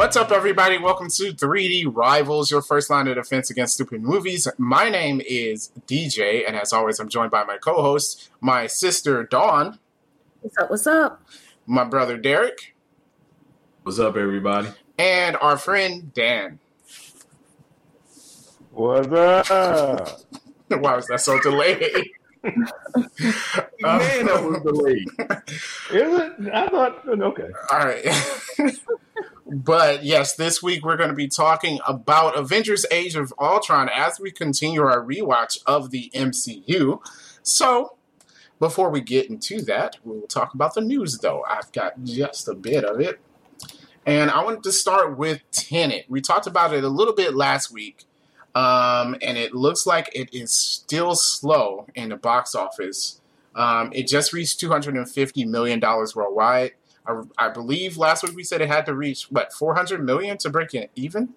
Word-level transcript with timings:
What's 0.00 0.16
up, 0.16 0.32
everybody? 0.32 0.78
Welcome 0.78 1.10
to 1.10 1.34
3D 1.34 1.94
Rivals, 1.94 2.50
your 2.50 2.62
first 2.62 2.88
line 2.88 3.06
of 3.06 3.16
defense 3.16 3.50
against 3.50 3.74
stupid 3.74 4.00
movies. 4.00 4.48
My 4.56 4.88
name 4.88 5.20
is 5.28 5.72
DJ, 5.86 6.42
and 6.48 6.56
as 6.56 6.72
always, 6.72 6.98
I'm 6.98 7.10
joined 7.10 7.30
by 7.30 7.44
my 7.44 7.58
co 7.58 7.82
host, 7.82 8.30
my 8.40 8.66
sister 8.66 9.24
Dawn. 9.24 9.78
What's 10.40 10.56
up? 10.56 10.70
What's 10.70 10.86
up? 10.86 11.22
My 11.66 11.84
brother 11.84 12.16
Derek. 12.16 12.74
What's 13.82 13.98
up, 13.98 14.16
everybody? 14.16 14.70
And 14.98 15.36
our 15.36 15.58
friend 15.58 16.14
Dan. 16.14 16.60
What's 18.70 19.06
up? 19.50 20.08
Why 20.68 20.96
was 20.96 21.08
that 21.08 21.20
so 21.20 21.38
delayed? 21.40 22.08
Man, 22.42 22.64
that 23.82 24.30
um, 24.30 24.46
was 24.46 24.62
delayed. 24.62 25.08
Is 25.92 26.20
it? 26.20 26.32
I 26.54 26.68
thought, 26.68 27.06
okay. 27.06 27.50
All 27.70 27.78
right. 27.80 28.06
but 29.46 30.04
yes, 30.04 30.34
this 30.34 30.62
week 30.62 30.84
we're 30.84 30.96
going 30.96 31.10
to 31.10 31.14
be 31.14 31.28
talking 31.28 31.80
about 31.86 32.36
Avengers 32.36 32.86
Age 32.90 33.16
of 33.16 33.32
Ultron 33.38 33.88
as 33.94 34.20
we 34.20 34.30
continue 34.30 34.82
our 34.82 35.04
rewatch 35.04 35.58
of 35.66 35.90
the 35.90 36.10
MCU. 36.14 37.00
So, 37.42 37.96
before 38.58 38.90
we 38.90 39.00
get 39.00 39.30
into 39.30 39.62
that, 39.62 39.96
we 40.04 40.18
will 40.18 40.26
talk 40.26 40.54
about 40.54 40.74
the 40.74 40.82
news, 40.82 41.18
though. 41.18 41.44
I've 41.48 41.72
got 41.72 42.04
just 42.04 42.46
a 42.46 42.54
bit 42.54 42.84
of 42.84 43.00
it. 43.00 43.18
And 44.04 44.30
I 44.30 44.42
wanted 44.42 44.62
to 44.64 44.72
start 44.72 45.16
with 45.16 45.40
Tenet. 45.50 46.06
We 46.08 46.20
talked 46.20 46.46
about 46.46 46.74
it 46.74 46.84
a 46.84 46.88
little 46.88 47.14
bit 47.14 47.34
last 47.34 47.72
week. 47.72 48.04
Um, 48.54 49.16
and 49.22 49.38
it 49.38 49.54
looks 49.54 49.86
like 49.86 50.10
it 50.14 50.34
is 50.34 50.52
still 50.52 51.14
slow 51.14 51.86
in 51.94 52.10
the 52.10 52.16
box 52.16 52.54
office. 52.54 53.20
Um, 53.54 53.90
it 53.92 54.06
just 54.06 54.32
reached 54.32 54.60
$250 54.60 55.46
million 55.46 55.80
worldwide. 55.80 56.72
I, 57.06 57.22
I, 57.38 57.48
believe 57.48 57.96
last 57.96 58.22
week 58.22 58.36
we 58.36 58.44
said 58.44 58.60
it 58.60 58.68
had 58.68 58.86
to 58.86 58.94
reach, 58.94 59.24
what, 59.30 59.52
400 59.52 60.04
million 60.04 60.36
to 60.38 60.50
break 60.50 60.74
it 60.74 60.90
even? 60.94 61.30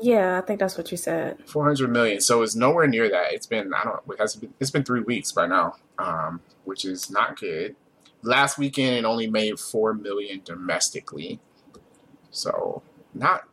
Yeah, 0.00 0.38
I 0.38 0.40
think 0.40 0.58
that's 0.58 0.76
what 0.76 0.90
you 0.90 0.96
said. 0.96 1.38
400 1.46 1.88
million. 1.88 2.20
So 2.20 2.42
it's 2.42 2.56
nowhere 2.56 2.88
near 2.88 3.08
that. 3.08 3.32
It's 3.32 3.46
been, 3.46 3.72
I 3.72 3.84
don't 3.84 4.06
know, 4.06 4.12
it 4.12 4.20
has 4.20 4.34
been, 4.36 4.52
it's 4.58 4.70
been 4.70 4.84
three 4.84 5.00
weeks 5.00 5.30
by 5.32 5.46
now, 5.46 5.76
um, 5.98 6.40
which 6.64 6.84
is 6.84 7.10
not 7.10 7.38
good. 7.38 7.76
Last 8.22 8.58
weekend, 8.58 8.96
it 8.96 9.04
only 9.04 9.28
made 9.28 9.58
4 9.58 9.94
million 9.94 10.42
domestically. 10.44 11.40
So 12.30 12.82
not 13.14 13.44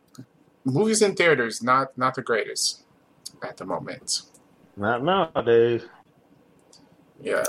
movies 0.64 1.02
in 1.02 1.14
theaters 1.14 1.62
not 1.62 1.96
not 1.96 2.14
the 2.14 2.22
greatest 2.22 2.82
at 3.42 3.56
the 3.56 3.64
moment. 3.64 4.22
Not 4.76 5.02
nowadays. 5.02 5.82
Yeah. 7.20 7.44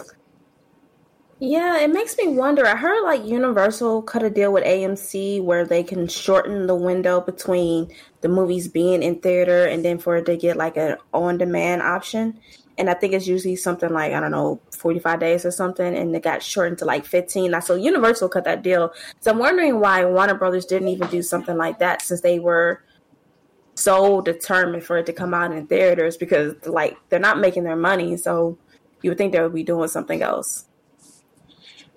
Yeah, 1.44 1.80
it 1.80 1.92
makes 1.92 2.16
me 2.20 2.28
wonder. 2.28 2.67
I 2.67 2.75
heard 2.75 3.03
like 3.03 3.25
Universal 3.25 4.03
cut 4.03 4.22
a 4.22 4.30
deal 4.30 4.53
with 4.53 4.64
AMC 4.64 5.42
where 5.44 5.66
they 5.66 5.81
can 5.81 6.08
shorten 6.08 6.67
the 6.67 6.75
window 6.75 7.20
between 7.20 7.92
the 8.22 8.30
movies 8.30 8.67
being 8.67 9.02
in 9.02 9.20
theater 9.22 9.66
and 9.66 9.84
then 9.84 9.97
for 9.97 10.17
it 10.17 10.28
to 10.28 10.38
get 10.38 10.56
like 10.56 10.78
an 10.78 10.97
on 11.16 11.39
demand 11.39 11.81
option. 11.81 12.39
And 12.78 12.92
I 12.92 12.94
think 12.94 13.14
it's 13.14 13.25
usually 13.25 13.56
something 13.56 13.89
like, 13.89 14.14
I 14.14 14.19
don't 14.19 14.30
know, 14.30 14.62
45 14.69 15.19
days 15.19 15.44
or 15.44 15.50
something. 15.50 15.97
And 15.97 16.16
it 16.16 16.22
got 16.22 16.44
shortened 16.44 16.78
to 16.78 16.86
like 16.86 17.06
15. 17.06 17.59
So 17.62 17.73
Universal 17.73 18.30
cut 18.30 18.44
that 18.44 18.62
deal. 18.62 18.94
So 19.22 19.31
I'm 19.31 19.39
wondering 19.39 19.80
why 19.80 20.06
Warner 20.06 20.36
Brothers 20.36 20.67
didn't 20.67 20.89
even 20.89 21.08
do 21.08 21.23
something 21.23 21.58
like 21.58 21.80
that 21.80 22.03
since 22.03 22.22
they 22.22 22.38
were 22.38 22.84
so 23.73 24.22
determined 24.22 24.84
for 24.84 25.00
it 25.00 25.08
to 25.08 25.14
come 25.14 25.34
out 25.34 25.52
in 25.52 25.66
theaters 25.66 26.17
because 26.17 26.53
like 26.67 26.97
they're 27.09 27.19
not 27.19 27.39
making 27.39 27.64
their 27.64 27.75
money 27.75 28.16
so 28.16 28.59
you 29.02 29.09
would 29.09 29.17
think 29.17 29.31
they 29.31 29.42
would 29.42 29.56
be 29.56 29.64
doing 29.64 29.88
something 29.88 30.22
else 30.22 30.66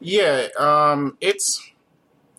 yeah 0.04 0.48
um 0.58 1.16
it's 1.20 1.60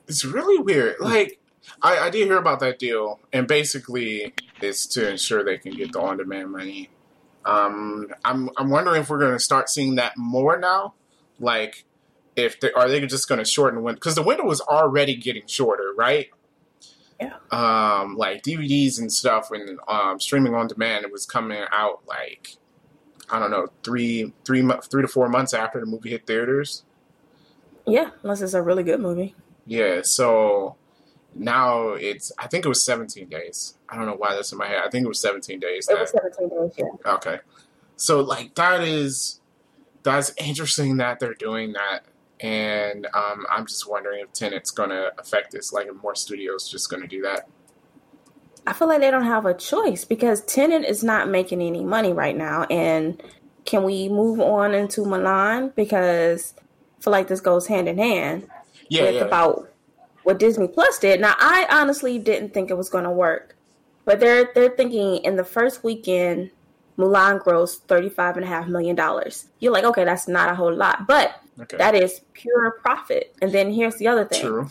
it's 0.07 0.23
really 0.23 0.61
weird. 0.61 0.95
Like 0.99 1.39
I, 1.81 1.97
I 1.97 2.09
did 2.09 2.27
hear 2.27 2.37
about 2.37 2.59
that 2.59 2.79
deal 2.79 3.19
and 3.33 3.47
basically 3.47 4.33
it's 4.61 4.85
to 4.87 5.09
ensure 5.09 5.43
they 5.43 5.57
can 5.57 5.73
get 5.73 5.91
the 5.91 5.99
on-demand 5.99 6.51
money. 6.51 6.89
Um 7.43 8.07
i'm 8.23 8.49
i'm 8.57 8.69
wondering 8.69 9.01
if 9.01 9.09
we're 9.09 9.19
going 9.19 9.33
to 9.33 9.39
start 9.39 9.69
seeing 9.69 9.95
that 9.95 10.13
more 10.17 10.57
now. 10.59 10.93
Like 11.39 11.85
if 12.35 12.59
they 12.59 12.71
are 12.73 12.87
they 12.87 13.05
just 13.05 13.27
going 13.27 13.39
to 13.39 13.45
shorten 13.45 13.77
the 13.77 13.81
window 13.81 13.97
because 13.97 14.15
the 14.15 14.23
window 14.23 14.45
was 14.45 14.61
already 14.61 15.15
getting 15.15 15.47
shorter 15.47 15.93
right? 15.97 16.27
Yeah. 17.19 17.37
Um, 17.51 18.17
like 18.17 18.43
DVDs 18.43 18.99
and 18.99 19.11
stuff 19.11 19.49
and 19.51 19.79
um, 19.87 20.19
streaming 20.19 20.53
on 20.53 20.67
demand, 20.67 21.05
it 21.05 21.11
was 21.11 21.25
coming 21.25 21.63
out 21.71 22.01
like 22.07 22.57
I 23.29 23.39
don't 23.39 23.51
know 23.51 23.67
three 23.83 24.33
three 24.43 24.69
three 24.89 25.01
to 25.01 25.07
four 25.07 25.29
months 25.29 25.53
after 25.53 25.79
the 25.79 25.85
movie 25.85 26.11
hit 26.11 26.27
theaters. 26.27 26.83
Yeah, 27.85 28.09
unless 28.23 28.41
it's 28.41 28.53
a 28.53 28.61
really 28.61 28.83
good 28.83 28.99
movie. 28.99 29.35
Yeah, 29.65 30.01
so 30.03 30.75
now 31.33 31.89
it's 31.89 32.31
I 32.37 32.47
think 32.47 32.65
it 32.65 32.69
was 32.69 32.83
17 32.83 33.27
days. 33.27 33.77
I 33.89 33.95
don't 33.95 34.05
know 34.05 34.15
why 34.15 34.35
that's 34.35 34.51
in 34.51 34.57
my 34.57 34.67
head. 34.67 34.81
I 34.85 34.89
think 34.89 35.05
it 35.05 35.09
was 35.09 35.19
17 35.19 35.59
days. 35.59 35.87
It 35.89 35.99
was 35.99 36.11
17 36.11 36.49
days. 36.49 36.71
Yeah. 36.77 37.13
Okay, 37.13 37.39
so 37.95 38.21
like 38.21 38.55
that 38.55 38.81
is 38.81 39.39
that's 40.03 40.33
interesting 40.37 40.97
that 40.97 41.19
they're 41.19 41.33
doing 41.33 41.73
that 41.73 42.05
and 42.39 43.07
um, 43.13 43.45
I'm 43.49 43.65
just 43.65 43.89
wondering 43.89 44.21
if 44.21 44.33
Tenet's 44.33 44.71
going 44.71 44.89
to 44.89 45.11
affect 45.17 45.51
this. 45.51 45.71
Like, 45.71 45.87
if 45.87 45.95
more 46.01 46.15
studios 46.15 46.69
just 46.69 46.89
going 46.89 47.01
to 47.01 47.07
do 47.07 47.21
that. 47.21 47.47
I 48.67 48.73
feel 48.73 48.87
like 48.87 49.01
they 49.01 49.11
don't 49.11 49.25
have 49.25 49.45
a 49.45 49.53
choice 49.53 50.05
because 50.05 50.41
Tenet 50.41 50.83
is 50.85 51.03
not 51.03 51.29
making 51.29 51.61
any 51.61 51.83
money 51.83 52.13
right 52.13 52.35
now. 52.35 52.63
And 52.63 53.21
can 53.65 53.83
we 53.83 54.09
move 54.09 54.39
on 54.39 54.73
into 54.73 55.01
Mulan 55.01 55.73
Because 55.75 56.53
feel 57.05 57.11
like 57.11 57.27
this 57.27 57.41
goes 57.41 57.67
hand 57.67 57.87
in 57.87 57.97
hand 57.97 58.47
yeah, 58.89 59.03
with 59.03 59.15
yeah. 59.15 59.21
about 59.21 59.71
what 60.23 60.39
Disney 60.39 60.67
Plus 60.67 60.99
did. 60.99 61.21
Now, 61.21 61.35
I 61.39 61.67
honestly 61.71 62.19
didn't 62.19 62.53
think 62.53 62.69
it 62.69 62.77
was 62.77 62.89
going 62.89 63.05
to 63.05 63.11
work, 63.11 63.55
but 64.03 64.19
they're 64.19 64.49
they're 64.53 64.75
thinking 64.75 65.17
in 65.23 65.37
the 65.37 65.45
first 65.45 65.83
weekend, 65.83 66.51
Mulan 66.97 67.41
grossed 67.41 67.83
thirty 67.87 68.09
five 68.09 68.35
and 68.35 68.43
a 68.43 68.49
half 68.49 68.67
million 68.67 68.97
dollars. 68.97 69.47
You're 69.59 69.71
like, 69.71 69.85
okay, 69.85 70.03
that's 70.03 70.27
not 70.27 70.51
a 70.51 70.55
whole 70.55 70.75
lot, 70.75 71.07
but 71.07 71.39
Okay. 71.59 71.77
That 71.77 71.95
is 71.95 72.21
pure 72.33 72.71
profit. 72.81 73.35
And 73.41 73.51
then 73.51 73.71
here's 73.71 73.95
the 73.95 74.07
other 74.07 74.25
thing. 74.25 74.41
True. 74.41 74.69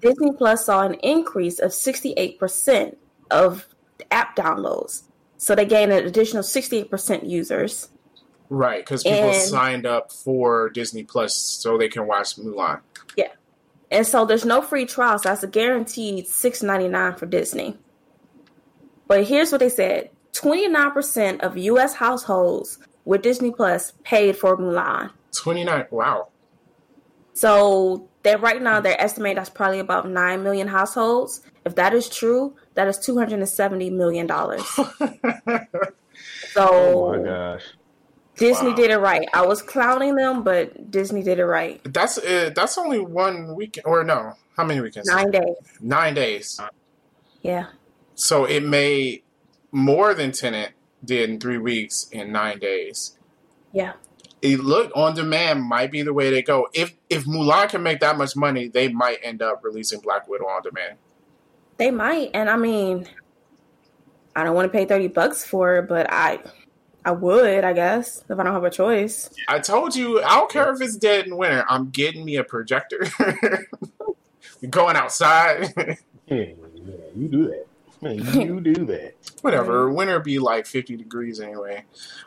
Disney 0.00 0.32
Plus 0.32 0.64
saw 0.64 0.82
an 0.82 0.94
increase 0.94 1.58
of 1.58 1.70
68% 1.70 2.96
of 3.30 3.66
app 4.10 4.34
downloads. 4.34 5.02
So 5.36 5.54
they 5.54 5.64
gained 5.64 5.92
an 5.92 6.06
additional 6.06 6.42
68% 6.42 7.28
users. 7.28 7.88
Right, 8.50 8.84
because 8.84 9.04
people 9.04 9.30
and, 9.30 9.42
signed 9.42 9.86
up 9.86 10.10
for 10.10 10.70
Disney 10.70 11.04
Plus 11.04 11.34
so 11.34 11.78
they 11.78 11.88
can 11.88 12.06
watch 12.08 12.36
Mulan. 12.36 12.80
Yeah. 13.16 13.28
And 13.92 14.04
so 14.04 14.24
there's 14.24 14.44
no 14.44 14.60
free 14.60 14.86
trial, 14.86 15.18
so 15.18 15.28
that's 15.28 15.44
a 15.44 15.46
guaranteed 15.46 16.26
six 16.26 16.62
ninety 16.62 16.88
nine 16.88 17.14
for 17.14 17.26
Disney. 17.26 17.78
But 19.06 19.24
here's 19.24 19.50
what 19.52 19.58
they 19.58 19.68
said 19.68 20.10
29% 20.32 21.40
of 21.40 21.56
US 21.56 21.94
households 21.94 22.78
with 23.04 23.22
Disney 23.22 23.50
Plus 23.50 23.92
paid 24.04 24.36
for 24.36 24.56
Mulan. 24.56 25.10
29. 25.36 25.86
Wow. 25.90 26.28
So 27.32 28.08
they 28.22 28.36
right 28.36 28.60
now 28.60 28.80
they're 28.80 29.00
estimating 29.00 29.36
that's 29.36 29.50
probably 29.50 29.78
about 29.78 30.08
nine 30.08 30.42
million 30.42 30.68
households. 30.68 31.42
If 31.64 31.74
that 31.76 31.94
is 31.94 32.08
true, 32.08 32.56
that 32.74 32.88
is 32.88 32.98
two 32.98 33.16
hundred 33.16 33.38
and 33.38 33.48
seventy 33.48 33.90
million 33.90 34.26
dollars. 34.26 34.64
so 36.52 36.68
Oh 36.68 37.16
my 37.16 37.24
gosh. 37.24 37.62
Disney 38.40 38.70
wow. 38.70 38.74
did 38.74 38.90
it 38.90 38.98
right. 38.98 39.28
I 39.32 39.46
was 39.46 39.62
clowning 39.62 40.16
them, 40.16 40.42
but 40.42 40.90
Disney 40.90 41.22
did 41.22 41.38
it 41.38 41.46
right. 41.46 41.80
That's 41.84 42.18
uh, 42.18 42.50
that's 42.54 42.76
only 42.76 42.98
one 42.98 43.54
weekend, 43.54 43.86
or 43.86 44.02
no? 44.02 44.34
How 44.56 44.64
many 44.64 44.80
weekends? 44.80 45.08
Nine 45.08 45.30
days. 45.30 45.56
Nine 45.80 46.14
days. 46.14 46.60
Yeah. 47.42 47.66
So 48.16 48.46
it 48.46 48.64
made 48.64 49.22
more 49.70 50.12
than 50.14 50.32
Tenet 50.32 50.72
did 51.04 51.30
in 51.30 51.38
three 51.38 51.58
weeks 51.58 52.08
in 52.10 52.32
nine 52.32 52.58
days. 52.58 53.16
Yeah 53.72 53.92
it 54.42 54.60
look 54.60 54.90
on 54.94 55.14
demand 55.14 55.62
might 55.62 55.90
be 55.90 56.02
the 56.02 56.12
way 56.12 56.30
they 56.30 56.42
go. 56.42 56.68
If 56.72 56.94
if 57.08 57.24
Mulan 57.24 57.68
can 57.68 57.82
make 57.82 58.00
that 58.00 58.16
much 58.16 58.36
money, 58.36 58.68
they 58.68 58.88
might 58.88 59.18
end 59.22 59.42
up 59.42 59.62
releasing 59.62 60.00
Black 60.00 60.28
Widow 60.28 60.46
on 60.46 60.62
demand. 60.62 60.96
They 61.76 61.90
might, 61.90 62.30
and 62.34 62.48
I 62.48 62.56
mean, 62.56 63.06
I 64.34 64.44
don't 64.44 64.54
want 64.54 64.70
to 64.70 64.76
pay 64.76 64.84
thirty 64.84 65.08
bucks 65.08 65.44
for 65.44 65.78
it, 65.78 65.88
but 65.88 66.06
I, 66.10 66.40
I 67.04 67.12
would, 67.12 67.64
I 67.64 67.72
guess, 67.72 68.24
if 68.28 68.38
I 68.38 68.42
don't 68.42 68.52
have 68.52 68.64
a 68.64 68.70
choice. 68.70 69.30
I 69.48 69.58
told 69.58 69.96
you, 69.96 70.22
I 70.22 70.36
don't 70.36 70.50
care 70.50 70.72
if 70.72 70.80
it's 70.80 70.96
dead 70.96 71.26
in 71.26 71.36
winter. 71.36 71.64
I'm 71.68 71.90
getting 71.90 72.24
me 72.24 72.36
a 72.36 72.44
projector. 72.44 73.06
going 74.68 74.96
outside. 74.96 75.72
yeah, 75.76 75.96
yeah, 76.26 76.94
you 77.16 77.28
do 77.28 77.48
that. 77.48 77.66
Man, 78.02 78.18
you 78.40 78.60
do 78.74 78.86
that. 78.86 79.14
Whatever. 79.42 79.90
Winter 79.90 80.20
be 80.20 80.38
like 80.38 80.66
fifty 80.66 80.96
degrees 80.96 81.40
anyway. 81.40 81.84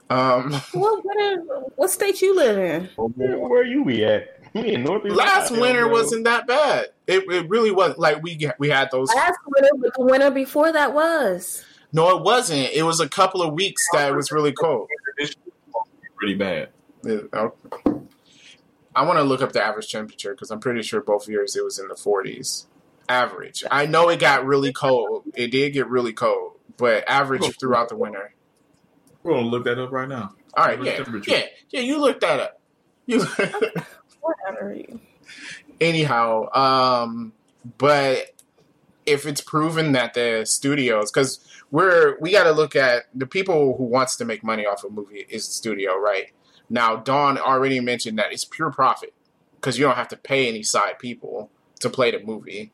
Um, 0.10 0.54
what 0.74 1.04
winter? 1.04 1.42
What 1.76 1.90
state 1.90 2.22
you 2.22 2.36
live 2.36 2.58
in? 2.58 2.90
Where, 2.96 3.40
where 3.40 3.64
you 3.64 3.86
be 3.86 4.06
at? 4.06 4.40
in 4.54 4.84
Northeast 4.84 5.16
Last 5.16 5.52
winter 5.52 5.88
wasn't 5.88 6.26
that 6.26 6.46
bad. 6.46 6.90
It, 7.08 7.24
it 7.32 7.50
really 7.50 7.72
wasn't. 7.72 8.00
Like 8.00 8.22
we 8.22 8.50
we 8.60 8.70
had 8.70 8.90
those. 8.92 9.10
Last 9.14 9.40
winter, 9.48 9.70
but 9.78 9.94
the 9.96 10.04
winter 10.04 10.32
before 10.32 10.72
that 10.72 10.94
was. 10.94 11.66
No, 11.94 12.18
it 12.18 12.24
wasn't. 12.24 12.72
It 12.74 12.84
was 12.84 13.00
a 13.00 13.08
couple 13.08 13.42
of 13.42 13.54
weeks 13.54 13.86
that 13.94 14.10
it 14.10 14.16
was 14.16 14.32
really 14.32 14.52
cold. 14.52 14.90
Pretty 16.18 16.34
bad. 16.34 16.70
Yeah, 17.04 17.50
I 18.96 19.04
want 19.04 19.18
to 19.20 19.24
look 19.24 19.42
up 19.42 19.52
the 19.52 19.64
average 19.64 19.92
temperature 19.92 20.34
because 20.34 20.52
I'm 20.52 20.60
pretty 20.60 20.82
sure 20.82 21.02
both 21.02 21.28
years 21.28 21.56
it 21.56 21.64
was 21.64 21.80
in 21.80 21.88
the 21.88 21.96
40s. 21.96 22.66
Average. 23.10 23.64
I 23.70 23.86
know 23.86 24.10
it 24.10 24.20
got 24.20 24.46
really 24.46 24.72
cold. 24.72 25.24
It 25.36 25.52
did 25.52 25.74
get 25.74 25.88
really 25.88 26.14
cold, 26.14 26.54
but 26.78 27.04
average 27.08 27.60
throughout 27.60 27.90
the 27.90 27.96
winter. 27.98 28.34
We're 29.24 29.34
gonna 29.34 29.48
look 29.48 29.66
that 29.66 29.78
up 29.80 29.92
right 29.92 30.08
now. 30.08 30.34
All 30.56 30.66
right, 30.66 30.82
yeah, 30.84 31.04
yeah, 31.28 31.44
yeah. 31.70 31.80
You 31.82 32.00
look 32.00 32.20
that 32.22 32.40
up. 32.40 32.62
You. 33.06 33.24
Whatever. 34.22 34.78
anyhow 35.82 36.48
um 36.54 37.34
but 37.78 38.33
if 39.06 39.26
it's 39.26 39.42
proven 39.42 39.92
that 39.94 40.14
the 40.14 40.44
studios 40.46 41.12
because 41.12 41.46
we're 41.72 42.18
we 42.20 42.32
got 42.32 42.44
to 42.46 42.52
look 42.52 42.76
at 42.76 43.04
the 43.14 43.26
people 43.28 43.76
who 43.78 43.84
wants 43.84 44.16
to 44.18 44.26
make 44.26 44.44
money 44.44 44.66
off 44.66 44.84
a 44.84 44.90
movie 44.90 45.26
is 45.30 45.48
the 45.48 45.54
studio 45.54 45.98
right 45.98 46.32
now 46.70 46.96
dawn 46.96 47.38
already 47.38 47.80
mentioned 47.80 48.18
that 48.20 48.32
it's 48.32 48.46
pure 48.46 48.72
profit 48.72 49.14
because 49.56 49.78
you 49.78 49.86
don't 49.86 49.96
have 49.98 50.08
to 50.08 50.18
pay 50.18 50.48
any 50.48 50.64
side 50.64 51.00
people 51.00 51.50
to 51.80 51.90
play 51.90 52.12
the 52.12 52.20
movie 52.26 52.72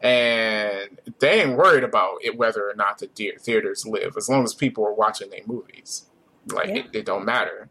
and 0.00 0.98
they 1.20 1.42
ain't 1.42 1.56
worried 1.56 1.84
about 1.84 2.18
it 2.22 2.36
whether 2.36 2.68
or 2.68 2.74
not 2.74 2.98
the 2.98 3.06
theaters 3.40 3.86
live 3.86 4.16
as 4.16 4.28
long 4.28 4.44
as 4.44 4.54
people 4.54 4.84
are 4.86 4.94
watching 4.94 5.30
their 5.30 5.46
movies 5.46 6.06
like 6.52 6.68
Yeah. 6.68 6.76
it, 6.76 6.86
it 6.92 7.06
don't 7.06 7.24
matter 7.24 7.70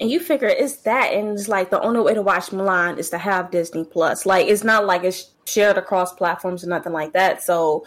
And 0.00 0.10
you 0.10 0.20
figure 0.20 0.48
it's 0.48 0.78
that, 0.78 1.12
and 1.12 1.38
it's 1.38 1.48
like 1.48 1.70
the 1.70 1.80
only 1.80 2.00
way 2.00 2.14
to 2.14 2.22
watch 2.22 2.46
Mulan 2.50 2.98
is 2.98 3.10
to 3.10 3.18
have 3.18 3.50
Disney 3.52 3.84
Plus. 3.84 4.26
Like 4.26 4.48
it's 4.48 4.64
not 4.64 4.84
like 4.86 5.04
it's 5.04 5.31
shared 5.46 5.76
across 5.78 6.12
platforms 6.12 6.64
or 6.64 6.68
nothing 6.68 6.92
like 6.92 7.12
that. 7.12 7.42
So 7.42 7.86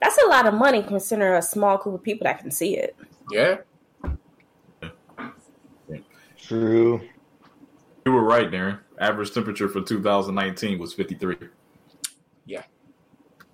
that's 0.00 0.18
a 0.24 0.28
lot 0.28 0.46
of 0.46 0.54
money 0.54 0.82
considering 0.82 1.34
a 1.34 1.42
small 1.42 1.76
group 1.78 1.96
of 1.96 2.02
people 2.02 2.24
that 2.24 2.38
can 2.40 2.50
see 2.50 2.76
it. 2.76 2.96
yeah 3.32 3.56
True. 6.40 7.00
You 8.06 8.12
were 8.12 8.22
right, 8.22 8.50
Darren. 8.50 8.78
Average 8.98 9.32
temperature 9.34 9.68
for 9.68 9.82
2019 9.82 10.78
was 10.78 10.94
53. 10.94 11.36
Yeah. 12.46 12.62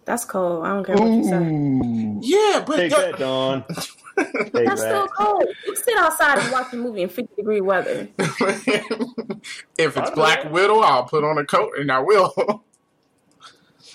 That's 0.05 0.25
cold. 0.25 0.64
I 0.64 0.69
don't 0.69 0.84
care 0.84 0.96
what 0.96 1.10
you 1.10 1.25
say. 1.25 2.28
Yeah 2.28 2.62
but 2.64 2.76
Take 2.76 2.90
that- 2.93 3.12
that, 3.12 3.19
Dawn. 3.19 3.64
Take 4.17 4.52
That's 4.67 4.81
still 4.81 5.08
cold. 5.08 5.44
You 5.67 5.75
sit 5.75 5.96
outside 5.99 6.38
and 6.38 6.52
watch 6.52 6.72
a 6.72 6.76
movie 6.76 7.02
in 7.02 7.08
fifty 7.08 7.34
degree 7.34 7.60
weather. 7.60 8.06
if 8.19 9.96
it's 9.96 10.10
Black. 10.12 10.52
Widow, 10.52 10.78
I'll 10.81 11.02
put 11.02 11.25
on 11.25 11.37
a 11.38 11.44
coat 11.44 11.72
and 11.78 11.90
I 11.90 11.99
will. 11.99 12.62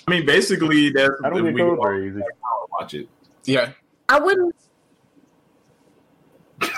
I 0.06 0.10
mean, 0.10 0.26
basically, 0.26 0.90
that's 0.90 1.10
I 1.24 1.30
don't 1.30 1.52
we 1.52 1.60
cold 1.60 1.78
all 1.78 1.84
very 1.84 2.08
easy. 2.08 2.20
watch 2.72 2.94
it. 2.94 3.08
yeah. 3.44 3.72
I 4.08 4.18
wouldn't. 4.18 4.54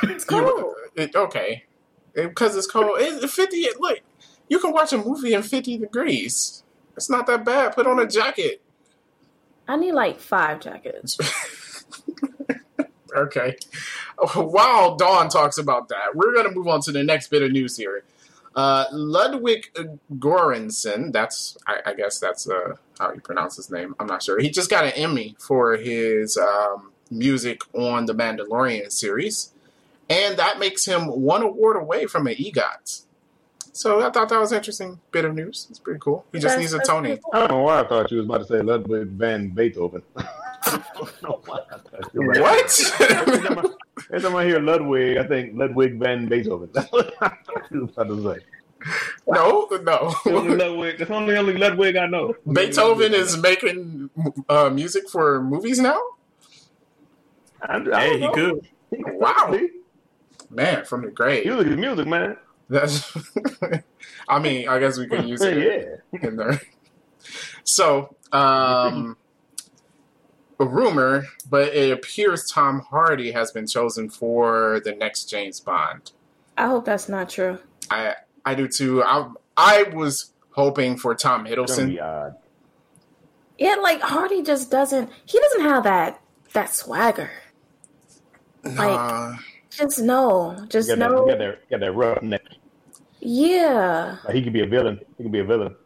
It's 0.05 0.25
cold. 0.29 0.75
It, 0.97 1.15
okay. 1.15 1.65
Because 2.15 2.57
it's 2.57 2.67
cold. 2.67 3.01
It, 3.01 3.29
50, 3.29 3.67
look, 3.79 4.01
you 4.49 4.59
can 4.59 4.73
watch 4.73 4.93
a 4.93 4.99
movie 4.99 5.33
in 5.33 5.43
50 5.43 5.79
degrees. 5.79 6.63
It's 6.97 7.09
not 7.09 7.27
that 7.27 7.45
bad. 7.45 7.75
Put 7.75 7.87
on 7.87 7.99
a 7.99 8.07
jacket. 8.07 8.61
I 9.67 9.77
need 9.77 9.93
like 9.93 10.21
five 10.21 10.61
jackets. 10.61 11.17
Okay. 13.15 13.57
Oh, 14.19 14.47
While 14.47 14.97
Dawn 14.97 15.29
talks 15.29 15.59
about 15.59 15.89
that, 15.89 16.15
we're 16.15 16.33
going 16.33 16.49
to 16.49 16.55
move 16.55 16.69
on 16.69 16.81
to 16.83 16.93
the 16.93 17.03
next 17.03 17.29
bit 17.29 17.43
of 17.43 17.53
news 17.53 17.77
here. 17.77 18.05
Uh, 18.55 18.85
Ludwig 18.93 19.73
Göransson, 20.19 21.13
that's, 21.13 21.57
I, 21.67 21.81
I 21.87 21.95
guess 21.95 22.19
that's 22.19 22.49
uh, 22.49 22.77
how 22.99 23.13
you 23.13 23.21
pronounce 23.21 23.57
his 23.57 23.71
name. 23.71 23.95
I'm 23.99 24.07
not 24.07 24.23
sure. 24.23 24.39
He 24.39 24.51
just 24.51 24.71
got 24.71 24.85
an 24.85 24.93
Emmy 24.93 25.37
for 25.39 25.77
his 25.77 26.37
um, 26.37 26.93
music 27.11 27.63
on 27.75 28.07
the 28.07 28.15
Mandalorian 28.15 28.93
series. 28.93 29.53
And 30.11 30.37
that 30.37 30.59
makes 30.59 30.85
him 30.85 31.07
one 31.07 31.43
award 31.43 31.77
away 31.77 32.07
from 32.07 32.27
an 32.27 32.35
EGOT. 32.35 33.05
So 33.75 34.07
I 34.07 34.11
thought 34.11 34.29
that 34.29 34.39
was 34.39 34.53
an 34.53 34.59
interesting 34.59 35.01
bit 35.13 35.25
of 35.25 35.35
news. 35.35 35.67
It's 35.71 35.79
pretty 35.79 35.99
cool. 36.01 36.27
He 36.33 36.39
just 36.39 36.57
That's- 36.57 36.61
needs 36.61 36.75
a 36.75 36.87
Tony. 36.87 37.17
cool. 37.17 37.31
I 37.33 37.39
don't 37.41 37.51
know 37.53 37.63
why 37.63 37.81
I 37.81 37.87
thought 37.89 38.11
you 38.11 38.19
was 38.19 38.27
about 38.27 38.39
to 38.39 38.45
say 38.45 38.61
Ludwig 38.61 39.09
van 39.09 39.49
Beethoven. 39.49 40.03
I 40.17 40.83
don't 40.95 41.23
know 41.23 41.41
why 41.47 41.61
I 41.71 41.79
thought 41.79 42.11
you 42.15 42.23
were- 42.23 42.41
What? 42.41 42.93
Every 43.01 43.39
time, 43.49 43.59
I, 43.59 43.65
every 44.11 44.21
time 44.21 44.37
I 44.37 44.45
hear 44.45 44.61
Ludwig, 44.61 45.17
I 45.17 45.27
think 45.27 45.57
Ludwig 45.57 45.99
van 45.99 46.27
Beethoven. 46.29 46.69
That's 46.75 46.93
what 46.93 47.15
I 47.23 47.29
thought 47.29 47.63
you 47.71 47.81
was 47.87 47.91
about 47.97 48.09
to 48.09 48.35
say. 48.41 48.45
no, 49.27 49.67
The 49.71 50.13
only 50.27 50.57
no. 50.57 50.65
Ludwig, 50.67 50.99
that's 50.99 51.09
the 51.09 51.15
only, 51.15 51.37
only 51.37 51.57
Ludwig 51.57 51.97
I 51.97 52.07
know. 52.07 52.35
Beethoven 52.53 53.15
is 53.15 53.37
making 53.39 54.11
uh, 54.49 54.69
music 54.71 55.09
for 55.09 55.41
movies 55.43 55.79
now? 55.79 55.99
I, 57.63 57.77
I 57.77 58.01
Hey, 58.09 58.19
he 58.21 58.29
could. 58.33 58.69
Wow. 58.91 59.57
Man, 60.51 60.85
from 60.85 61.03
the 61.03 61.11
grave. 61.13 61.47
Music 61.47 61.69
is 61.69 61.77
music, 61.79 62.07
man. 62.09 62.37
That's. 62.73 63.17
I 64.29 64.39
mean, 64.39 64.69
I 64.69 64.79
guess 64.79 64.99
we 64.99 65.07
can 65.09 65.27
use 65.29 65.43
it 65.43 66.01
yeah. 66.13 66.21
in 66.29 66.37
there. 66.37 66.61
So, 67.65 68.17
um, 68.33 69.17
a 70.59 70.65
rumor, 70.65 71.25
but 71.49 71.75
it 71.75 71.93
appears 71.93 72.51
Tom 72.51 72.81
Hardy 72.81 73.33
has 73.33 73.51
been 73.53 73.67
chosen 73.67 74.09
for 74.09 74.81
the 74.85 74.93
next 74.95 75.25
James 75.27 75.61
Bond. 75.61 76.13
I 76.57 76.67
hope 76.69 76.85
that's 76.85 77.09
not 77.09 77.29
true. 77.29 77.59
I 77.91 78.15
I 78.45 78.55
do 78.55 78.69
too. 78.69 79.03
I 79.03 79.29
I 79.57 79.83
was 79.85 80.33
hoping 80.53 80.97
for 80.97 81.15
Tom 81.15 81.47
It's 81.47 81.77
gonna 81.77 81.89
be 81.89 81.97
Hiddleston. 81.97 82.03
odd. 82.03 82.37
Yeah, 83.59 83.77
like 83.77 84.01
Hardy 84.01 84.43
just 84.43 84.71
doesn't. 84.71 85.11
He 85.27 85.39
doesn't 85.39 85.63
have 85.63 85.85
that 85.85 86.21
that 86.53 86.75
swagger. 86.75 87.31
Nah, 88.65 89.35
Just 89.71 90.01
no. 90.01 90.67
Just 90.69 90.89
You 90.89 90.97
got, 90.97 91.09
that, 91.11 91.15
no. 91.15 91.25
you 91.27 91.33
got 91.33 91.39
that, 91.39 91.71
got 91.71 91.81
that 91.81 91.93
rough 91.93 92.23
neck. 92.23 92.43
Yeah. 93.23 94.17
Like, 94.25 94.35
he 94.35 94.43
could 94.43 94.53
be 94.53 94.61
a 94.63 94.67
villain. 94.67 95.01
He 95.17 95.23
could 95.23 95.33
be 95.33 95.39
a 95.39 95.45
villain. 95.45 95.77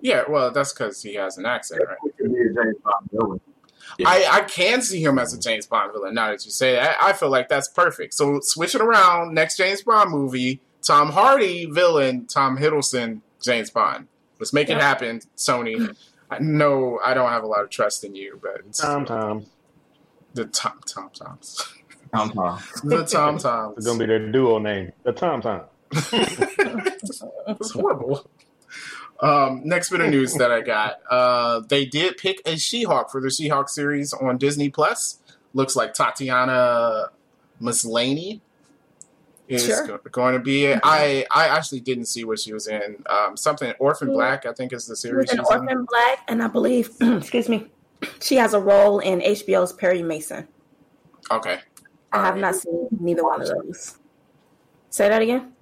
yeah, 0.00 0.24
well, 0.28 0.50
that's 0.50 0.72
because 0.72 1.00
he 1.02 1.14
has 1.14 1.38
an 1.38 1.46
accent, 1.46 1.82
right? 1.86 1.96
It 2.04 2.16
could 2.18 2.32
be 2.34 2.40
a 2.40 2.46
James 2.52 2.76
Bond 2.84 3.08
villain. 3.12 3.40
Yeah. 3.98 4.08
I, 4.08 4.28
I 4.32 4.40
can 4.42 4.82
see 4.82 5.02
him 5.02 5.18
as 5.18 5.32
a 5.34 5.38
James 5.38 5.66
Bond 5.66 5.92
villain. 5.92 6.14
Now 6.14 6.30
that 6.30 6.44
you 6.44 6.50
say 6.50 6.72
that, 6.74 6.96
I 7.00 7.12
feel 7.12 7.30
like 7.30 7.48
that's 7.48 7.68
perfect. 7.68 8.14
So 8.14 8.40
switch 8.40 8.74
it 8.74 8.80
around. 8.80 9.34
Next 9.34 9.56
James 9.56 9.82
Bond 9.82 10.10
movie, 10.10 10.60
Tom 10.82 11.10
Hardy 11.12 11.66
villain, 11.66 12.26
Tom 12.26 12.56
Hiddleston 12.58 13.20
James 13.42 13.70
Bond. 13.70 14.08
Let's 14.40 14.52
make 14.52 14.68
it 14.68 14.78
happen, 14.78 15.20
Sony. 15.36 15.94
I 16.30 16.38
know 16.40 16.98
I 17.04 17.14
don't 17.14 17.30
have 17.30 17.44
a 17.44 17.46
lot 17.46 17.62
of 17.62 17.70
trust 17.70 18.02
in 18.02 18.14
you, 18.16 18.40
but 18.42 18.74
Sometimes 18.74 19.46
the 20.32 20.46
Tom 20.46 20.80
Tom 20.86 21.10
Toms, 21.14 21.72
Tom 22.12 22.30
Tom. 22.32 22.60
the 22.82 23.04
Tom 23.04 23.38
Toms. 23.38 23.76
it's 23.76 23.86
gonna 23.86 23.98
be 23.98 24.06
their 24.06 24.30
duo 24.32 24.58
name, 24.58 24.90
the 25.04 25.12
Tom 25.12 25.40
Tom. 25.40 25.62
it's 27.48 27.70
horrible. 27.72 28.28
Um, 29.20 29.62
next 29.64 29.90
bit 29.90 30.00
of 30.00 30.10
news 30.10 30.34
that 30.34 30.50
I 30.50 30.60
got. 30.60 31.00
Uh, 31.10 31.60
they 31.68 31.84
did 31.86 32.16
pick 32.16 32.40
a 32.46 32.56
She-Hulk 32.56 33.10
for 33.10 33.20
the 33.20 33.30
She-Hulk 33.30 33.68
series 33.68 34.12
on 34.12 34.38
Disney 34.38 34.68
Plus. 34.70 35.18
Looks 35.54 35.76
like 35.76 35.94
Tatiana 35.94 37.10
Maslany 37.60 38.40
is 39.48 39.64
Sure. 39.64 39.86
go- 39.86 40.00
going 40.10 40.32
to 40.34 40.40
be 40.40 40.64
it. 40.66 40.80
I 40.82 41.24
I 41.30 41.46
actually 41.48 41.80
didn't 41.80 42.06
see 42.06 42.24
what 42.24 42.40
she 42.40 42.52
was 42.52 42.66
in. 42.66 43.02
Um, 43.08 43.36
something 43.36 43.72
Orphan. 43.78 44.12
Black, 44.12 44.46
I 44.46 44.52
think, 44.52 44.72
is 44.72 44.86
the 44.86 44.96
She 44.96 45.02
series 45.02 45.30
in 45.30 45.38
she's 45.38 45.48
in. 45.50 45.60
Orphan 45.60 45.84
Black, 45.88 46.18
and 46.28 46.42
I 46.42 46.48
believe, 46.48 46.90
excuse 47.00 47.48
me, 47.48 47.70
she 48.20 48.34
has 48.36 48.52
a 48.52 48.58
role 48.60 48.98
in 48.98 49.20
HBO's 49.20 49.72
Perry 49.72 50.02
Mason. 50.02 50.48
Okay, 51.30 51.60
I 52.12 52.24
have 52.26 52.36
not 52.36 52.56
seen 52.56 52.88
neither 52.98 53.22
one 53.22 53.40
of 53.42 53.48
those. 53.48 53.96
Say 54.90 55.08
that 55.08 55.22
again. 55.22 55.52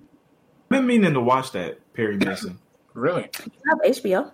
I've 0.73 0.79
been 0.81 0.87
meaning 0.87 1.13
to 1.15 1.21
watch 1.21 1.53
that, 1.53 1.79
Perry 1.93 2.17
Mason. 2.25 2.59
Really? 2.95 3.25
I 3.25 3.45
have 3.71 3.79
HBO. 3.97 4.33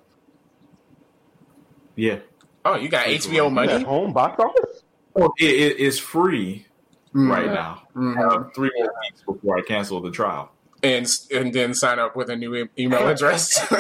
Yeah. 1.97 2.18
Oh, 2.64 2.76
you 2.76 2.88
got 2.88 3.07
Thank 3.07 3.25
you. 3.33 3.42
HBO 3.42 3.47
At 3.47 3.52
money? 3.52 3.83
home 3.85 4.12
box 4.12 4.38
office? 4.42 4.83
Well, 5.14 5.33
it, 5.38 5.45
it, 5.47 5.80
it's 5.80 5.99
free 5.99 6.66
Mhm. 7.14 7.30
right 7.30 7.47
now. 7.47 7.83
I 7.95 7.99
Mhm. 7.99 8.16
have 8.33 8.54
three 8.54 8.71
more 8.76 8.92
weeks 9.02 9.23
before 9.26 9.59
I 9.59 9.62
cancel 9.62 10.00
the 10.00 10.11
trial. 10.12 10.52
And 10.85 11.09
and 11.35 11.52
then 11.52 11.75
sign 11.75 11.99
up 11.99 12.14
with 12.14 12.30
a 12.30 12.37
new 12.37 12.54
e- 12.54 12.68
email 12.78 13.09
address. 13.14 13.59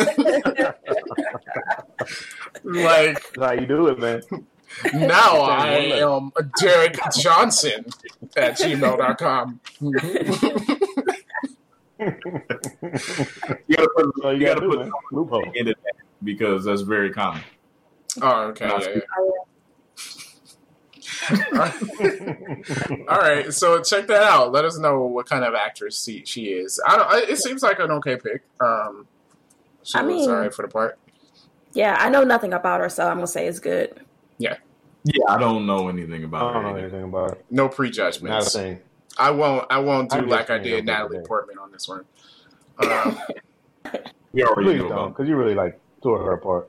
like 2.64 3.32
That's 3.34 3.36
how 3.38 3.52
you 3.52 3.66
do 3.66 3.86
it, 3.88 3.98
man. 4.00 4.22
now 4.94 5.36
I 5.42 5.68
am 6.02 6.32
Derek 6.60 6.98
Johnson 7.16 7.84
at 8.36 8.58
gmail.com. 8.58 9.60
You 11.98 12.10
gotta 13.76 13.88
put, 13.96 14.12
So 14.22 14.30
you, 14.30 14.38
you 14.40 14.46
gotta, 14.46 14.60
gotta 14.60 14.60
do 14.60 14.68
put 14.70 14.86
it. 14.86 14.92
Loophole. 15.12 15.50
in 15.54 15.68
it 15.68 15.76
because 16.22 16.64
that's 16.64 16.82
very 16.82 17.10
common. 17.12 17.42
Oh, 18.22 18.42
okay. 18.48 18.66
Yeah, 18.68 18.94
yeah. 18.94 19.00
All 23.08 23.18
right, 23.18 23.52
so 23.52 23.82
check 23.82 24.06
that 24.08 24.22
out. 24.22 24.52
Let 24.52 24.64
us 24.64 24.78
know 24.78 25.02
what 25.02 25.26
kind 25.28 25.44
of 25.44 25.54
actress 25.54 26.02
she, 26.04 26.24
she 26.24 26.46
is. 26.46 26.80
I 26.86 26.96
don't. 26.96 27.08
I, 27.08 27.18
it 27.28 27.38
seems 27.38 27.62
like 27.62 27.78
an 27.80 27.90
okay 27.92 28.16
pick. 28.16 28.42
Um, 28.60 29.06
she 29.82 29.98
I 29.98 30.02
looks 30.02 30.20
mean- 30.20 30.30
all 30.30 30.36
right 30.36 30.54
for 30.54 30.62
the 30.62 30.68
part. 30.68 30.98
Yeah, 31.74 31.96
I 31.98 32.08
know 32.08 32.24
nothing 32.24 32.52
about 32.54 32.80
her, 32.80 32.88
so 32.88 33.06
I'm 33.06 33.16
gonna 33.16 33.26
say 33.26 33.46
it's 33.46 33.58
good. 33.60 34.00
Yeah, 34.38 34.56
Yeah, 35.04 35.24
I 35.28 35.38
don't 35.38 35.66
know 35.66 35.88
anything 35.88 36.24
about. 36.24 36.46
I 36.46 36.50
about 36.50 36.52
don't 36.54 36.62
her. 36.62 36.70
know 36.70 36.76
either. 36.76 36.86
anything 36.86 37.04
about 37.04 37.32
it. 37.32 37.44
No 37.50 37.68
prejudgment. 37.68 38.32
Not 38.32 38.46
a 38.46 38.50
prejudgments. 38.50 38.54
thing. 38.54 38.87
I 39.18 39.30
won't. 39.30 39.66
I 39.70 39.78
won't 39.78 40.10
do 40.10 40.18
I'm 40.18 40.28
like 40.28 40.50
I 40.50 40.58
did 40.58 40.86
Natalie. 40.86 41.20
Portman 41.26 41.58
on 41.58 41.72
this 41.72 41.88
one. 41.88 42.04
Um, 42.80 43.18
We 44.32 44.44
already 44.44 44.78
Please 44.78 44.88
don't, 44.88 45.08
because 45.08 45.26
you 45.28 45.34
really 45.36 45.54
like 45.54 45.80
tore 46.02 46.22
her 46.22 46.32
apart. 46.34 46.68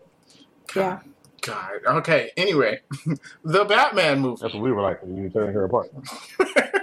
Yeah. 0.76 1.02
God. 1.42 1.72
Okay. 1.86 2.32
Anyway, 2.36 2.80
the 3.44 3.64
Batman 3.66 4.20
movie. 4.22 4.40
That's 4.42 4.54
what 4.56 4.64
we 4.64 4.72
were 4.72 4.82
like 4.82 5.04
when 5.04 5.16
you 5.18 5.24
were 5.24 5.30
tearing 5.30 5.54
her 5.54 5.66
apart. 5.66 5.92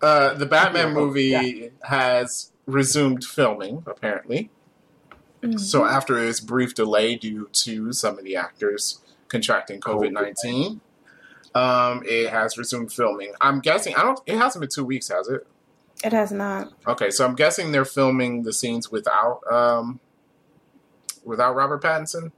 Uh, 0.00 0.32
the 0.34 0.46
Batman 0.46 0.88
Yeah. 0.88 0.94
movie 0.94 1.70
has 1.82 2.50
resumed 2.66 3.22
filming, 3.24 3.82
apparently. 3.86 4.48
Mhm. 5.42 5.60
So 5.60 5.84
after 5.84 6.18
its 6.18 6.40
brief 6.40 6.74
delay 6.74 7.14
due 7.16 7.48
to 7.52 7.92
some 7.92 8.18
of 8.18 8.24
the 8.24 8.36
actors 8.36 9.00
contracting 9.28 9.80
COVID 9.80 10.12
nineteen, 10.12 10.80
um, 11.56 12.02
it 12.04 12.30
has 12.30 12.58
resumed 12.58 12.92
filming. 12.92 13.32
I'm 13.40 13.60
guessing. 13.60 13.94
I 13.96 14.02
don't. 14.02 14.20
It 14.26 14.36
hasn't 14.36 14.60
been 14.60 14.68
two 14.68 14.84
weeks, 14.84 15.08
has 15.08 15.28
it? 15.28 15.46
It 16.04 16.12
has 16.12 16.30
not. 16.30 16.72
Okay, 16.86 17.10
so 17.10 17.24
I'm 17.24 17.34
guessing 17.34 17.72
they're 17.72 17.86
filming 17.86 18.42
the 18.42 18.52
scenes 18.52 18.90
without 18.90 19.40
um, 19.50 20.00
without 21.24 21.54
Robert 21.54 21.82
Pattinson. 21.82 22.32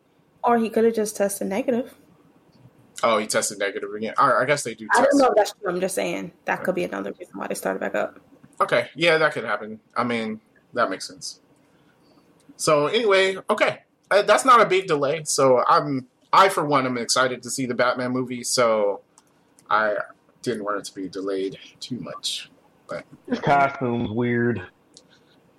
Or 0.45 0.59
he 0.59 0.71
could 0.71 0.85
have 0.85 0.95
just 0.95 1.17
tested 1.17 1.49
negative. 1.49 1.95
Oh, 3.03 3.19
he 3.19 3.27
tested 3.27 3.59
negative 3.59 3.93
again. 3.93 4.15
All 4.19 4.29
right, 4.29 4.43
I 4.43 4.45
guess 4.45 4.63
they 4.63 4.75
do. 4.75 4.89
I 4.95 5.03
don't 5.03 5.19
know 5.19 5.27
if 5.27 5.35
that's 5.35 5.53
true. 5.53 5.71
I'm 5.71 5.81
just 5.81 5.95
saying 5.95 6.33
that 6.45 6.63
could 6.63 6.75
be 6.77 6.85
another 6.85 7.13
reason 7.19 7.39
why 7.39 7.49
they 7.49 7.55
started 7.55 7.81
back 7.81 7.95
up. 7.97 8.21
Okay, 8.61 8.89
yeah, 8.95 9.19
that 9.19 9.33
could 9.33 9.45
happen. 9.45 9.81
I 9.97 10.05
mean, 10.05 10.41
that 10.75 10.91
makes 10.91 11.07
sense. 11.07 11.41
So 12.57 12.87
anyway, 12.87 13.37
okay, 13.51 13.81
uh, 14.11 14.23
that's 14.23 14.45
not 14.45 14.61
a 14.61 14.67
big 14.67 14.87
delay. 14.87 15.23
So 15.25 15.65
I'm, 15.67 16.07
I 16.33 16.49
for 16.49 16.65
one, 16.65 16.87
am 16.87 16.99
excited 16.99 17.43
to 17.43 17.51
see 17.51 17.67
the 17.67 17.75
Batman 17.75 18.13
movie. 18.13 18.43
So 18.43 19.03
I 19.71 19.95
didn't 20.43 20.65
want 20.65 20.79
it 20.79 20.85
to 20.87 20.95
be 20.95 21.09
delayed 21.09 21.59
too 21.81 21.99
much. 22.01 22.51
But 22.89 23.05
his 23.29 23.41
costume's 23.41 24.11
weird. 24.11 24.63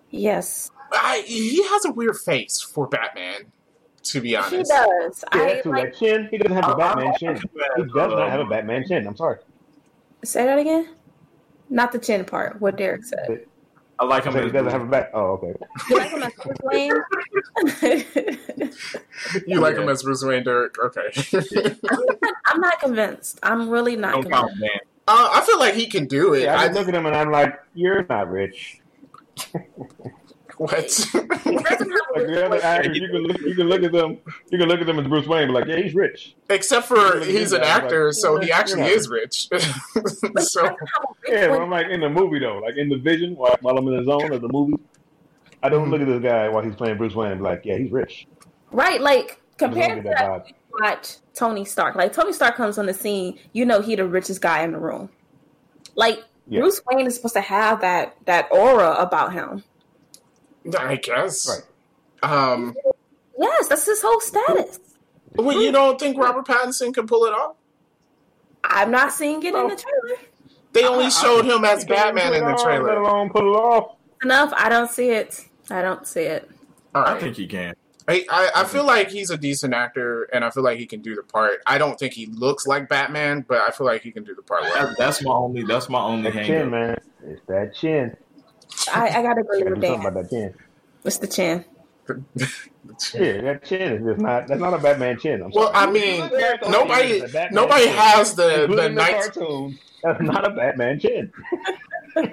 Yes, 0.09 0.71
I, 0.91 1.23
he 1.27 1.63
has 1.67 1.85
a 1.85 1.91
weird 1.91 2.17
face 2.17 2.59
for 2.61 2.87
Batman, 2.87 3.51
to 4.03 4.21
be 4.21 4.35
honest. 4.35 4.51
he 4.51 4.57
does. 4.63 5.23
Yeah, 5.35 5.41
I 5.41 5.53
that's 5.53 5.65
like 5.67 5.91
That 5.91 5.99
chin, 5.99 6.27
he 6.31 6.37
doesn't 6.39 6.55
have 6.55 6.71
a 6.71 6.73
I- 6.73 6.77
Batman 6.77 7.13
chin. 7.19 7.35
He 7.35 7.83
does 7.83 7.93
not 7.93 8.29
have 8.29 8.39
a 8.39 8.43
um, 8.43 8.49
Batman 8.49 8.87
chin. 8.87 9.05
I'm 9.05 9.15
sorry. 9.15 9.37
say 10.23 10.45
that 10.45 10.57
again. 10.57 10.95
Not 11.69 11.91
the 11.91 11.99
chin 11.99 12.25
part. 12.25 12.59
What 12.59 12.77
Derek 12.77 13.03
said. 13.03 13.45
I 13.99 14.05
like 14.05 14.23
him. 14.23 14.31
said 14.33 14.45
he 14.45 14.51
doesn't 14.51 14.71
have 14.71 14.81
a 14.81 14.85
bat. 14.85 15.11
Oh, 15.13 15.39
okay. 15.43 15.53
You 15.89 15.97
like 15.97 16.09
him 16.11 16.23
as 16.23 16.33
Bruce 16.41 16.57
Wayne? 16.63 16.93
You 19.45 19.59
like 19.59 19.75
him 19.75 19.89
as 19.89 20.03
Bruce 20.03 20.23
Wayne, 20.23 20.43
Derek? 20.43 20.75
Okay. 20.79 21.11
I'm 22.45 22.61
not 22.61 22.79
convinced. 22.79 23.39
I'm 23.43 23.69
really 23.69 23.95
not 23.97 24.13
Don't 24.13 24.23
convinced. 24.23 24.41
count, 24.47 24.59
man. 24.59 24.69
uh, 25.07 25.29
I 25.33 25.41
feel 25.41 25.59
like 25.59 25.73
he 25.73 25.87
can 25.87 26.07
do 26.07 26.33
it. 26.33 26.43
Yeah, 26.43 26.59
I 26.59 26.65
I, 26.65 26.67
look 26.71 26.87
at 26.87 26.95
him 26.95 27.05
and 27.05 27.15
I'm 27.15 27.29
like, 27.31 27.59
you're 27.73 28.05
not 28.07 28.31
rich. 28.31 28.79
what? 30.65 30.91
He 30.91 31.55
doesn't 31.55 31.63
have 31.69 31.89
a 32.15 32.19
Like 32.19 32.27
the 32.27 32.45
other 32.45 32.61
actors, 32.61 32.97
you 32.97 33.07
can 33.07 33.23
look, 33.23 33.39
you 33.39 33.55
can 33.55 33.69
look 33.69 33.81
at 33.81 33.93
them, 33.93 34.17
you 34.51 34.57
can 34.57 34.67
look 34.67 34.81
at 34.81 34.87
them 34.87 34.99
as 34.99 35.07
Bruce 35.07 35.25
Wayne, 35.25 35.47
but 35.47 35.53
like, 35.53 35.67
yeah, 35.67 35.77
he's 35.77 35.95
rich. 35.95 36.35
Except 36.49 36.85
for 36.85 37.21
he's 37.21 37.53
an 37.53 37.61
Yeah, 37.61 37.75
like, 37.75 37.83
actor, 37.83 38.11
so 38.11 38.41
he 38.41 38.51
actually 38.51 38.81
yeah. 38.81 38.87
is 38.87 39.07
rich. 39.07 39.47
so 40.39 40.65
Yeah, 41.29 41.47
but 41.47 41.61
I'm 41.61 41.69
like 41.69 41.87
in 41.87 42.01
the 42.01 42.09
movie 42.09 42.39
though, 42.39 42.57
like 42.57 42.75
in 42.75 42.89
the 42.89 42.97
vision 42.97 43.37
while, 43.37 43.55
while 43.61 43.77
I'm 43.77 43.87
in 43.87 43.97
the 43.97 44.03
zone 44.03 44.33
of 44.33 44.41
the 44.41 44.49
movie. 44.49 44.83
I 45.63 45.69
don't 45.69 45.87
mm. 45.87 45.91
look 45.91 46.01
at 46.01 46.07
this 46.07 46.21
guy 46.21 46.49
while 46.49 46.63
he's 46.63 46.75
playing 46.75 46.97
Bruce 46.97 47.15
Wayne. 47.15 47.31
and 47.31 47.39
be 47.39 47.43
Like, 47.45 47.61
yeah, 47.63 47.77
he's 47.77 47.91
rich. 47.91 48.27
Right, 48.71 48.99
like 48.99 49.39
compared 49.57 50.03
to 50.03 50.09
that 50.09 50.17
that, 50.17 50.53
watch 50.81 51.15
Tony 51.33 51.63
Stark. 51.63 51.95
Like 51.95 52.11
Tony 52.11 52.33
Stark 52.33 52.57
comes 52.57 52.77
on 52.77 52.85
the 52.85 52.93
scene, 52.93 53.39
you 53.53 53.65
know 53.65 53.79
he 53.79 53.95
the 53.95 54.05
richest 54.05 54.41
guy 54.41 54.63
in 54.63 54.73
the 54.73 54.79
room. 54.79 55.09
Like 55.95 56.21
Yeah. 56.47 56.59
Bruce 56.59 56.81
Wayne 56.91 57.07
is 57.07 57.15
supposed 57.15 57.35
to 57.35 57.41
have 57.41 57.79
that 57.79 58.17
that 58.25 58.49
aura 58.51 58.91
about 58.95 59.31
him. 59.31 59.63
I 60.77 60.95
guess. 60.97 61.63
Right. 62.23 62.29
Um, 62.31 62.75
Yes, 63.37 63.69
that's 63.69 63.85
his 63.85 64.01
whole 64.01 64.19
status. 64.19 64.79
well, 65.35 65.61
you 65.61 65.71
don't 65.71 65.97
think 65.97 66.17
Robert 66.17 66.45
Pattinson 66.45 66.93
can 66.93 67.07
pull 67.07 67.23
it 67.25 67.31
off? 67.33 67.55
I'm 68.65 68.91
not 68.91 69.13
seeing 69.13 69.41
it 69.43 69.55
in 69.55 69.67
the 69.67 69.75
trailer. 69.75 70.19
They 70.73 70.83
only 70.83 71.05
I- 71.05 71.09
showed 71.09 71.45
him 71.45 71.63
as 71.63 71.85
Batman 71.85 72.33
in 72.33 72.41
the 72.41 72.47
on, 72.47 72.55
Let 72.55 72.63
trailer. 72.63 72.97
alone 72.99 73.29
pull 73.29 73.53
it 73.53 73.57
off. 73.57 73.95
Enough. 74.23 74.51
I 74.57 74.67
don't 74.67 74.91
see 74.91 75.09
it. 75.11 75.45
I 75.69 75.81
don't 75.81 76.05
see 76.05 76.23
it. 76.23 76.49
All 76.93 77.05
I 77.05 77.17
think 77.19 77.37
he 77.37 77.47
can. 77.47 77.75
I, 78.09 78.25
I, 78.29 78.51
I 78.55 78.63
feel 78.65 78.83
like 78.85 79.09
he's 79.09 79.29
a 79.29 79.37
decent 79.37 79.73
actor, 79.73 80.23
and 80.33 80.43
I 80.43 80.49
feel 80.49 80.63
like 80.63 80.79
he 80.79 80.85
can 80.87 81.01
do 81.01 81.15
the 81.15 81.21
part. 81.23 81.59
I 81.67 81.77
don't 81.77 81.97
think 81.97 82.13
he 82.13 82.25
looks 82.25 82.65
like 82.67 82.89
Batman, 82.89 83.45
but 83.47 83.59
I 83.59 83.69
feel 83.71 83.85
like 83.85 84.01
he 84.01 84.11
can 84.11 84.23
do 84.25 84.33
the 84.35 84.41
part 84.41 84.63
well. 84.63 84.95
That's 84.97 85.23
my 85.23 85.31
only. 85.31 85.63
That's 85.63 85.87
my 85.89 86.01
only 86.01 86.23
That 86.31 86.33
hang 86.33 86.45
chin, 86.47 86.61
up. 86.63 86.71
man. 86.71 86.97
It's 87.23 87.41
that 87.47 87.73
chin. 87.75 88.17
I, 88.93 89.07
I 89.19 89.21
gotta 89.23 89.41
agree 89.41 89.59
Gotta 89.59 89.71
with 89.71 89.81
do 89.81 89.87
something 89.87 90.01
Dan. 90.03 90.05
about 90.11 90.13
that 90.23 90.29
chin. 90.29 90.53
It's 91.05 91.17
the 91.17 91.27
chin. 91.27 91.65
Yeah, 93.13 93.41
that 93.41 93.63
chin 93.65 93.81
is 93.93 94.03
just 94.03 94.19
not. 94.19 94.47
That's 94.47 94.59
not 94.59 94.73
a 94.73 94.79
Batman 94.79 95.19
chin. 95.19 95.43
I'm 95.43 95.51
Well, 95.51 95.71
sorry. 95.71 95.87
I 95.87 95.91
mean, 95.91 96.21
nobody 96.71 97.03
it 97.11 97.23
is, 97.23 97.29
a 97.29 97.33
Batman 97.33 97.53
nobody 97.53 97.83
chin. 97.85 97.93
has 97.95 98.33
the 98.35 98.41
the 98.43 98.63
Including 98.63 98.95
the 98.95 99.01
night, 99.01 99.13
cartoon. 99.33 99.79
That's 100.01 100.21
not 100.21 100.47
a 100.47 100.49
Batman 100.55 100.99
chin. 100.99 101.31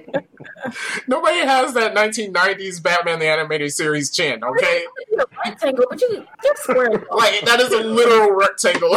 nobody 1.09 1.39
has 1.41 1.75
that 1.75 1.95
1990s 1.95 2.83
Batman 2.83 3.19
the 3.19 3.27
animated 3.27 3.71
series 3.73 4.11
chin. 4.11 4.43
Okay, 4.43 4.85
It's 5.09 5.23
a 5.23 5.27
rectangle, 5.45 5.85
but 5.91 6.01
you 6.01 6.25
just 6.43 6.63
square 6.63 6.91
like 7.11 7.43
that 7.45 7.61
is 7.61 7.71
a 7.73 7.83
literal 7.83 8.33
rectangle. 8.33 8.91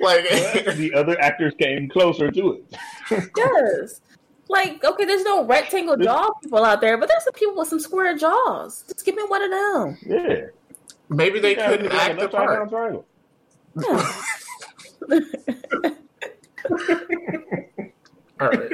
like 0.00 0.24
But 0.64 0.76
the 0.76 0.92
other 0.94 1.20
actors 1.20 1.54
came 1.58 1.88
closer 1.88 2.30
to 2.32 2.52
it. 2.52 2.76
Yes. 3.36 4.00
Like, 4.48 4.84
okay, 4.84 5.04
there's 5.04 5.24
no 5.24 5.44
rectangle 5.44 5.96
jaw 5.96 6.30
people 6.42 6.64
out 6.64 6.80
there, 6.80 6.96
but 6.98 7.08
there's 7.08 7.24
some 7.24 7.32
people 7.32 7.56
with 7.56 7.68
some 7.68 7.80
square 7.80 8.16
jaws. 8.16 8.84
Just 8.88 9.04
give 9.04 9.16
me 9.16 9.24
one 9.26 9.42
of 9.42 9.50
them. 9.50 9.98
Yeah. 10.06 10.46
maybe 11.08 11.40
they 11.40 11.56
Yeah, 11.56 11.68
couldn't 11.70 11.86
it's 11.86 11.94
act 11.94 12.10
an 12.12 12.16
the 12.18 12.24
upside 12.26 12.46
part. 12.46 12.68
triangle. 12.70 13.06
Yeah. 13.82 14.12
All 18.40 18.48
right. 18.48 18.72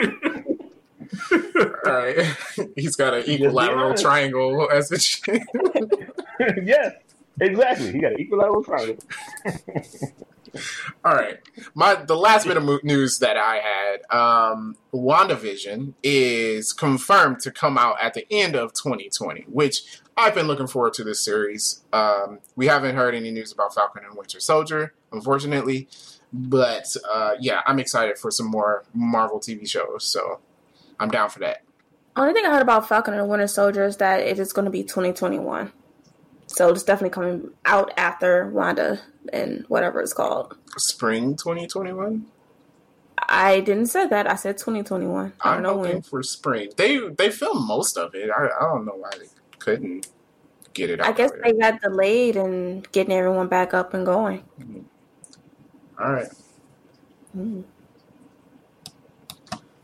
All 1.86 1.92
right. 1.92 2.36
He's 2.76 2.96
got 2.96 3.14
an 3.14 3.24
be 3.24 3.34
equilateral 3.34 3.86
honest. 3.86 4.02
triangle 4.02 4.68
as 4.72 4.90
a 4.92 4.98
chin. 4.98 5.44
yes, 6.64 6.94
exactly. 7.40 7.92
He 7.92 8.00
got 8.00 8.12
an 8.12 8.20
equilateral 8.20 8.64
triangle. 8.64 8.96
All 11.04 11.14
right. 11.14 11.38
My 11.75 11.94
the 11.94 12.16
last 12.16 12.47
bit 12.47 12.56
of 12.56 12.85
news 12.85 13.18
that 13.18 13.37
I 13.37 13.56
had, 13.56 14.16
um, 14.16 14.76
WandaVision 14.92 15.94
is 16.02 16.73
confirmed 16.73 17.40
to 17.40 17.50
come 17.50 17.78
out 17.78 17.97
at 18.00 18.14
the 18.14 18.26
end 18.30 18.54
of 18.54 18.73
2020, 18.73 19.47
which 19.49 20.00
I've 20.16 20.35
been 20.35 20.47
looking 20.47 20.66
forward 20.66 20.94
to 20.94 21.04
this 21.04 21.25
series. 21.25 21.82
Um, 21.92 22.40
we 22.56 22.66
haven't 22.66 22.97
heard 22.97 23.14
any 23.14 23.30
news 23.30 23.52
about 23.52 23.75
Falcon 23.75 24.04
and 24.04 24.16
Winter 24.16 24.40
Soldier, 24.40 24.94
unfortunately, 25.11 25.88
but 26.32 26.94
uh, 27.11 27.32
yeah, 27.40 27.62
I'm 27.66 27.78
excited 27.78 28.18
for 28.18 28.30
some 28.30 28.47
more 28.47 28.85
Marvel 28.92 29.40
TV 29.40 29.68
shows. 29.68 30.04
So 30.04 30.40
I'm 31.00 31.11
down 31.11 31.30
for 31.30 31.38
that. 31.40 31.62
Only 32.14 32.35
thing 32.35 32.44
I 32.44 32.50
heard 32.50 32.62
about 32.62 32.88
Falcon 32.88 33.14
and 33.14 33.28
Winter 33.28 33.47
Soldier 33.47 33.85
is 33.85 33.97
that 33.97 34.21
it 34.21 34.38
is 34.38 34.52
going 34.52 34.66
to 34.66 34.71
be 34.71 34.82
2021. 34.82 35.73
So 36.52 36.68
it's 36.68 36.82
definitely 36.82 37.14
coming 37.14 37.50
out 37.64 37.92
after 37.97 38.49
Wanda 38.50 39.00
and 39.32 39.64
whatever 39.68 40.00
it's 40.00 40.12
called. 40.12 40.56
Spring 40.76 41.35
2021. 41.35 42.26
I 43.28 43.61
didn't 43.61 43.87
say 43.87 44.06
that. 44.06 44.30
I 44.30 44.35
said 44.35 44.59
2021. 44.59 45.32
I 45.40 45.54
don't 45.54 45.62
know 45.62 45.78
when. 45.78 46.02
for 46.02 46.23
spring. 46.23 46.71
They 46.76 46.99
they 47.09 47.30
filmed 47.30 47.66
most 47.66 47.97
of 47.97 48.14
it. 48.14 48.30
I, 48.30 48.47
I 48.47 48.64
don't 48.64 48.85
know 48.85 48.97
why 48.97 49.11
they 49.18 49.26
couldn't 49.59 50.09
get 50.75 50.90
it 50.90 51.00
out. 51.00 51.06
I 51.06 51.12
guess 51.12 51.30
earlier. 51.30 51.42
they 51.44 51.59
got 51.59 51.80
delayed 51.80 52.37
in 52.37 52.85
getting 52.92 53.14
everyone 53.14 53.49
back 53.49 53.73
up 53.73 53.94
and 53.94 54.04
going. 54.04 54.44
All 55.99 56.12
right. 56.12 56.28
Mm. 57.37 57.64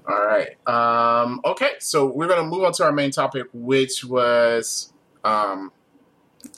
All 0.07 0.27
right. 0.27 0.57
Um, 0.67 1.41
okay, 1.45 1.73
so 1.79 2.07
we're 2.07 2.29
gonna 2.29 2.45
move 2.45 2.65
on 2.65 2.73
to 2.75 2.85
our 2.85 2.93
main 2.93 3.11
topic, 3.11 3.47
which 3.53 4.05
was 4.05 4.93
um, 5.25 5.73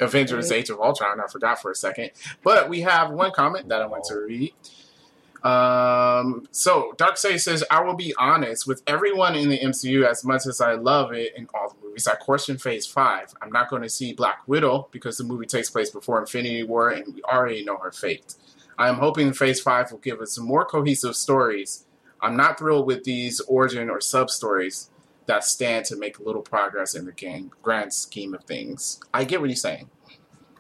Avengers: 0.00 0.50
Age 0.52 0.70
of 0.70 0.80
Ultron. 0.80 1.20
I 1.20 1.26
forgot 1.26 1.60
for 1.60 1.70
a 1.70 1.74
second, 1.74 2.10
but 2.42 2.68
we 2.68 2.80
have 2.80 3.10
one 3.10 3.32
comment 3.32 3.68
that 3.68 3.82
I 3.82 3.86
want 3.86 4.04
to 4.04 4.16
read. 4.16 4.52
Um, 5.42 6.46
so 6.50 6.92
Darkseid 6.98 7.40
says, 7.40 7.64
"I 7.70 7.82
will 7.82 7.94
be 7.94 8.14
honest 8.18 8.66
with 8.66 8.82
everyone 8.86 9.34
in 9.34 9.48
the 9.48 9.58
MCU. 9.58 10.04
As 10.04 10.24
much 10.24 10.46
as 10.46 10.60
I 10.60 10.74
love 10.74 11.12
it 11.12 11.32
in 11.34 11.48
all 11.54 11.70
the 11.70 11.86
movies, 11.86 12.06
I 12.06 12.14
question 12.14 12.58
Phase 12.58 12.86
Five. 12.86 13.32
I'm 13.40 13.50
not 13.50 13.70
going 13.70 13.82
to 13.82 13.88
see 13.88 14.12
Black 14.12 14.42
Widow 14.46 14.88
because 14.90 15.16
the 15.16 15.24
movie 15.24 15.46
takes 15.46 15.70
place 15.70 15.90
before 15.90 16.20
Infinity 16.20 16.64
War, 16.64 16.90
and 16.90 17.14
we 17.14 17.22
already 17.22 17.64
know 17.64 17.78
her 17.78 17.90
fate. 17.90 18.34
I 18.78 18.88
am 18.88 18.96
hoping 18.96 19.32
Phase 19.32 19.60
Five 19.60 19.90
will 19.90 19.98
give 19.98 20.20
us 20.20 20.34
some 20.34 20.44
more 20.44 20.64
cohesive 20.64 21.16
stories." 21.16 21.86
I'm 22.22 22.36
not 22.36 22.58
thrilled 22.58 22.86
with 22.86 23.04
these 23.04 23.40
origin 23.40 23.88
or 23.88 24.00
sub 24.00 24.28
stories 24.28 24.90
that 25.30 25.44
stand 25.44 25.84
to 25.86 25.96
make 25.96 26.18
a 26.18 26.22
little 26.22 26.42
progress 26.42 26.94
in 26.94 27.04
the 27.06 27.12
game, 27.12 27.50
grand 27.62 27.92
scheme 27.92 28.34
of 28.34 28.42
things. 28.44 29.00
I 29.14 29.24
get 29.24 29.40
what 29.40 29.48
you're 29.48 29.56
saying. 29.56 29.88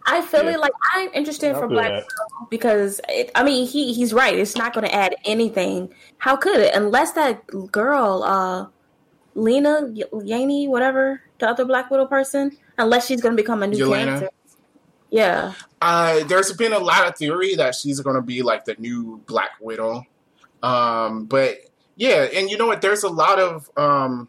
I 0.06 0.22
feel 0.22 0.44
Yeah. 0.44 0.52
it 0.54 0.60
like 0.60 0.72
I'm 0.94 1.10
interested 1.12 1.52
I'll 1.52 1.60
for 1.60 1.68
Black 1.68 1.90
that. 1.90 2.06
Because 2.48 3.00
it, 3.08 3.30
I 3.34 3.42
mean 3.44 3.66
he 3.66 3.92
he's 3.92 4.12
right. 4.14 4.36
It's 4.38 4.56
not 4.56 4.72
going 4.72 4.86
to 4.86 4.94
add 4.94 5.14
anything. 5.24 5.92
How 6.18 6.36
could 6.36 6.58
it? 6.60 6.74
Unless 6.74 7.12
that 7.12 7.46
girl, 7.70 8.22
uh, 8.24 8.66
Lena 9.34 9.82
Y- 9.92 10.04
Yaney, 10.12 10.68
whatever 10.68 11.20
the 11.38 11.48
other 11.48 11.64
Black 11.64 11.90
Widow 11.90 12.06
person, 12.06 12.56
Unless 12.78 13.06
she's 13.06 13.20
going 13.20 13.36
to 13.36 13.42
become 13.42 13.62
a 13.62 13.66
new 13.66 13.76
Yelena? 13.76 14.04
character. 14.06 14.30
Yeah. 15.10 15.52
Uh, 15.82 16.24
there's 16.24 16.52
been 16.54 16.72
a 16.72 16.78
lot 16.78 17.06
of 17.06 17.16
theory 17.16 17.54
that 17.56 17.74
she's 17.74 18.00
going 18.00 18.16
to 18.16 18.22
be 18.22 18.42
like 18.42 18.64
the 18.64 18.76
new 18.78 19.20
Black 19.26 19.50
Widow. 19.60 20.04
Um, 20.62 21.24
but 21.26 21.58
yeah, 21.96 22.26
and 22.34 22.50
you 22.50 22.56
know 22.56 22.66
what? 22.66 22.80
There's 22.80 23.02
a 23.02 23.08
lot 23.08 23.38
of, 23.38 23.70
um, 23.76 24.28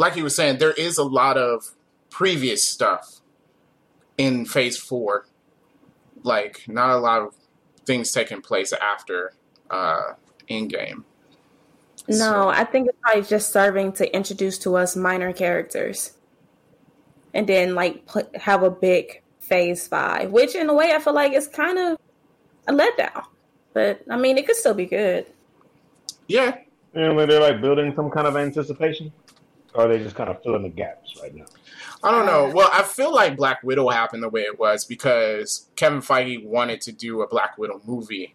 like 0.00 0.16
you 0.16 0.22
were 0.22 0.30
saying, 0.30 0.56
there 0.56 0.72
is 0.72 0.96
a 0.96 1.04
lot 1.04 1.36
of 1.36 1.72
previous 2.08 2.64
stuff 2.64 3.20
in 4.16 4.46
Phase 4.46 4.78
Four. 4.78 5.26
Like, 6.22 6.64
not 6.66 6.88
a 6.90 6.96
lot 6.96 7.20
of 7.20 7.34
things 7.84 8.10
taking 8.10 8.40
place 8.40 8.72
after 8.72 9.34
uh, 9.70 10.14
Endgame. 10.48 11.04
No, 12.08 12.14
So- 12.16 12.48
I 12.48 12.64
think 12.64 12.88
it's 12.88 12.98
probably 13.02 13.22
just 13.24 13.52
serving 13.52 13.92
to 14.00 14.16
introduce 14.16 14.56
to 14.60 14.74
us 14.76 14.96
minor 14.96 15.34
characters, 15.34 16.14
and 17.34 17.46
then 17.46 17.74
like 17.74 18.06
put, 18.06 18.34
have 18.36 18.62
a 18.62 18.70
big 18.70 19.20
phase 19.38 19.86
five, 19.86 20.30
which 20.32 20.54
in 20.54 20.70
a 20.70 20.74
way 20.74 20.92
I 20.94 20.98
feel 20.98 21.12
like 21.12 21.34
is 21.34 21.46
kind 21.46 21.78
of 21.78 21.98
a 22.66 22.72
letdown. 22.72 23.24
But 23.74 24.00
I 24.10 24.16
mean, 24.16 24.38
it 24.38 24.46
could 24.46 24.56
still 24.56 24.74
be 24.74 24.86
good. 24.86 25.26
Yeah, 26.26 26.56
And 26.94 27.16
know, 27.16 27.26
they're 27.26 27.40
like 27.40 27.60
building 27.60 27.92
some 27.94 28.08
kind 28.10 28.26
of 28.26 28.36
anticipation, 28.36 29.12
or 29.74 29.84
are 29.84 29.88
they 29.88 30.02
just 30.02 30.16
kind 30.16 30.30
of 30.30 30.42
filling 30.42 30.62
the 30.62 30.68
gaps 30.68 31.18
right 31.22 31.34
now? 31.34 31.46
I 32.02 32.10
don't 32.10 32.26
know. 32.26 32.52
Well, 32.54 32.70
I 32.72 32.82
feel 32.82 33.14
like 33.14 33.36
Black 33.36 33.62
Widow 33.62 33.88
happened 33.88 34.22
the 34.22 34.28
way 34.28 34.42
it 34.42 34.58
was 34.58 34.84
because 34.84 35.68
Kevin 35.76 36.00
Feige 36.00 36.44
wanted 36.44 36.80
to 36.82 36.92
do 36.92 37.22
a 37.22 37.28
Black 37.28 37.58
Widow 37.58 37.80
movie. 37.84 38.34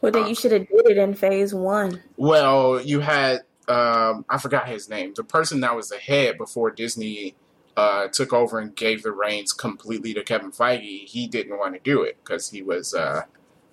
Well, 0.00 0.10
then 0.10 0.26
you 0.26 0.34
should 0.34 0.52
have 0.52 0.66
did 0.68 0.86
it 0.86 0.98
in 0.98 1.14
phase 1.14 1.54
one. 1.54 2.02
Well, 2.16 2.80
you 2.80 3.00
had 3.00 3.42
um, 3.68 4.24
I 4.28 4.38
forgot 4.38 4.68
his 4.68 4.88
name. 4.88 5.12
The 5.14 5.24
person 5.24 5.60
that 5.60 5.76
was 5.76 5.88
the 5.88 5.98
head 5.98 6.38
before 6.38 6.70
Disney 6.70 7.36
uh, 7.76 8.08
took 8.08 8.32
over 8.32 8.58
and 8.58 8.74
gave 8.74 9.02
the 9.02 9.12
reins 9.12 9.52
completely 9.52 10.12
to 10.14 10.22
Kevin 10.22 10.50
Feige. 10.50 11.04
He 11.06 11.26
didn't 11.26 11.58
want 11.58 11.74
to 11.74 11.80
do 11.80 12.02
it 12.02 12.18
because 12.22 12.50
he 12.50 12.62
was 12.62 12.94
uh, 12.94 13.22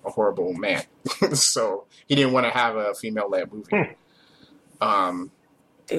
a 0.04 0.10
horrible 0.10 0.54
man. 0.54 0.84
so 1.32 1.84
he 2.06 2.14
didn't 2.14 2.32
want 2.32 2.46
to 2.46 2.50
have 2.50 2.76
a 2.76 2.94
female-led 2.94 3.52
movie. 3.52 3.96
um, 4.80 5.32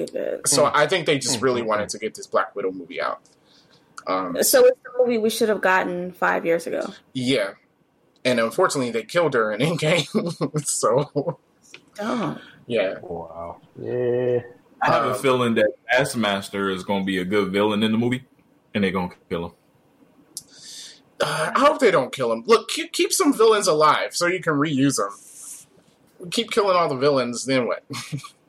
Stupid. 0.06 0.48
so 0.48 0.70
I 0.72 0.86
think 0.86 1.06
they 1.06 1.18
just 1.18 1.40
really 1.40 1.62
wanted 1.62 1.88
to 1.90 1.98
get 1.98 2.14
this 2.14 2.26
Black 2.26 2.54
Widow 2.56 2.72
movie 2.72 3.00
out. 3.00 3.20
Um, 4.06 4.36
So 4.42 4.64
it's 4.66 4.78
the 4.82 4.90
movie 4.98 5.18
we 5.18 5.30
should 5.30 5.48
have 5.48 5.60
gotten 5.60 6.12
five 6.12 6.44
years 6.46 6.66
ago. 6.66 6.92
yeah, 7.12 7.50
and 8.24 8.40
unfortunately 8.40 8.90
they 8.90 9.04
killed 9.04 9.34
her 9.34 9.52
in 9.52 9.60
Endgame. 9.60 10.64
so 10.66 11.38
Oh, 12.00 12.38
yeah, 12.66 12.98
Wow. 13.02 13.60
Yeah. 13.80 14.40
I 14.80 14.86
have 14.90 15.04
Uh, 15.06 15.10
a 15.10 15.14
feeling 15.14 15.54
that 15.56 15.70
Taskmaster 15.90 16.70
is 16.70 16.82
going 16.82 17.02
to 17.02 17.06
be 17.06 17.18
a 17.18 17.24
good 17.24 17.52
villain 17.52 17.82
in 17.84 17.92
the 17.92 17.98
movie, 17.98 18.24
and 18.74 18.82
they're 18.82 18.90
going 18.90 19.10
to 19.10 19.16
kill 19.28 19.46
him. 19.46 19.52
Uh, 21.20 21.52
I 21.54 21.60
hope 21.60 21.78
they 21.78 21.92
don't 21.92 22.12
kill 22.12 22.32
him. 22.32 22.42
Look, 22.46 22.68
keep, 22.68 22.92
keep 22.92 23.12
some 23.12 23.32
villains 23.32 23.68
alive 23.68 24.16
so 24.16 24.26
you 24.26 24.40
can 24.40 24.54
reuse 24.54 24.96
them. 24.96 26.30
Keep 26.32 26.50
killing 26.50 26.76
all 26.76 26.88
the 26.88 26.96
villains, 26.96 27.44
then 27.44 27.66
what? 27.68 27.84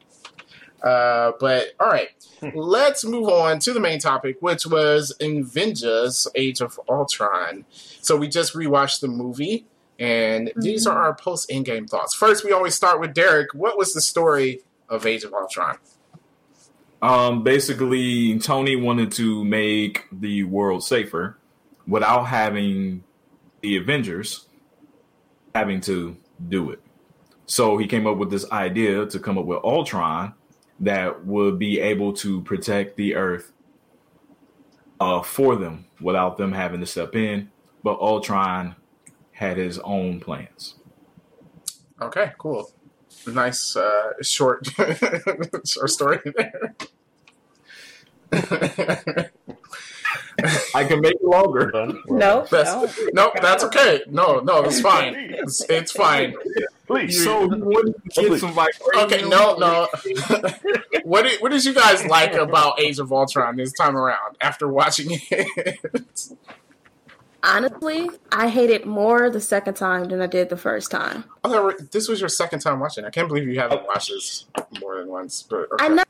uh, 0.84 1.32
but 1.40 1.70
all 1.80 1.88
right, 1.88 2.10
let's 2.54 3.06
move 3.06 3.30
on 3.30 3.60
to 3.60 3.74
the 3.74 3.80
main 3.80 4.00
topic, 4.00 4.38
which 4.42 4.68
was 4.68 5.16
Avengers: 5.22 6.28
Age 6.36 6.60
of 6.60 6.80
Ultron. 6.90 7.66
So 7.72 8.18
we 8.18 8.28
just 8.28 8.54
rewatched 8.54 9.00
the 9.00 9.08
movie, 9.08 9.66
and 9.98 10.52
these 10.58 10.86
are 10.86 10.98
our 10.98 11.16
post 11.16 11.50
Endgame 11.50 11.90
thoughts. 11.90 12.14
First, 12.14 12.44
we 12.44 12.52
always 12.52 12.76
start 12.76 13.00
with 13.00 13.14
Derek. 13.14 13.54
What 13.54 13.78
was 13.78 13.94
the 13.94 14.02
story 14.02 14.62
of 14.90 15.06
Age 15.06 15.24
of 15.24 15.34
Ultron? 15.34 15.78
Um, 17.02 17.44
basically, 17.44 18.38
Tony 18.40 18.76
wanted 18.76 19.12
to 19.14 19.44
make 19.44 20.06
the 20.12 20.44
world 20.44 20.84
safer 20.84 21.38
without 21.88 22.24
having 22.24 23.04
the 23.62 23.78
Avengers 23.78 24.48
having 25.56 25.80
to 25.82 26.18
do 26.50 26.72
it. 26.72 26.82
So 27.46 27.78
he 27.78 27.88
came 27.88 28.08
up 28.08 28.18
with 28.18 28.32
this 28.32 28.50
idea 28.52 29.06
to 29.06 29.20
come 29.20 29.38
up 29.38 29.46
with 29.46 29.60
Ultron 29.64 30.34
that 30.80 31.26
would 31.26 31.60
be 31.60 31.80
able 31.80 32.14
to 32.14 32.42
protect 32.42 32.98
the 32.98 33.16
Earth 33.16 33.52
uh, 35.00 35.22
for 35.22 35.56
them 35.56 35.86
without 36.02 36.38
them 36.38 36.52
having 36.52 36.80
to 36.80 36.86
step 36.86 37.16
in. 37.16 37.50
But 37.84 38.00
Ultron 38.00 38.76
had 39.34 39.58
his 39.58 39.80
own 39.80 40.20
plans. 40.20 40.76
Okay, 42.02 42.32
cool. 42.38 42.72
Nice 43.28 43.76
uh, 43.76 44.12
short 44.22 44.68
short 45.66 45.90
story 45.90 46.20
there. 46.36 46.76
I 50.74 50.84
can 50.84 51.02
make 51.02 51.16
it 51.16 51.24
longer. 51.24 51.72
no, 52.08 52.46
That's 52.50 52.74
no. 52.74 52.90
no, 53.14 53.32
that's 53.42 53.64
okay. 53.66 54.02
No, 54.10 54.40
no, 54.40 54.64
it's 54.64 54.82
fine. 54.82 55.14
It's, 55.16 55.62
it's 55.70 55.92
fine. 55.92 56.34
Please. 56.88 57.24
So 57.24 57.50
he 57.50 57.62
wanted 57.62 57.96
to 58.12 58.30
get 58.30 58.40
some 58.40 58.54
vibranium. 58.54 59.04
Okay, 59.06 59.22
no, 59.30 59.56
no. 59.56 59.88
what 61.04 61.24
did, 61.24 61.42
what 61.42 61.52
did 61.52 61.64
you 61.64 61.74
guys 61.74 62.06
like 62.06 62.34
about 62.34 62.80
Age 62.80 63.00
of 63.00 63.12
Ultron 63.12 63.56
this 63.56 63.72
time 63.74 63.96
around 63.96 64.36
after 64.42 64.68
watching 64.68 65.08
it? 65.10 65.80
Honestly, 67.44 68.10
I 68.32 68.48
hate 68.50 68.70
it 68.70 68.86
more 68.86 69.30
the 69.30 69.42
second 69.42 69.74
time 69.76 70.06
than 70.06 70.22
I 70.22 70.28
did 70.28 70.50
the 70.50 70.58
first 70.58 70.92
time. 70.92 71.26
oh, 71.44 71.74
this 71.92 72.08
was 72.08 72.20
your 72.22 72.30
second 72.30 72.60
time 72.60 72.80
watching. 72.80 73.04
I 73.04 73.10
can't 73.10 73.28
believe 73.28 73.48
you 73.48 73.60
haven't 73.60 73.86
watched 73.86 74.10
this 74.10 74.46
more 74.80 74.98
than 74.98 75.10
once. 75.10 75.44
But 75.44 75.72
okay. 75.74 75.86
I 75.86 75.88
never 75.90 76.10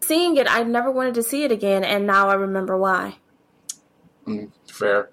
seeing 0.00 0.36
it. 0.36 0.46
I 0.50 0.62
never 0.62 0.90
wanted 0.90 1.14
to 1.14 1.22
see 1.22 1.44
it 1.44 1.52
again, 1.52 1.84
and 1.84 2.06
now 2.06 2.28
I 2.28 2.34
remember 2.34 2.76
why. 2.78 3.16
Mm, 4.26 4.50
fair. 4.70 5.10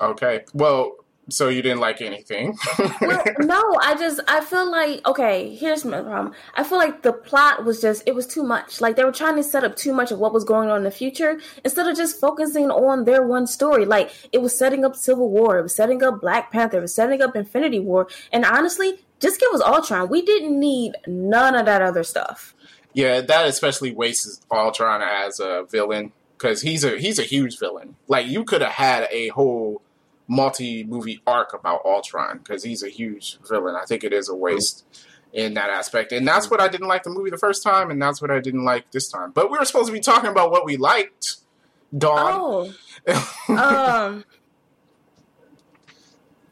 Okay. 0.00 0.44
Well, 0.54 0.97
so 1.28 1.48
you 1.48 1.62
didn't 1.62 1.80
like 1.80 2.00
anything. 2.00 2.56
Well, 3.00 3.24
no, 3.38 3.78
I 3.82 3.94
just 3.98 4.20
I 4.28 4.40
feel 4.40 4.70
like 4.70 5.06
okay. 5.06 5.54
Here's 5.54 5.84
my 5.84 6.00
problem. 6.00 6.34
I 6.54 6.64
feel 6.64 6.78
like 6.78 7.02
the 7.02 7.12
plot 7.12 7.64
was 7.64 7.80
just 7.80 8.02
it 8.06 8.14
was 8.14 8.26
too 8.26 8.42
much. 8.42 8.80
Like 8.80 8.96
they 8.96 9.04
were 9.04 9.12
trying 9.12 9.36
to 9.36 9.42
set 9.42 9.64
up 9.64 9.76
too 9.76 9.92
much 9.92 10.10
of 10.10 10.18
what 10.18 10.32
was 10.32 10.44
going 10.44 10.70
on 10.70 10.78
in 10.78 10.84
the 10.84 10.90
future 10.90 11.40
instead 11.64 11.86
of 11.86 11.96
just 11.96 12.20
focusing 12.20 12.70
on 12.70 13.04
their 13.04 13.26
one 13.26 13.46
story. 13.46 13.84
Like 13.84 14.10
it 14.32 14.38
was 14.38 14.56
setting 14.56 14.84
up 14.84 14.96
Civil 14.96 15.30
War, 15.30 15.58
it 15.58 15.62
was 15.62 15.74
setting 15.74 16.02
up 16.02 16.20
Black 16.20 16.50
Panther, 16.50 16.78
it 16.78 16.82
was 16.82 16.94
setting 16.94 17.20
up 17.20 17.36
Infinity 17.36 17.80
War, 17.80 18.08
and 18.32 18.44
honestly, 18.44 18.98
just 19.20 19.40
give 19.40 19.52
us 19.52 19.60
Ultron. 19.60 20.08
We 20.08 20.22
didn't 20.22 20.58
need 20.58 20.94
none 21.06 21.54
of 21.54 21.66
that 21.66 21.82
other 21.82 22.04
stuff. 22.04 22.54
Yeah, 22.94 23.20
that 23.20 23.46
especially 23.46 23.92
wastes 23.92 24.40
Ultron 24.50 25.02
as 25.02 25.40
a 25.40 25.64
villain 25.70 26.12
because 26.38 26.62
he's 26.62 26.84
a 26.84 26.98
he's 26.98 27.18
a 27.18 27.22
huge 27.24 27.58
villain. 27.58 27.96
Like 28.06 28.26
you 28.26 28.44
could 28.44 28.62
have 28.62 28.72
had 28.72 29.08
a 29.10 29.28
whole 29.28 29.82
multi 30.28 30.84
movie 30.84 31.20
arc 31.26 31.52
about 31.54 31.80
Ultron 31.84 32.38
because 32.38 32.62
he's 32.62 32.82
a 32.82 32.88
huge 32.88 33.38
villain. 33.48 33.74
I 33.74 33.84
think 33.86 34.04
it 34.04 34.12
is 34.12 34.28
a 34.28 34.34
waste 34.34 34.84
in 35.32 35.54
that 35.54 35.70
aspect, 35.70 36.12
and 36.12 36.26
that's 36.26 36.50
what 36.50 36.60
I 36.60 36.68
didn't 36.68 36.86
like 36.88 37.02
the 37.02 37.10
movie 37.10 37.30
the 37.30 37.36
first 37.38 37.62
time, 37.62 37.90
and 37.90 38.00
that's 38.00 38.20
what 38.22 38.30
I 38.30 38.40
didn't 38.40 38.64
like 38.64 38.90
this 38.92 39.08
time. 39.10 39.30
But 39.32 39.50
we 39.50 39.58
were 39.58 39.64
supposed 39.64 39.86
to 39.88 39.92
be 39.92 40.00
talking 40.00 40.30
about 40.30 40.50
what 40.50 40.64
we 40.64 40.76
liked. 40.76 41.36
Dawn. 41.96 42.18
Oh, 42.30 42.72
um. 43.48 44.24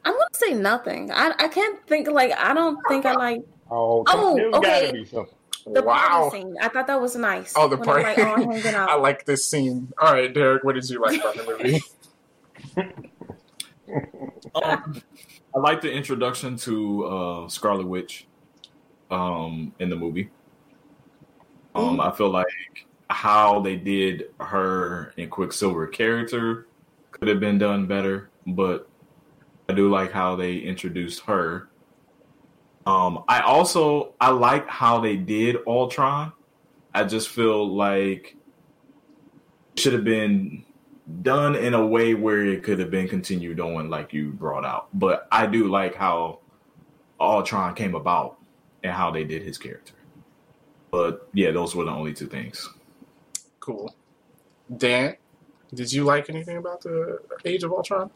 I'm 0.05 0.13
gonna 0.13 0.25
say 0.33 0.53
nothing. 0.53 1.11
I 1.11 1.33
I 1.37 1.47
can't 1.49 1.85
think 1.87 2.07
like 2.07 2.31
I 2.37 2.53
don't 2.53 2.79
think 2.87 3.05
I 3.05 3.13
like 3.13 3.41
Oh, 3.69 4.03
Oh, 4.07 4.39
okay. 4.55 4.81
gotta 4.85 4.93
be 4.93 5.05
something. 5.05 5.33
the 5.73 5.81
wow. 5.83 6.29
party 6.29 6.37
scene. 6.43 6.55
I 6.61 6.69
thought 6.69 6.87
that 6.87 7.01
was 7.01 7.15
nice. 7.17 7.53
Oh, 7.57 7.67
the 7.67 7.75
When 7.75 7.85
party. 7.85 8.03
like, 8.03 8.17
all 8.19 8.35
hanging 8.51 8.67
out. 8.75 8.89
I 8.89 8.95
like 8.95 9.25
this 9.25 9.45
scene. 9.45 9.91
All 9.99 10.13
right, 10.13 10.33
Derek, 10.33 10.63
what 10.63 10.75
did 10.75 10.89
you 10.89 11.01
like 11.01 11.19
about 11.19 11.35
the 11.35 11.43
movie? 11.43 11.81
Um, 14.55 15.01
I 15.55 15.59
like 15.59 15.81
the 15.81 15.91
introduction 15.91 16.57
to 16.57 17.05
uh, 17.05 17.49
Scarlet 17.49 17.87
Witch 17.87 18.27
um, 19.09 19.73
in 19.79 19.89
the 19.89 19.95
movie. 19.95 20.29
Um, 21.75 21.99
I 21.99 22.11
feel 22.11 22.29
like 22.29 22.47
how 23.09 23.59
they 23.59 23.75
did 23.75 24.29
her 24.39 25.13
and 25.17 25.29
Quicksilver 25.29 25.87
character 25.87 26.67
could 27.11 27.27
have 27.27 27.39
been 27.39 27.57
done 27.57 27.85
better, 27.85 28.29
but 28.47 28.89
I 29.69 29.73
do 29.73 29.89
like 29.89 30.11
how 30.11 30.35
they 30.35 30.57
introduced 30.57 31.21
her. 31.21 31.69
Um, 32.85 33.23
I 33.27 33.41
also 33.41 34.13
I 34.19 34.31
like 34.31 34.67
how 34.67 34.99
they 34.99 35.17
did 35.17 35.57
Ultron. 35.67 36.31
I 36.93 37.03
just 37.03 37.29
feel 37.29 37.75
like 37.75 38.37
it 39.73 39.79
should 39.79 39.93
have 39.93 40.05
been 40.05 40.63
done 41.21 41.55
in 41.55 41.73
a 41.73 41.85
way 41.85 42.13
where 42.13 42.45
it 42.45 42.63
could 42.63 42.79
have 42.79 42.91
been 42.91 43.07
continued 43.07 43.59
on 43.59 43.89
like 43.89 44.13
you 44.13 44.31
brought 44.31 44.65
out. 44.65 44.87
But 44.93 45.27
I 45.31 45.45
do 45.47 45.67
like 45.67 45.95
how 45.95 46.39
Ultron 47.19 47.75
came 47.75 47.95
about 47.95 48.37
and 48.83 48.93
how 48.93 49.11
they 49.11 49.23
did 49.23 49.41
his 49.41 49.57
character. 49.57 49.93
But 50.91 51.27
yeah, 51.33 51.51
those 51.51 51.75
were 51.75 51.85
the 51.85 51.91
only 51.91 52.13
two 52.13 52.27
things. 52.27 52.69
Cool. 53.59 53.93
Dan, 54.75 55.15
did 55.73 55.91
you 55.91 56.03
like 56.03 56.29
anything 56.29 56.57
about 56.57 56.81
the 56.81 57.19
Age 57.45 57.63
of 57.63 57.71
Ultron? 57.71 58.09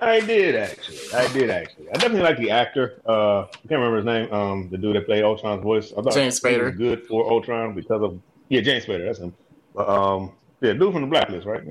I 0.00 0.20
did 0.20 0.54
actually. 0.56 0.98
I 1.14 1.32
did 1.32 1.50
actually. 1.50 1.88
I 1.88 1.92
definitely 1.92 2.22
like 2.22 2.38
the 2.38 2.50
actor. 2.50 3.00
Uh, 3.06 3.42
I 3.42 3.68
can't 3.68 3.80
remember 3.80 3.96
his 3.96 4.04
name. 4.04 4.32
Um, 4.32 4.68
the 4.70 4.76
dude 4.76 4.96
that 4.96 5.06
played 5.06 5.24
Ultron's 5.24 5.62
voice. 5.62 5.92
I 5.92 6.02
thought 6.02 6.14
James 6.14 6.40
he 6.40 6.48
was 6.48 6.56
Spader. 6.56 6.76
good 6.76 7.06
for 7.06 7.30
Ultron 7.30 7.74
because 7.74 8.02
of 8.02 8.20
yeah, 8.48 8.60
James 8.60 8.84
Spader. 8.84 9.06
That's 9.06 9.20
him. 9.20 9.34
But, 9.74 9.88
um, 9.88 10.32
Yeah, 10.64 10.72
dude 10.72 10.92
from 10.94 11.02
the 11.02 11.08
Blacklist, 11.08 11.46
right? 11.46 11.62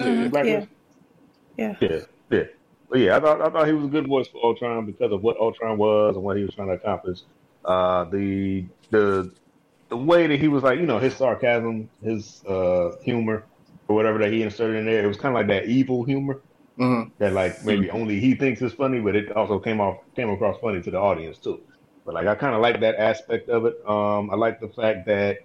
Mhm, 0.00 0.30
Blacklist? 0.30 0.68
yeah. 1.56 1.76
Yeah, 1.80 2.00
yeah. 2.30 2.44
But 2.90 2.98
yeah, 2.98 3.16
I 3.16 3.20
thought 3.20 3.40
I 3.40 3.50
thought 3.50 3.66
he 3.66 3.72
was 3.72 3.86
a 3.86 3.88
good 3.88 4.06
voice 4.06 4.28
for 4.28 4.44
Ultron 4.44 4.86
because 4.86 5.12
of 5.12 5.22
what 5.22 5.38
Ultron 5.38 5.78
was 5.78 6.14
and 6.16 6.24
what 6.24 6.36
he 6.36 6.44
was 6.44 6.54
trying 6.54 6.68
to 6.68 6.74
accomplish. 6.74 7.20
Uh, 7.64 8.04
the 8.04 8.68
the 8.90 9.32
the 9.90 9.96
way 9.96 10.26
that 10.26 10.40
he 10.40 10.48
was 10.48 10.62
like, 10.62 10.78
you 10.80 10.86
know, 10.86 10.98
his 10.98 11.16
sarcasm, 11.16 11.90
his 12.02 12.42
uh, 12.48 12.90
humor, 13.04 13.48
or 13.88 13.96
whatever 13.96 14.18
that 14.18 14.32
he 14.32 14.42
inserted 14.42 14.76
in 14.76 14.86
there, 14.86 15.04
it 15.04 15.08
was 15.08 15.16
kind 15.18 15.34
of 15.34 15.40
like 15.40 15.48
that 15.48 15.66
evil 15.68 16.04
humor 16.04 16.42
Mhm. 16.78 17.12
that 17.18 17.32
like 17.32 17.64
maybe 17.64 17.90
only 17.90 18.20
he 18.20 18.34
thinks 18.36 18.62
is 18.62 18.74
funny, 18.74 19.00
but 19.00 19.16
it 19.16 19.32
also 19.32 19.58
came 19.60 19.80
off 19.80 19.98
came 20.16 20.30
across 20.30 20.58
funny 20.60 20.82
to 20.82 20.90
the 20.90 20.98
audience 20.98 21.38
too. 21.40 21.60
But 22.06 22.14
like 22.14 22.26
I 22.28 22.36
kind 22.36 22.54
of 22.54 22.60
like 22.62 22.80
that 22.80 22.96
aspect 22.96 23.48
of 23.48 23.66
it. 23.66 23.74
Um, 23.88 24.30
I 24.30 24.36
like 24.36 24.60
the 24.60 24.70
fact 24.70 25.06
that 25.06 25.38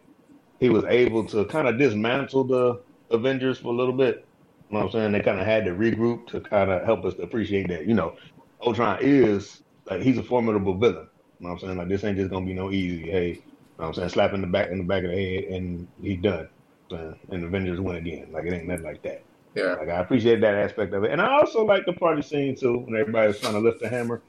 he 0.60 0.70
was 0.70 0.84
able 0.86 1.26
to 1.28 1.46
kind 1.46 1.68
of 1.68 1.78
dismantle 1.80 2.46
the 2.46 2.84
Avengers 3.12 3.58
for 3.58 3.70
a 3.70 3.76
little 3.76 3.94
bit. 3.94 4.26
You 4.70 4.78
know 4.78 4.86
what 4.86 4.86
I'm 4.88 4.92
saying? 5.02 5.12
They 5.14 5.22
kind 5.22 5.40
of 5.40 5.46
had 5.46 5.66
to 5.66 5.72
regroup 5.72 6.28
to 6.28 6.42
kind 6.42 6.70
of 6.70 6.84
help 6.84 7.04
us 7.06 7.16
to 7.16 7.24
appreciate 7.24 7.68
that. 7.70 7.88
You 7.88 7.94
know, 7.96 8.16
Ultron 8.62 9.00
is 9.02 9.64
like 9.90 10.02
he's 10.02 10.18
a 10.18 10.24
formidable 10.24 10.76
villain. 10.78 11.08
You 11.40 11.48
know 11.48 11.54
what 11.54 11.62
I'm 11.64 11.68
saying? 11.68 11.78
Like 11.78 11.88
this 11.88 12.04
ain't 12.04 12.18
just 12.18 12.30
gonna 12.30 12.46
be 12.46 12.54
no 12.54 12.72
easy. 12.72 13.10
Hey, 13.10 13.28
you 13.30 13.34
know 13.36 13.42
what 13.78 13.88
I'm 13.88 13.94
saying? 13.96 14.10
Slap 14.10 14.34
in 14.34 14.42
the 14.42 14.48
back 14.48 14.70
in 14.70 14.78
the 14.78 14.84
back 14.84 15.04
of 15.04 15.10
the 15.12 15.16
head 15.16 15.44
and 15.46 15.88
he's 16.02 16.22
done. 16.22 16.48
You 16.92 16.98
know 16.98 17.04
what 17.04 17.08
I'm 17.08 17.14
saying? 17.14 17.20
And 17.32 17.44
Avengers 17.46 17.80
win 17.80 17.96
again. 17.96 18.28
Like 18.32 18.46
it 18.46 18.54
ain't 18.54 18.68
nothing 18.68 18.86
like 18.86 19.02
that. 19.04 19.24
Yeah. 19.56 19.74
Like 19.74 19.90
I 19.90 20.00
appreciate 20.00 20.42
that 20.42 20.54
aspect 20.54 20.94
of 20.94 21.04
it, 21.04 21.12
and 21.12 21.20
I 21.20 21.32
also 21.40 21.66
like 21.66 21.86
the 21.88 21.94
party 21.94 22.22
scene 22.22 22.56
too 22.56 22.78
when 22.80 22.96
everybody 23.00 23.28
was 23.30 23.40
trying 23.40 23.54
to 23.54 23.60
lift 23.60 23.80
the 23.82 23.90
hammer. 23.90 24.22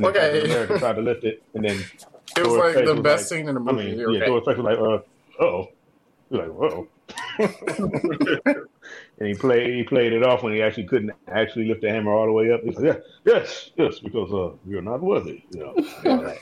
Okay. 0.00 0.44
America 0.44 0.78
tried 0.78 0.94
to 0.96 1.02
lift 1.02 1.24
it, 1.24 1.42
and 1.54 1.64
then 1.64 1.76
It 1.76 2.38
was 2.38 2.46
Thor's 2.46 2.76
like 2.76 2.84
the 2.86 2.94
best 2.94 3.30
like- 3.30 3.38
scene 3.40 3.48
in 3.48 3.54
the 3.56 3.60
I 3.60 3.72
movie. 3.72 3.90
mean, 3.96 4.00
okay. 4.06 4.18
yeah, 4.20 4.24
Thor's 4.26 4.44
face 4.46 4.56
was 4.56 4.64
like, 4.64 4.78
uh, 4.78 5.42
oh, 5.44 5.68
like, 6.30 6.48
oh. 6.48 6.88
and 9.18 9.28
he 9.28 9.34
played, 9.34 9.74
he 9.74 9.82
played 9.84 10.12
it 10.12 10.24
off 10.24 10.42
when 10.42 10.52
he 10.52 10.62
actually 10.62 10.84
couldn't 10.84 11.12
actually 11.28 11.68
lift 11.68 11.82
the 11.82 11.90
hammer 11.90 12.12
all 12.12 12.26
the 12.26 12.32
way 12.32 12.52
up. 12.52 12.62
He's 12.62 12.76
like, 12.76 12.84
yeah, 12.84 12.98
yes, 13.24 13.70
yes, 13.76 13.98
because 14.00 14.32
uh, 14.32 14.56
you're 14.66 14.82
not 14.82 15.02
worthy, 15.02 15.44
you 15.52 15.74
know. 16.04 16.04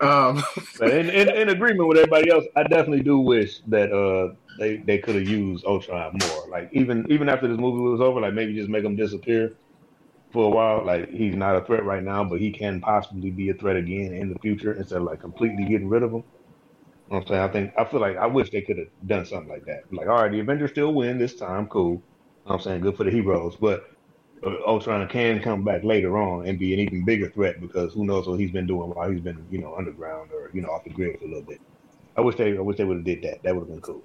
Um, 0.00 0.42
But 0.78 0.90
in, 0.90 1.10
in, 1.10 1.28
in 1.28 1.48
agreement 1.48 1.88
with 1.88 1.98
everybody 1.98 2.30
else, 2.30 2.44
I 2.56 2.62
definitely 2.62 3.02
do 3.02 3.18
wish 3.18 3.60
that 3.68 3.92
uh 3.92 4.34
they, 4.58 4.78
they 4.78 4.98
could 4.98 5.14
have 5.14 5.28
used 5.28 5.64
Ultron 5.64 6.16
more. 6.20 6.48
Like 6.48 6.70
even 6.72 7.06
even 7.10 7.28
after 7.28 7.48
this 7.48 7.58
movie 7.58 7.80
was 7.80 8.00
over, 8.00 8.20
like 8.20 8.34
maybe 8.34 8.54
just 8.54 8.68
make 8.68 8.84
him 8.84 8.96
disappear 8.96 9.54
for 10.32 10.46
a 10.46 10.50
while. 10.50 10.84
Like 10.84 11.10
he's 11.10 11.34
not 11.34 11.56
a 11.56 11.64
threat 11.64 11.84
right 11.84 12.02
now, 12.02 12.24
but 12.24 12.40
he 12.40 12.50
can 12.50 12.80
possibly 12.80 13.30
be 13.30 13.50
a 13.50 13.54
threat 13.54 13.76
again 13.76 14.14
in 14.14 14.32
the 14.32 14.38
future 14.38 14.72
instead 14.72 14.98
of 14.98 15.04
like 15.04 15.20
completely 15.20 15.64
getting 15.64 15.88
rid 15.88 16.02
of 16.02 16.12
him. 16.12 16.24
You 17.10 17.16
know 17.16 17.20
what 17.20 17.22
I'm 17.22 17.28
saying? 17.28 17.42
I 17.42 17.48
think 17.52 17.72
I 17.78 17.84
feel 17.90 18.00
like 18.00 18.16
I 18.16 18.26
wish 18.26 18.50
they 18.50 18.62
could 18.62 18.78
have 18.78 18.88
done 19.06 19.26
something 19.26 19.48
like 19.48 19.64
that. 19.66 19.80
Like, 19.92 20.08
all 20.08 20.22
right, 20.22 20.30
the 20.30 20.40
Avengers 20.40 20.70
still 20.70 20.94
win 20.94 21.18
this 21.18 21.36
time, 21.36 21.66
cool. 21.66 21.92
You 21.92 21.96
know 21.96 22.02
what 22.44 22.54
I'm 22.56 22.60
saying 22.62 22.80
good 22.82 22.96
for 22.96 23.04
the 23.04 23.10
heroes, 23.10 23.56
but 23.60 23.84
uh, 24.46 24.56
Ultron 24.66 25.08
can 25.08 25.42
come 25.42 25.64
back 25.64 25.82
later 25.84 26.16
on 26.18 26.46
and 26.46 26.58
be 26.58 26.72
an 26.74 26.80
even 26.80 27.04
bigger 27.04 27.30
threat 27.30 27.60
because 27.60 27.92
who 27.94 28.06
knows 28.06 28.26
what 28.26 28.40
he's 28.40 28.52
been 28.52 28.66
doing 28.66 28.90
while 28.90 29.10
he's 29.10 29.20
been, 29.22 29.46
you 29.50 29.60
know, 29.60 29.74
underground 29.76 30.30
or 30.32 30.50
you 30.54 30.62
know 30.62 30.68
off 30.70 30.84
the 30.84 30.90
grid 30.90 31.18
for 31.18 31.24
a 31.26 31.28
little 31.28 31.44
bit. 31.44 31.60
I 32.16 32.20
wish 32.22 32.36
they, 32.36 32.56
I 32.56 32.60
wish 32.60 32.76
they 32.78 32.84
would 32.84 32.98
have 32.98 33.04
did 33.06 33.22
that. 33.22 33.38
That 33.44 33.54
would 33.54 33.62
have 33.62 33.68
been 33.70 33.80
cool. 33.82 34.04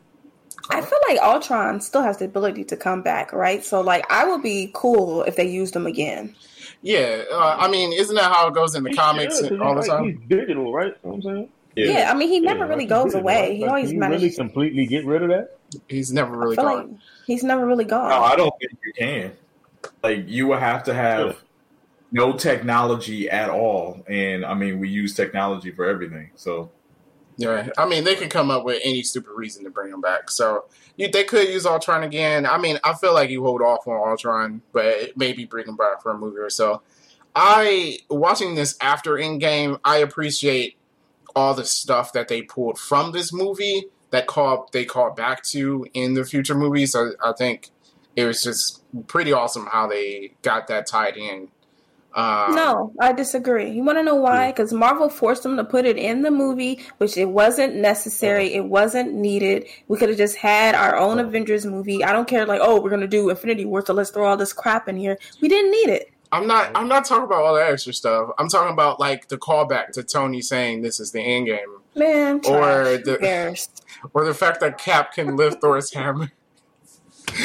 I 0.71 0.81
feel 0.81 0.99
like 1.07 1.19
Ultron 1.21 1.81
still 1.81 2.01
has 2.01 2.17
the 2.17 2.25
ability 2.25 2.63
to 2.65 2.77
come 2.77 3.03
back, 3.03 3.33
right? 3.33 3.63
So, 3.63 3.81
like, 3.81 4.11
I 4.11 4.25
would 4.25 4.41
be 4.41 4.71
cool 4.73 5.21
if 5.23 5.35
they 5.35 5.47
used 5.47 5.75
him 5.75 5.85
again. 5.85 6.35
yeah, 6.81 7.23
uh, 7.31 7.57
I 7.59 7.67
mean, 7.69 7.93
isn't 7.93 8.15
that 8.15 8.31
how 8.31 8.47
it 8.47 8.55
goes 8.55 8.73
in 8.75 8.83
the 8.83 8.89
He 8.89 8.95
comics 8.95 9.39
should, 9.39 9.49
'cause 9.49 9.59
all 9.61 9.75
the 9.75 9.81
he's, 9.81 9.89
like, 9.89 9.99
time? 9.99 10.05
he's 10.05 10.29
digital, 10.29 10.73
right? 10.73 10.93
You 11.03 11.09
know 11.09 11.15
what 11.15 11.15
I'm 11.15 11.21
saying. 11.21 11.49
Yeah, 11.75 12.11
I 12.11 12.13
mean, 12.15 12.29
he 12.29 12.39
never 12.39 12.65
Yeah, 12.65 12.65
really 12.65 12.85
goes 12.85 13.13
he's 13.13 13.15
away. 13.15 13.41
right? 13.41 13.57
He 13.57 13.65
always 13.65 13.91
can 13.91 13.93
you 13.95 13.99
manages. 13.99 14.21
really 14.23 14.35
completely 14.35 14.85
get 14.88 15.05
rid 15.05 15.23
of 15.23 15.29
that. 15.29 15.59
He's 15.89 16.11
never 16.13 16.38
really 16.38 16.57
I 16.57 16.61
feel 16.61 16.65
gone. 16.65 16.91
like 16.91 16.99
he's 17.25 17.43
never 17.43 17.65
really 17.65 17.85
gone. 17.85 18.09
No, 18.09 18.21
I 18.21 18.35
don't 18.35 18.53
think 18.59 18.71
you 18.85 18.93
can. 18.97 19.31
Like 20.03 20.27
you 20.27 20.47
would 20.47 20.59
have 20.59 20.83
to 20.85 20.93
have 20.93 21.41
no 22.11 22.33
technology 22.33 23.29
at 23.29 23.49
all, 23.49 24.03
and 24.07 24.45
I 24.45 24.53
mean 24.53 24.79
we 24.79 24.89
use 24.89 25.15
technology 25.15 25.71
for 25.71 25.85
everything. 25.85 26.31
So 26.35 26.71
Yeah, 27.38 27.69
I 27.77 27.85
mean, 27.85 28.03
they 28.05 28.15
could 28.15 28.29
come 28.29 28.49
up 28.49 28.63
with 28.63 28.79
any 28.83 29.03
stupid 29.03 29.31
reason 29.35 29.63
to 29.65 29.69
bring 29.69 29.91
him 29.91 30.01
back. 30.01 30.29
So 30.31 30.65
you, 30.95 31.09
they 31.09 31.25
could 31.25 31.49
use 31.49 31.65
Ultron 31.65 32.03
again. 32.03 32.45
I 32.45 32.57
mean, 32.57 32.79
I 32.83 32.93
feel 32.93 33.13
like 33.13 33.29
you 33.29 33.43
hold 33.43 33.61
off 33.61 33.85
on 33.88 33.97
Ultron, 34.09 34.61
but 34.71 35.17
maybe 35.17 35.45
bring 35.45 35.67
him 35.67 35.75
back 35.75 36.01
for 36.01 36.11
a 36.11 36.17
movie 36.17 36.38
or 36.39 36.49
so. 36.49 36.81
I 37.35 37.99
watching 38.09 38.55
this 38.55 38.77
after 38.79 39.17
in 39.17 39.39
Endgame, 39.39 39.79
I 39.83 39.97
appreciate 39.97 40.77
all 41.35 41.53
the 41.53 41.65
stuff 41.65 42.13
that 42.13 42.27
they 42.27 42.41
pulled 42.41 42.79
from 42.79 43.11
this 43.11 43.33
movie 43.33 43.85
that 44.11 44.27
call 44.27 44.69
they 44.71 44.85
called 44.85 45.15
back 45.15 45.43
to 45.43 45.85
in 45.93 46.13
the 46.13 46.23
future 46.23 46.55
movies. 46.55 46.93
So 46.93 47.11
I 47.23 47.33
think 47.33 47.69
it 48.15 48.25
was 48.25 48.41
just 48.41 48.81
pretty 49.07 49.33
awesome 49.33 49.67
how 49.71 49.87
they 49.87 50.33
got 50.41 50.67
that 50.67 50.87
tied 50.87 51.17
in. 51.17 51.49
Um, 52.13 52.55
No, 52.55 52.93
I 53.01 53.11
disagree. 53.11 53.69
You 53.71 53.83
want 53.83 53.97
to 53.97 54.03
know 54.03 54.15
why? 54.15 54.51
Because 54.51 54.71
Marvel 54.71 55.09
forced 55.09 55.43
them 55.43 55.57
to 55.57 55.65
put 55.65 55.83
it 55.85 55.97
in 55.97 56.21
the 56.21 56.31
movie, 56.31 56.79
which 56.97 57.17
it 57.17 57.25
wasn't 57.25 57.75
necessary. 57.75 58.53
It 58.53 58.63
wasn't 58.63 59.13
needed. 59.13 59.65
We 59.89 59.97
could 59.97 60.07
have 60.07 60.17
just 60.17 60.37
had 60.37 60.75
our 60.75 60.95
own 60.95 61.19
Avengers 61.19 61.65
movie. 61.65 62.05
I 62.05 62.13
don't 62.13 62.25
care, 62.25 62.45
like, 62.45 62.61
oh, 62.63 62.79
we're 62.79 62.89
gonna 62.89 63.05
do 63.05 63.29
Infinity 63.29 63.65
War, 63.65 63.85
so 63.85 63.93
let's 63.93 64.11
throw 64.11 64.25
all 64.27 64.37
this 64.37 64.53
crap 64.53 64.87
in 64.87 64.95
here. 64.95 65.17
We 65.41 65.49
didn't 65.49 65.71
need 65.71 65.89
it. 65.89 66.11
I'm 66.35 66.47
not. 66.47 66.71
I'm 66.75 66.87
not 66.87 67.05
talking 67.05 67.23
about 67.23 67.43
all 67.43 67.55
that 67.55 67.71
extra 67.71 67.93
stuff. 67.93 68.29
I'm 68.37 68.49
talking 68.49 68.73
about 68.73 68.99
like 68.99 69.27
the 69.29 69.37
callback 69.37 69.91
to 69.91 70.03
Tony 70.03 70.41
saying 70.41 70.81
this 70.81 70.99
is 70.99 71.11
the 71.11 71.21
end 71.21 71.45
game, 71.47 71.77
Man, 71.95 72.41
Or 72.47 72.97
the- 72.97 73.57
or 74.13 74.25
the 74.25 74.33
fact 74.33 74.59
that 74.59 74.77
Cap 74.77 75.13
can 75.13 75.35
lift 75.37 75.61
Thor's 75.61 75.93
hammer. 75.93 76.31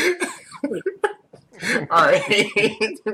all 1.90 2.04
right, 2.04 2.46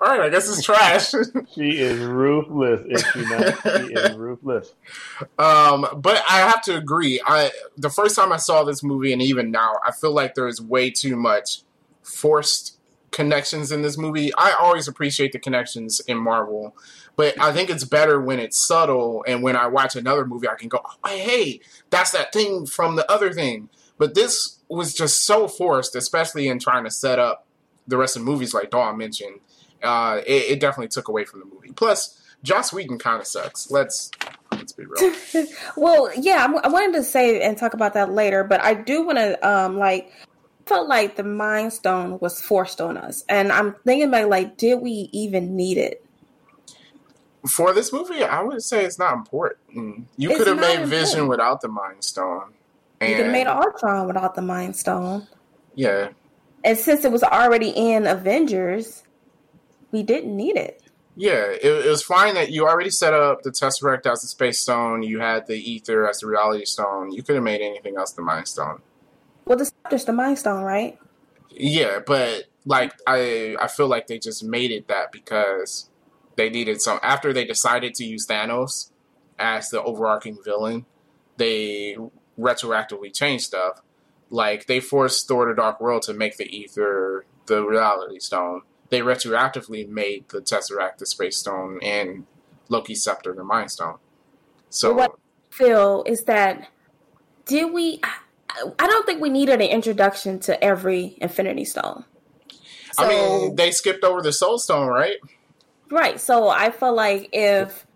all 0.00 0.08
right. 0.08 0.20
I 0.20 0.28
guess 0.28 0.48
it's 0.48 0.62
trash. 0.62 1.10
She 1.54 1.78
is 1.78 1.98
ruthless. 1.98 2.82
Is 2.88 3.04
she 3.12 3.20
not? 3.22 3.62
She 3.62 3.92
is 3.94 4.16
ruthless. 4.16 4.74
Um, 5.38 5.86
but 5.96 6.22
I 6.28 6.38
have 6.40 6.62
to 6.62 6.76
agree. 6.76 7.20
I 7.24 7.50
the 7.76 7.90
first 7.90 8.14
time 8.14 8.32
I 8.32 8.36
saw 8.36 8.62
this 8.64 8.82
movie, 8.82 9.12
and 9.12 9.22
even 9.22 9.50
now, 9.50 9.74
I 9.84 9.92
feel 9.92 10.12
like 10.12 10.34
there's 10.34 10.60
way 10.60 10.90
too 10.90 11.16
much 11.16 11.62
forced 12.02 12.77
connections 13.10 13.72
in 13.72 13.82
this 13.82 13.96
movie. 13.96 14.32
I 14.34 14.54
always 14.58 14.88
appreciate 14.88 15.32
the 15.32 15.38
connections 15.38 16.00
in 16.00 16.18
Marvel, 16.18 16.76
but 17.16 17.40
I 17.40 17.52
think 17.52 17.70
it's 17.70 17.84
better 17.84 18.20
when 18.20 18.38
it's 18.38 18.58
subtle. 18.58 19.24
And 19.26 19.42
when 19.42 19.56
I 19.56 19.66
watch 19.66 19.96
another 19.96 20.24
movie, 20.24 20.48
I 20.48 20.54
can 20.54 20.68
go, 20.68 20.80
oh, 20.84 21.08
"Hey, 21.08 21.60
that's 21.90 22.12
that 22.12 22.32
thing 22.32 22.66
from 22.66 22.96
the 22.96 23.10
other 23.10 23.32
thing." 23.32 23.68
But 23.98 24.14
this 24.14 24.58
was 24.68 24.94
just 24.94 25.24
so 25.24 25.48
forced, 25.48 25.96
especially 25.96 26.48
in 26.48 26.58
trying 26.58 26.84
to 26.84 26.90
set 26.90 27.18
up 27.18 27.46
the 27.86 27.96
rest 27.96 28.16
of 28.16 28.24
the 28.24 28.30
movies, 28.30 28.54
like 28.54 28.70
Dawn 28.70 28.96
mentioned. 28.96 29.40
Uh, 29.82 30.20
it, 30.26 30.52
it 30.52 30.60
definitely 30.60 30.88
took 30.88 31.08
away 31.08 31.24
from 31.24 31.40
the 31.40 31.46
movie. 31.46 31.72
Plus, 31.72 32.20
Joss 32.42 32.72
Whedon 32.72 32.98
kind 32.98 33.20
of 33.20 33.26
sucks. 33.26 33.70
Let's 33.70 34.10
let's 34.52 34.72
be 34.72 34.84
real. 34.84 35.46
well, 35.76 36.10
yeah, 36.16 36.46
I, 36.46 36.66
I 36.66 36.68
wanted 36.68 36.94
to 36.94 37.02
say 37.02 37.40
and 37.40 37.56
talk 37.56 37.74
about 37.74 37.94
that 37.94 38.12
later, 38.12 38.44
but 38.44 38.60
I 38.60 38.74
do 38.74 39.04
want 39.04 39.18
to, 39.18 39.48
um, 39.48 39.76
like, 39.76 40.12
felt 40.68 40.88
like 40.88 41.16
the 41.16 41.24
Mind 41.24 41.72
Stone 41.72 42.18
was 42.20 42.40
forced 42.40 42.80
on 42.80 42.96
us, 42.96 43.24
and 43.28 43.50
I'm 43.50 43.74
thinking 43.84 44.08
about 44.08 44.28
like, 44.28 44.56
did 44.56 44.76
we 44.76 45.08
even 45.12 45.56
need 45.56 45.78
it? 45.78 46.04
For 47.48 47.72
this 47.72 47.92
movie, 47.92 48.22
I 48.22 48.42
would 48.42 48.62
say 48.62 48.84
it's 48.84 48.98
not 48.98 49.14
important. 49.14 50.08
You 50.16 50.36
could 50.36 50.46
have 50.46 50.60
made 50.60 50.86
Vision 50.86 51.28
without 51.28 51.60
the 51.60 51.68
Mind 51.68 52.04
Stone. 52.04 52.52
You 53.00 53.08
could 53.08 53.24
have 53.26 53.32
made 53.32 53.46
Ultron 53.46 54.06
without 54.06 54.34
the 54.34 54.42
Mind 54.42 54.76
Stone, 54.76 55.26
yeah, 55.74 56.08
and 56.64 56.76
since 56.76 57.04
it 57.04 57.12
was 57.12 57.22
already 57.22 57.70
in 57.70 58.06
Avengers, 58.06 59.04
we 59.92 60.02
didn't 60.02 60.36
need 60.36 60.56
it. 60.56 60.82
yeah. 61.16 61.44
It, 61.46 61.86
it 61.86 61.88
was 61.88 62.02
fine 62.02 62.34
that 62.34 62.50
you 62.50 62.66
already 62.66 62.90
set 62.90 63.14
up 63.14 63.42
the 63.42 63.50
Tesseract 63.50 64.06
as 64.10 64.22
the 64.22 64.28
Space 64.28 64.58
Stone. 64.60 65.02
You 65.02 65.20
had 65.20 65.46
the 65.46 65.54
Ether 65.54 66.08
as 66.08 66.18
the 66.18 66.26
Reality 66.26 66.64
Stone. 66.64 67.12
You 67.12 67.22
could 67.22 67.36
have 67.36 67.44
made 67.44 67.60
anything 67.60 67.96
else 67.96 68.12
the 68.12 68.22
Mind 68.22 68.48
Stone. 68.48 68.80
Well, 69.48 69.56
the 69.56 69.64
scepter's 69.64 70.04
the 70.04 70.12
Mind 70.12 70.38
Stone, 70.38 70.62
right? 70.62 70.98
Yeah, 71.50 72.00
but 72.06 72.44
like 72.66 72.92
I, 73.06 73.56
I 73.58 73.66
feel 73.66 73.88
like 73.88 74.06
they 74.06 74.18
just 74.18 74.44
made 74.44 74.70
it 74.70 74.88
that 74.88 75.10
because 75.10 75.88
they 76.36 76.50
needed 76.50 76.82
some. 76.82 77.00
After 77.02 77.32
they 77.32 77.46
decided 77.46 77.94
to 77.94 78.04
use 78.04 78.26
Thanos 78.26 78.90
as 79.38 79.70
the 79.70 79.82
overarching 79.82 80.36
villain, 80.44 80.84
they 81.38 81.96
retroactively 82.38 83.12
changed 83.14 83.44
stuff. 83.44 83.80
Like 84.28 84.66
they 84.66 84.80
forced 84.80 85.26
Thor: 85.26 85.48
The 85.48 85.54
Dark 85.54 85.80
World 85.80 86.02
to 86.02 86.12
make 86.12 86.36
the 86.36 86.44
Ether 86.44 87.24
the 87.46 87.64
Reality 87.64 88.18
Stone. 88.18 88.62
They 88.90 89.00
retroactively 89.00 89.88
made 89.88 90.28
the 90.28 90.42
Tesseract 90.42 90.98
the 90.98 91.06
Space 91.06 91.38
Stone 91.38 91.80
and 91.82 92.26
Loki's 92.68 93.02
Scepter 93.02 93.32
the 93.32 93.44
Mind 93.44 93.70
Stone. 93.70 93.96
So 94.68 94.94
But 94.94 94.96
what 94.98 95.18
Phil 95.50 96.04
is 96.06 96.24
that 96.24 96.68
did 97.46 97.72
we? 97.72 98.02
I- 98.78 98.86
don't 98.86 99.06
think 99.06 99.20
we 99.20 99.30
needed 99.30 99.60
an 99.60 99.68
introduction 99.68 100.38
to 100.40 100.62
every 100.62 101.16
Infinity 101.20 101.64
Stone. 101.64 102.04
So, 102.92 103.04
I 103.04 103.08
mean, 103.08 103.56
they 103.56 103.70
skipped 103.70 104.04
over 104.04 104.22
the 104.22 104.32
Soul 104.32 104.58
Stone, 104.58 104.88
right? 104.88 105.16
right. 105.90 106.20
So 106.20 106.48
I 106.48 106.70
feel 106.70 106.94
like 106.94 107.28
if 107.32 107.86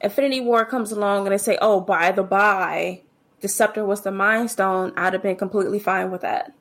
Infinity 0.00 0.40
War 0.40 0.64
comes 0.64 0.92
along 0.92 1.26
and 1.26 1.32
they 1.32 1.38
say, 1.38 1.58
"Oh, 1.60 1.80
by 1.80 2.10
the 2.12 2.22
by, 2.22 3.02
the 3.40 3.48
scepter 3.48 3.84
was 3.84 4.02
the 4.02 4.10
mind 4.10 4.50
stone, 4.50 4.92
I'd 4.96 5.12
have 5.12 5.22
been 5.22 5.36
completely 5.36 5.78
fine 5.78 6.10
with 6.10 6.22
that. 6.22 6.52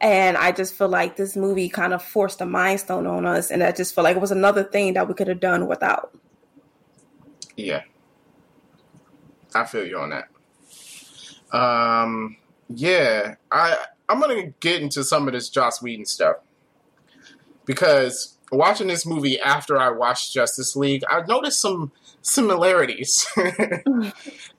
And 0.00 0.36
I 0.36 0.52
just 0.52 0.74
feel 0.74 0.88
like 0.88 1.16
this 1.16 1.36
movie 1.36 1.68
kind 1.68 1.92
of 1.92 2.02
forced 2.02 2.40
a 2.40 2.46
mind 2.46 2.80
stone 2.80 3.06
on 3.06 3.24
us, 3.26 3.50
and 3.50 3.62
I 3.62 3.72
just 3.72 3.94
feel 3.94 4.04
like 4.04 4.16
it 4.16 4.20
was 4.20 4.32
another 4.32 4.64
thing 4.64 4.94
that 4.94 5.06
we 5.06 5.14
could 5.14 5.28
have 5.28 5.40
done 5.40 5.66
without. 5.66 6.12
Yeah. 7.56 7.82
I 9.54 9.64
feel 9.64 9.86
you 9.86 9.98
on 9.98 10.10
that. 10.10 10.28
Um 11.56 12.36
yeah, 12.78 13.36
I 13.50 13.76
I'm 14.08 14.20
gonna 14.20 14.48
get 14.60 14.82
into 14.82 15.04
some 15.04 15.26
of 15.26 15.34
this 15.34 15.48
Joss 15.48 15.82
Whedon 15.82 16.06
stuff. 16.06 16.36
Because 17.64 18.38
watching 18.50 18.88
this 18.88 19.06
movie 19.06 19.40
after 19.40 19.78
I 19.78 19.90
watched 19.90 20.32
Justice 20.32 20.76
League, 20.76 21.02
I 21.08 21.22
noticed 21.22 21.60
some 21.60 21.92
similarities 22.22 23.26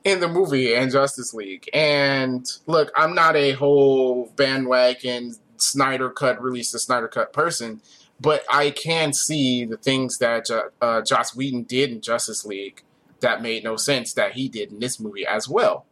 in 0.03 0.19
the 0.19 0.27
movie 0.27 0.73
and 0.73 0.91
Justice 0.91 1.33
League. 1.33 1.69
And 1.73 2.45
look, 2.67 2.91
I'm 2.95 3.13
not 3.13 3.35
a 3.35 3.51
whole 3.51 4.31
bandwagon 4.35 5.35
Snyder 5.57 6.09
Cut, 6.09 6.41
release 6.41 6.71
the 6.71 6.79
Snyder 6.79 7.07
Cut 7.07 7.33
person, 7.33 7.81
but 8.19 8.43
I 8.49 8.71
can 8.71 9.13
see 9.13 9.65
the 9.65 9.77
things 9.77 10.17
that 10.17 10.49
uh, 10.81 11.01
Joss 11.01 11.35
Whedon 11.35 11.63
did 11.63 11.91
in 11.91 12.01
Justice 12.01 12.45
League 12.45 12.83
that 13.21 13.41
made 13.41 13.63
no 13.63 13.77
sense 13.77 14.13
that 14.13 14.33
he 14.33 14.49
did 14.49 14.71
in 14.71 14.79
this 14.79 14.99
movie 14.99 15.25
as 15.25 15.47
well. 15.47 15.85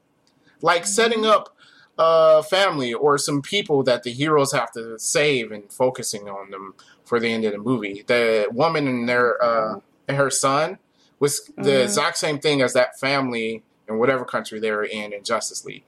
Like 0.62 0.86
setting 0.86 1.26
up 1.26 1.56
a 2.04 2.42
family 2.44 2.94
or 2.94 3.18
some 3.20 3.42
people 3.44 3.84
that 3.84 4.02
the 4.04 4.12
heroes 4.12 4.52
have 4.54 4.72
to 4.72 4.98
save 4.98 5.52
and 5.52 5.72
focusing 5.72 6.28
on 6.28 6.50
them 6.50 6.74
for 7.06 7.20
the 7.20 7.28
end 7.32 7.46
of 7.46 7.52
the 7.52 7.58
movie. 7.60 8.04
The 8.08 8.48
woman 8.52 8.88
and 8.88 9.08
their 9.08 9.42
uh, 9.44 9.80
and 10.08 10.18
her 10.18 10.32
son 10.32 10.80
was 11.20 11.42
the 11.58 11.62
Mhm. 11.72 11.84
exact 11.84 12.18
same 12.18 12.40
thing 12.40 12.62
as 12.64 12.74
that 12.74 13.00
family 13.00 13.64
in 13.88 14.00
whatever 14.00 14.26
country 14.26 14.60
they 14.60 14.72
were 14.72 14.84
in 14.84 15.14
in 15.14 15.24
Justice 15.24 15.64
League. 15.64 15.84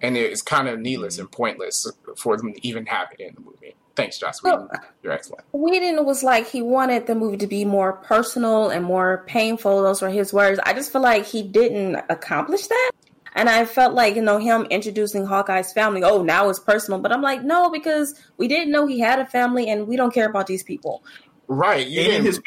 And 0.00 0.16
it's 0.16 0.42
kind 0.42 0.68
of 0.68 0.78
needless 0.78 1.18
and 1.18 1.30
pointless 1.30 1.90
for 2.16 2.36
them 2.36 2.52
to 2.54 2.66
even 2.66 2.86
have 2.86 3.08
it 3.12 3.20
in 3.20 3.34
the 3.34 3.40
movie. 3.40 3.74
Thanks, 3.94 4.18
Joss 4.18 4.42
Whedon. 4.42 4.68
Well, 4.72 4.80
You're 5.02 5.12
excellent. 5.12 5.44
Whedon 5.52 6.04
was 6.04 6.22
like 6.22 6.46
he 6.48 6.62
wanted 6.62 7.06
the 7.06 7.14
movie 7.14 7.36
to 7.38 7.46
be 7.46 7.64
more 7.64 7.92
personal 7.92 8.70
and 8.70 8.84
more 8.84 9.24
painful. 9.26 9.82
Those 9.82 10.00
were 10.02 10.08
his 10.08 10.32
words. 10.32 10.58
I 10.64 10.72
just 10.72 10.90
feel 10.92 11.02
like 11.02 11.24
he 11.26 11.42
didn't 11.42 11.96
accomplish 12.08 12.66
that. 12.68 12.90
And 13.34 13.48
I 13.48 13.64
felt 13.64 13.94
like, 13.94 14.14
you 14.14 14.22
know, 14.22 14.38
him 14.38 14.66
introducing 14.70 15.24
Hawkeye's 15.24 15.72
family, 15.72 16.02
oh, 16.04 16.22
now 16.22 16.48
it's 16.48 16.58
personal. 16.58 17.00
But 17.00 17.12
I'm 17.12 17.22
like, 17.22 17.42
no, 17.42 17.70
because 17.70 18.14
we 18.36 18.46
didn't 18.48 18.70
know 18.70 18.86
he 18.86 19.00
had 19.00 19.18
a 19.18 19.26
family 19.26 19.70
and 19.70 19.86
we 19.86 19.96
don't 19.96 20.12
care 20.12 20.28
about 20.28 20.46
these 20.46 20.62
people. 20.62 21.02
Right. 21.48 21.86
You 21.86 22.02
and 22.02 22.24
his 22.24 22.40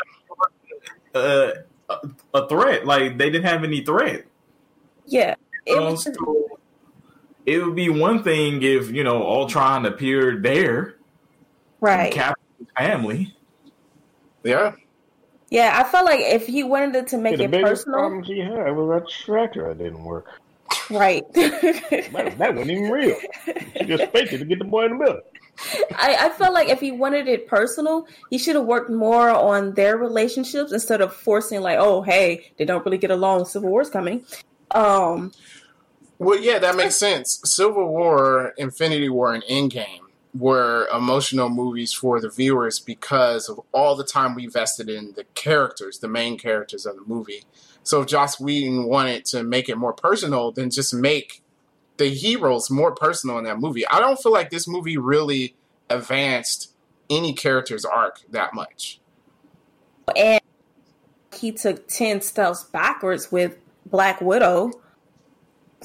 uh, 1.14 1.52
a, 1.90 1.98
a 2.34 2.48
threat. 2.48 2.86
Like 2.86 3.18
they 3.18 3.30
didn't 3.30 3.46
have 3.46 3.64
any 3.64 3.82
threat. 3.84 4.26
Yeah. 5.06 5.36
It 5.66 5.78
Um, 5.78 5.84
was 5.84 6.04
so 6.04 6.60
it 7.46 7.64
would 7.64 7.76
be 7.76 7.90
one 7.90 8.24
thing 8.24 8.62
if 8.64 8.92
you 8.92 9.04
know 9.04 9.24
Ultron 9.24 9.86
appeared 9.86 10.44
there 10.44 10.98
right. 11.82 12.06
and 12.06 12.14
captured 12.14 12.40
his 12.60 12.68
family. 12.78 13.36
yeah. 14.44 14.74
Yeah, 15.52 15.80
I 15.80 15.84
felt 15.84 16.06
like 16.06 16.20
if 16.22 16.48
he 16.48 16.64
wanted 16.64 17.08
to 17.08 17.18
Yeah, 17.18 17.22
make 17.22 17.38
the 17.38 17.44
it 17.46 17.52
biggest 17.52 17.86
personal, 17.86 18.00
problem 18.00 18.24
she 18.24 18.40
had 18.40 18.72
was 18.76 18.90
that 18.90 19.10
tractor 19.10 19.68
that 19.70 19.78
didn't 19.78 20.04
work. 20.04 20.42
Right. 20.90 21.24
That, 21.36 22.36
that 22.38 22.56
wasn't 22.56 22.72
even 22.72 22.90
real. 22.92 23.18
She 23.78 23.86
just 23.86 24.04
faked 24.12 24.34
it 24.34 24.40
to 24.40 24.46
get 24.46 24.60
the 24.60 24.66
boy 24.66 24.86
in 24.86 24.92
the 24.92 24.98
middle. 24.98 25.22
I, 25.96 26.18
I 26.20 26.30
felt 26.30 26.54
like 26.54 26.70
if 26.70 26.82
he 26.82 26.92
wanted 26.92 27.28
it 27.28 27.48
personal, 27.48 28.08
he 28.30 28.38
should 28.38 28.56
have 28.56 28.66
worked 28.66 28.90
more 28.90 29.30
on 29.30 29.74
their 29.74 29.98
relationships 29.98 30.72
instead 30.72 31.02
of 31.02 31.14
forcing 31.14 31.62
like, 31.62 31.78
oh, 31.80 32.02
hey, 32.02 32.52
they 32.58 32.66
don't 32.66 32.86
really 32.86 32.98
get 32.98 33.12
along. 33.12 33.46
Civil 33.46 33.70
War's 33.70 33.90
coming. 33.90 34.26
Um, 34.72 35.32
Well, 36.20 36.40
yeah, 36.40 36.60
that 36.60 36.76
makes 36.76 36.96
sense. 37.00 37.40
Civil 37.46 37.88
War, 37.88 38.54
Infinity 38.58 39.10
War, 39.10 39.34
and 39.34 39.44
Endgame 39.44 40.00
were 40.34 40.88
emotional 40.94 41.48
movies 41.50 41.94
for 41.94 42.20
the 42.20 42.30
viewers 42.30 42.80
because 42.80 43.48
of 43.48 43.62
all 43.72 43.96
the 43.96 44.04
time 44.04 44.36
we 44.36 44.48
vested 44.48 44.90
in 44.90 45.14
the 45.16 45.24
characters, 45.36 46.00
the 46.00 46.10
main 46.10 46.38
characters 46.38 46.86
of 46.86 46.96
the 46.96 47.04
movie. 47.06 47.44
So 47.86 48.02
if 48.02 48.08
Joss 48.08 48.40
Whedon 48.40 48.86
wanted 48.86 49.26
to 49.26 49.44
make 49.44 49.70
it 49.70 49.78
more 49.78 49.94
personal, 49.94 50.52
then 50.52 50.72
just 50.72 50.94
make 50.94 51.44
the 51.98 52.08
heroes 52.08 52.70
more 52.70 52.94
personal 52.94 53.38
in 53.38 53.46
that 53.46 53.60
movie. 53.60 53.88
I 53.88 54.00
don't 54.00 54.20
feel 54.20 54.34
like 54.34 54.50
this 54.50 54.68
movie 54.68 54.98
really 54.98 55.56
advanced 55.90 56.74
any 57.10 57.34
character's 57.34 57.86
arc 57.86 58.22
that 58.32 58.54
much. 58.54 59.00
and 60.16 60.42
he 61.34 61.52
took 61.52 61.88
10 61.88 62.22
steps 62.22 62.64
backwards 62.64 63.32
with 63.32 63.58
Black 63.86 64.20
Widow. 64.20 64.72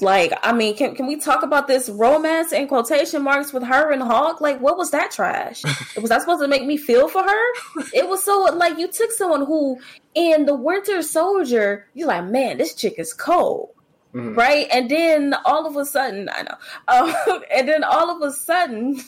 Like, 0.01 0.33
I 0.43 0.51
mean, 0.53 0.75
can, 0.75 0.95
can 0.95 1.07
we 1.07 1.17
talk 1.17 1.43
about 1.43 1.67
this 1.67 1.89
romance 1.89 2.51
in 2.51 2.67
quotation 2.67 3.21
marks 3.21 3.53
with 3.53 3.63
her 3.63 3.91
and 3.91 4.01
Hulk? 4.01 4.41
Like, 4.41 4.59
what 4.59 4.77
was 4.77 4.91
that 4.91 5.11
trash? 5.11 5.63
was 5.95 6.09
that 6.09 6.21
supposed 6.21 6.41
to 6.41 6.47
make 6.47 6.65
me 6.65 6.77
feel 6.77 7.07
for 7.07 7.21
her? 7.21 7.83
It 7.93 8.07
was 8.07 8.23
so, 8.23 8.49
like, 8.55 8.77
you 8.77 8.87
took 8.87 9.11
someone 9.11 9.45
who, 9.45 9.79
in 10.15 10.45
The 10.45 10.55
Winter 10.55 11.01
Soldier, 11.01 11.87
you're 11.93 12.07
like, 12.07 12.25
man, 12.25 12.57
this 12.57 12.73
chick 12.75 12.95
is 12.97 13.13
cold. 13.13 13.69
Mhm. 14.13 14.35
Right, 14.35 14.67
and 14.71 14.91
then 14.91 15.33
all 15.45 15.65
of 15.65 15.77
a 15.77 15.85
sudden, 15.85 16.29
I 16.29 16.41
know, 16.41 16.55
um, 16.89 17.43
and 17.55 17.65
then 17.67 17.83
all 17.85 18.09
of 18.09 18.21
a 18.21 18.33
sudden, 18.33 18.99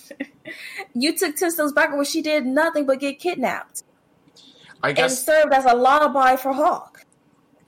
you 0.93 1.17
took 1.17 1.36
ten 1.36 1.51
steps 1.51 1.73
back 1.73 1.91
where 1.93 2.06
she 2.06 2.21
did 2.21 2.45
nothing 2.45 2.86
but 2.86 3.01
get 3.01 3.19
kidnapped 3.19 3.84
I 4.82 4.93
guess, 4.93 5.12
and 5.12 5.25
served 5.25 5.53
as 5.53 5.65
a 5.65 5.75
lullaby 5.75 6.38
for 6.38 6.53
Hulk. 6.53 6.92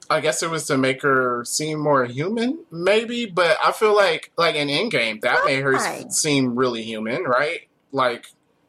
I 0.10 0.20
guess 0.20 0.44
it 0.44 0.50
was 0.50 0.68
to 0.68 0.78
make 0.78 1.02
her 1.02 1.44
seem 1.46 1.80
more 1.80 2.06
human, 2.06 2.60
maybe. 2.72 3.26
But 3.26 3.58
I 3.64 3.72
feel 3.72 3.96
like, 3.96 4.32
like 4.38 4.56
in 4.56 4.68
Endgame, 4.68 5.22
that 5.22 5.46
made 5.46 5.62
her 5.62 5.80
seem 6.10 6.56
really 6.56 6.84
human, 6.84 7.24
right? 7.24 7.68
Like 7.92 8.28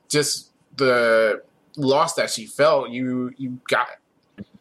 just 0.09 0.51
the 0.77 1.43
loss 1.77 2.15
that 2.15 2.31
she 2.31 2.47
felt. 2.47 2.91
You 2.91 3.33
you 3.37 3.61
got 3.69 3.89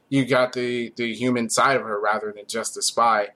you 0.10 0.26
got 0.26 0.54
the 0.54 0.94
the 0.96 1.14
human 1.14 1.50
side 1.50 1.78
of 1.78 1.84
her 1.84 2.00
rather 2.00 2.32
than 2.32 2.46
just 2.48 2.78
a 2.78 2.82
spy. 2.82 3.30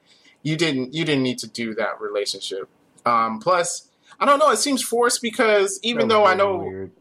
You 0.43 0.56
didn't 0.56 0.93
you 0.93 1.06
didn't 1.06 1.23
need 1.23 1.39
to 1.39 1.47
do 1.47 1.73
that 1.75 1.99
relationship. 1.99 2.69
Um, 3.06 3.39
plus, 3.39 3.89
I 4.19 4.25
don't 4.25 4.39
know. 4.39 4.52
It 4.52 4.58
seems 4.58 4.82
forced 4.84 5.21
because 5.21 5.80
even 5.84 6.08
though 6.08 6.25
I 6.25 6.34
know 6.34 6.58
weird. 6.58 6.91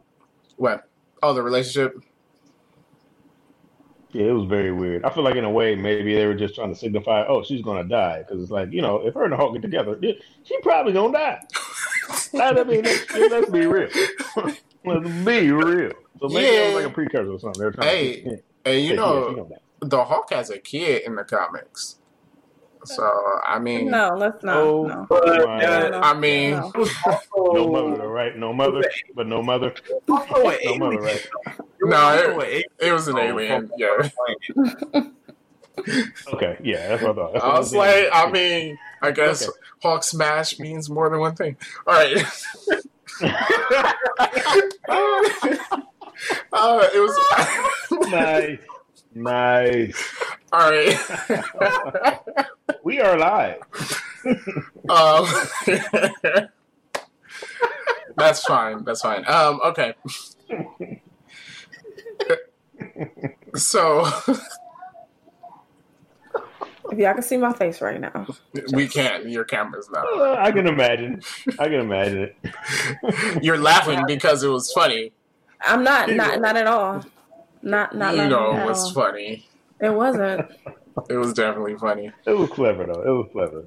what 0.57 0.89
oh 1.23 1.35
the 1.35 1.43
relationship. 1.43 2.03
Yeah, 4.19 4.31
it 4.31 4.33
was 4.33 4.49
very 4.49 4.73
weird. 4.73 5.05
I 5.05 5.11
feel 5.11 5.23
like 5.23 5.37
in 5.37 5.45
a 5.45 5.51
way 5.51 5.77
maybe 5.77 6.13
they 6.13 6.27
were 6.27 6.35
just 6.35 6.57
trying 6.57 6.75
to 6.75 6.75
signify, 6.75 7.25
oh, 7.29 7.45
she's 7.45 7.63
gonna 7.63 7.85
die 7.85 8.25
because 8.27 8.43
it's 8.43 8.51
like 8.51 8.73
you 8.73 8.83
know 8.83 8.97
if 9.07 9.15
her 9.15 9.23
and 9.23 9.33
the 9.33 9.37
Hulk 9.37 9.53
get 9.53 9.63
together, 9.63 9.97
she 10.43 10.61
probably 10.61 10.93
gonna 10.93 11.13
die. 11.13 11.41
I 12.35 12.65
mean, 12.65 12.83
let's, 12.83 13.15
let's 13.15 13.49
be 13.49 13.67
real. 13.67 13.89
let's 14.85 15.09
be 15.25 15.53
real. 15.53 15.93
So 16.21 16.29
maybe 16.29 16.47
it 16.47 16.75
was 16.75 16.83
like 16.83 16.91
a 16.91 16.95
precursor 16.95 17.31
or 17.31 17.39
something. 17.39 17.61
They 17.61 17.65
were 17.67 17.73
trying 17.73 17.89
Hey, 17.89 18.21
to, 18.23 18.31
yeah, 18.31 18.37
And 18.65 18.83
you 18.83 18.91
yeah, 18.91 18.97
know 18.97 19.51
the 19.81 20.05
Hulk 20.05 20.33
has 20.33 20.51
a 20.51 20.59
kid 20.59 21.03
in 21.07 21.15
the 21.15 21.23
comics. 21.23 21.99
So 22.85 23.05
I 23.45 23.59
mean, 23.59 23.91
No, 23.91 24.15
let's 24.17 24.43
not. 24.43 24.57
Oh, 24.57 24.87
no. 24.87 25.07
But 25.09 25.27
my. 25.27 25.65
uh, 25.65 25.89
No. 25.91 26.01
I 26.01 26.15
mean, 26.15 26.51
No. 26.53 26.73
also, 26.75 27.23
no 27.53 27.69
mother, 27.69 28.09
right? 28.09 28.37
No 28.37 28.53
mother, 28.53 28.83
but 29.15 29.27
no 29.27 29.43
mother. 29.43 29.75
also 30.09 30.49
an 30.49 30.59
No 30.65 30.79
mother, 30.79 31.01
right? 31.01 31.27
It 31.81 31.83
was 31.83 31.89
No, 31.91 32.15
it- 32.15 32.25
an 32.25 32.33
alien 32.41 32.65
it 32.81 32.93
was 32.93 33.09
an 33.09 33.15
from- 33.15 33.23
alien. 33.27 33.69
from- 33.69 33.79
Yeah, 33.79 35.03
Okay, 36.35 36.57
yeah, 36.65 36.89
that's 36.89 37.03
what 37.03 37.13
I 37.13 37.15
thought. 37.15 37.33
That's 37.35 37.45
I 37.45 37.59
was 37.59 37.73
like, 37.75 37.91
saying. 37.91 38.11
I 38.13 38.31
mean, 38.33 38.79
I 39.01 39.11
guess 39.13 39.43
Okay. 39.49 39.57
Hulk 39.83 40.03
Smash 40.03 40.59
means 40.59 40.91
more 40.91 41.09
than 41.09 41.21
one 41.21 41.37
thing. 41.37 41.57
All 41.87 41.95
right. 41.95 42.17
uh, 46.53 46.89
it 46.95 47.01
was 47.01 48.11
nice, 48.11 48.59
nice. 49.15 50.15
all 50.53 50.71
right. 50.71 52.19
We 52.85 53.01
are 53.01 53.19
live. 53.19 53.61
um, 54.89 55.27
that's 58.17 58.43
fine. 58.45 58.85
That's 58.85 59.03
fine. 59.03 59.25
Um, 59.27 59.61
okay. 59.65 59.95
So 63.57 64.07
If 66.91 66.99
y'all 66.99 67.13
can 67.13 67.23
see 67.23 67.37
my 67.37 67.53
face 67.53 67.83
right 67.83 68.01
now. 68.01 68.27
we 68.73 68.89
can't. 68.89 69.29
Your 69.29 69.45
camera's 69.45 69.91
not. 69.91 70.07
Uh, 70.07 70.37
I 70.39 70.51
can 70.51 70.67
imagine. 70.67 71.21
I 71.59 71.65
can 71.65 71.81
imagine 71.81 72.31
it. 72.31 73.43
You're 73.43 73.59
laughing 73.59 74.05
because 74.07 74.43
it 74.43 74.49
was 74.49 74.73
funny. 74.73 75.13
I'm 75.61 75.85
not, 75.85 76.11
not, 76.11 76.41
not 76.41 76.57
at 76.57 76.67
all. 76.67 77.05
Not, 77.63 77.95
not. 77.95 78.17
you 78.17 78.29
know, 78.29 78.53
it 78.57 78.67
was 78.67 78.91
funny. 78.93 79.47
It 79.81 79.91
wasn't. 79.95 80.51
It 81.09 81.15
was 81.15 81.33
definitely 81.33 81.77
funny. 81.77 82.11
It 82.27 82.33
was 82.37 82.51
clever 82.51 82.85
though. 82.85 83.03
It 83.03 83.09
was 83.09 83.29
clever. 83.31 83.67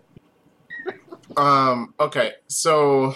Um. 1.37 1.93
Okay. 1.97 2.33
So 2.47 3.15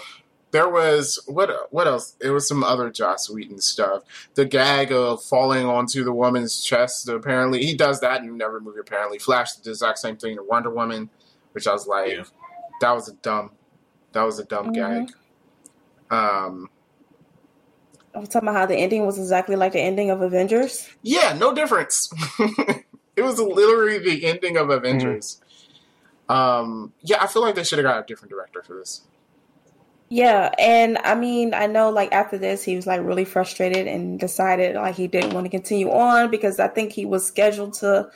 there 0.52 0.70
was 0.70 1.22
what? 1.26 1.50
What 1.70 1.86
else? 1.86 2.16
It 2.22 2.30
was 2.30 2.48
some 2.48 2.64
other 2.64 2.88
Joss 2.90 3.28
Whedon 3.28 3.60
stuff. 3.60 4.04
The 4.34 4.46
gag 4.46 4.90
of 4.90 5.22
falling 5.22 5.66
onto 5.66 6.02
the 6.02 6.12
woman's 6.14 6.62
chest. 6.64 7.06
Apparently, 7.10 7.62
he 7.66 7.74
does 7.76 8.00
that 8.00 8.22
in 8.22 8.40
every 8.40 8.60
movie. 8.62 8.80
Apparently, 8.80 9.18
Flash 9.18 9.56
did 9.56 9.64
the 9.64 9.70
exact 9.72 9.98
same 9.98 10.16
thing 10.16 10.36
to 10.36 10.42
Wonder 10.42 10.70
Woman, 10.70 11.10
which 11.52 11.66
I 11.66 11.72
was 11.72 11.86
like, 11.86 12.12
Yeah. 12.12 12.24
that 12.80 12.92
was 12.92 13.10
a 13.10 13.14
dumb, 13.16 13.50
that 14.12 14.22
was 14.22 14.38
a 14.38 14.44
dumb 14.44 14.68
Mhm. 14.72 14.74
gag. 14.74 15.10
Um, 16.10 16.70
I 18.16 18.18
was 18.18 18.30
talking 18.30 18.48
about 18.48 18.58
how 18.58 18.66
the 18.66 18.76
ending 18.76 19.04
was 19.04 19.18
exactly 19.18 19.56
like 19.56 19.72
the 19.72 19.80
ending 19.80 20.08
of 20.08 20.22
Avengers. 20.22 20.88
yeah, 21.02 21.36
no 21.38 21.54
difference. 21.54 22.10
it 23.14 23.22
was 23.22 23.38
literally 23.38 23.98
the 23.98 24.24
ending 24.24 24.56
of 24.56 24.70
Avengers. 24.70 25.42
Um, 26.26 26.94
yeah, 27.02 27.22
I 27.22 27.26
feel 27.26 27.42
like 27.42 27.56
they 27.56 27.62
should 27.62 27.78
have 27.78 27.84
got 27.84 28.02
a 28.02 28.06
different 28.06 28.30
director 28.30 28.62
for 28.62 28.74
this. 28.74 29.02
Yeah, 30.08 30.50
and 30.58 30.96
I 30.98 31.14
mean, 31.14 31.52
I 31.52 31.66
know 31.66 31.90
like 31.90 32.10
after 32.12 32.38
this, 32.38 32.64
he 32.64 32.74
was 32.74 32.86
like 32.86 33.02
really 33.02 33.26
frustrated 33.26 33.86
and 33.86 34.18
decided 34.18 34.76
like 34.76 34.94
he 34.94 35.08
didn't 35.08 35.34
want 35.34 35.44
to 35.44 35.50
continue 35.50 35.90
on 35.90 36.30
because 36.30 36.58
I 36.58 36.68
think 36.68 36.92
he 36.92 37.04
was 37.04 37.26
scheduled 37.26 37.74
to 37.74 38.08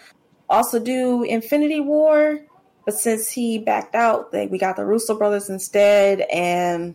also 0.49 0.79
do 0.79 1.25
Infinity 1.25 1.81
War, 1.81 2.39
but 2.87 2.95
since 2.95 3.31
he 3.31 3.59
backed 3.59 3.95
out, 3.95 4.33
like 4.33 4.51
we 4.51 4.57
got 4.57 4.77
the 4.77 4.87
Russo 4.87 5.19
brothers 5.19 5.51
instead, 5.51 6.23
and 6.33 6.95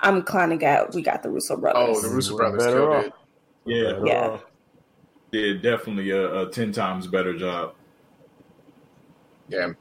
I'm 0.00 0.22
kind 0.22 0.52
of 0.52 0.58
glad 0.60 0.94
we 0.94 1.02
got 1.02 1.22
the 1.22 1.30
Russo 1.30 1.56
brothers. 1.56 1.82
Oh, 1.98 2.00
the 2.00 2.14
Russo 2.14 2.32
We're 2.34 2.38
brothers 2.38 2.64
better 2.64 2.76
killed 2.78 2.94
off. 2.94 3.04
it. 3.04 3.12
Yeah, 3.66 3.92
Better 3.92 4.06
Yeah. 4.06 4.28
off. 4.28 4.44
did 5.32 5.62
definitely 5.62 6.10
a, 6.10 6.42
a 6.42 6.50
ten 6.50 6.72
times 6.72 7.06
better 7.06 7.36
job. 7.36 7.74
Yeah, 9.48 9.72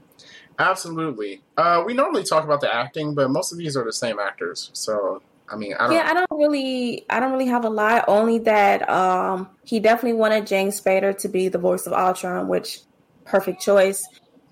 absolutely. 0.59 1.41
Uh, 1.57 1.83
we 1.85 1.93
normally 1.93 2.23
talk 2.23 2.43
about 2.43 2.61
the 2.61 2.73
acting, 2.73 3.13
but 3.13 3.29
most 3.29 3.51
of 3.51 3.57
these 3.57 3.75
are 3.75 3.83
the 3.83 3.93
same 3.93 4.19
actors. 4.19 4.69
So, 4.73 5.21
I 5.49 5.55
mean, 5.55 5.73
I 5.79 5.87
don't. 5.87 5.93
Yeah, 5.93 6.07
I 6.09 6.13
don't 6.13 6.39
really, 6.39 7.05
I 7.09 7.19
don't 7.19 7.31
really 7.31 7.47
have 7.47 7.65
a 7.65 7.69
lot. 7.69 8.05
Only 8.07 8.39
that 8.39 8.87
um, 8.89 9.49
he 9.63 9.79
definitely 9.79 10.17
wanted 10.17 10.47
James 10.47 10.79
Spader 10.79 11.17
to 11.19 11.27
be 11.29 11.47
the 11.49 11.57
voice 11.57 11.85
of 11.87 11.93
Ultron, 11.93 12.47
which 12.47 12.79
perfect 13.25 13.61
choice. 13.61 14.07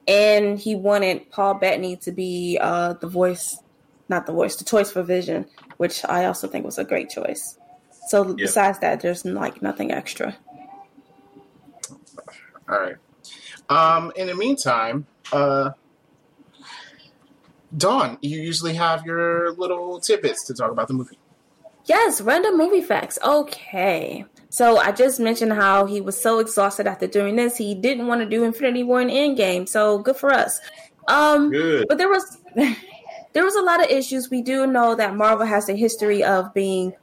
And 0.07 0.59
he 0.59 0.75
wanted 0.75 1.31
Paul 1.31 1.55
Bettany 1.55 1.95
to 1.97 2.11
be 2.11 2.59
uh, 2.61 2.93
the 2.93 3.07
voice, 3.07 3.57
not 4.09 4.25
the 4.25 4.33
voice, 4.33 4.55
the 4.55 4.63
choice 4.65 4.91
for 4.91 5.03
Vision, 5.03 5.45
which 5.77 6.03
I 6.05 6.25
also 6.25 6.47
think 6.47 6.65
was 6.65 6.77
a 6.77 6.83
great 6.83 7.09
choice. 7.09 7.57
So 8.07 8.27
Yeah. 8.27 8.33
besides 8.37 8.79
that, 8.79 9.01
there's 9.01 9.25
like 9.25 9.61
nothing 9.61 9.91
extra. 9.91 10.35
All 12.69 12.79
right. 12.79 12.95
Um, 13.69 14.11
in 14.15 14.27
the 14.27 14.35
meantime, 14.35 15.05
uh, 15.33 15.71
Dawn, 17.77 18.17
you 18.21 18.39
usually 18.39 18.73
have 18.75 19.05
your 19.05 19.51
little 19.53 19.99
tidbits 19.99 20.45
to 20.45 20.53
talk 20.53 20.71
about 20.71 20.87
the 20.87 20.93
movie. 20.93 21.17
Yes, 21.85 22.21
random 22.21 22.57
movie 22.57 22.81
facts. 22.81 23.19
Okay. 23.23 24.25
So 24.49 24.77
I 24.77 24.91
just 24.91 25.19
mentioned 25.19 25.53
how 25.53 25.85
he 25.85 25.99
was 26.01 26.19
so 26.19 26.39
exhausted 26.39 26.87
after 26.87 27.05
doing 27.07 27.35
this, 27.35 27.57
he 27.57 27.75
didn't 27.75 28.07
want 28.07 28.21
to 28.21 28.25
do 28.29 28.43
Infinity 28.43 28.83
War 28.83 29.01
and 29.01 29.11
Endgame. 29.11 29.67
So 29.67 29.99
good 29.99 30.15
for 30.15 30.31
us. 30.33 30.59
Um, 31.07 31.51
Good. 31.51 31.85
but 31.89 31.97
there 31.97 32.07
was 32.09 32.37
there 33.35 33.43
was 33.43 33.55
a 33.55 33.61
lot 33.61 33.83
of 33.83 33.91
issues. 33.91 34.29
We 34.29 34.41
do 34.41 34.65
know 34.65 34.95
that 34.95 35.17
Marvel 35.17 35.45
has 35.45 35.67
a 35.67 35.75
history 35.75 36.23
of 36.23 36.53
being 36.53 36.93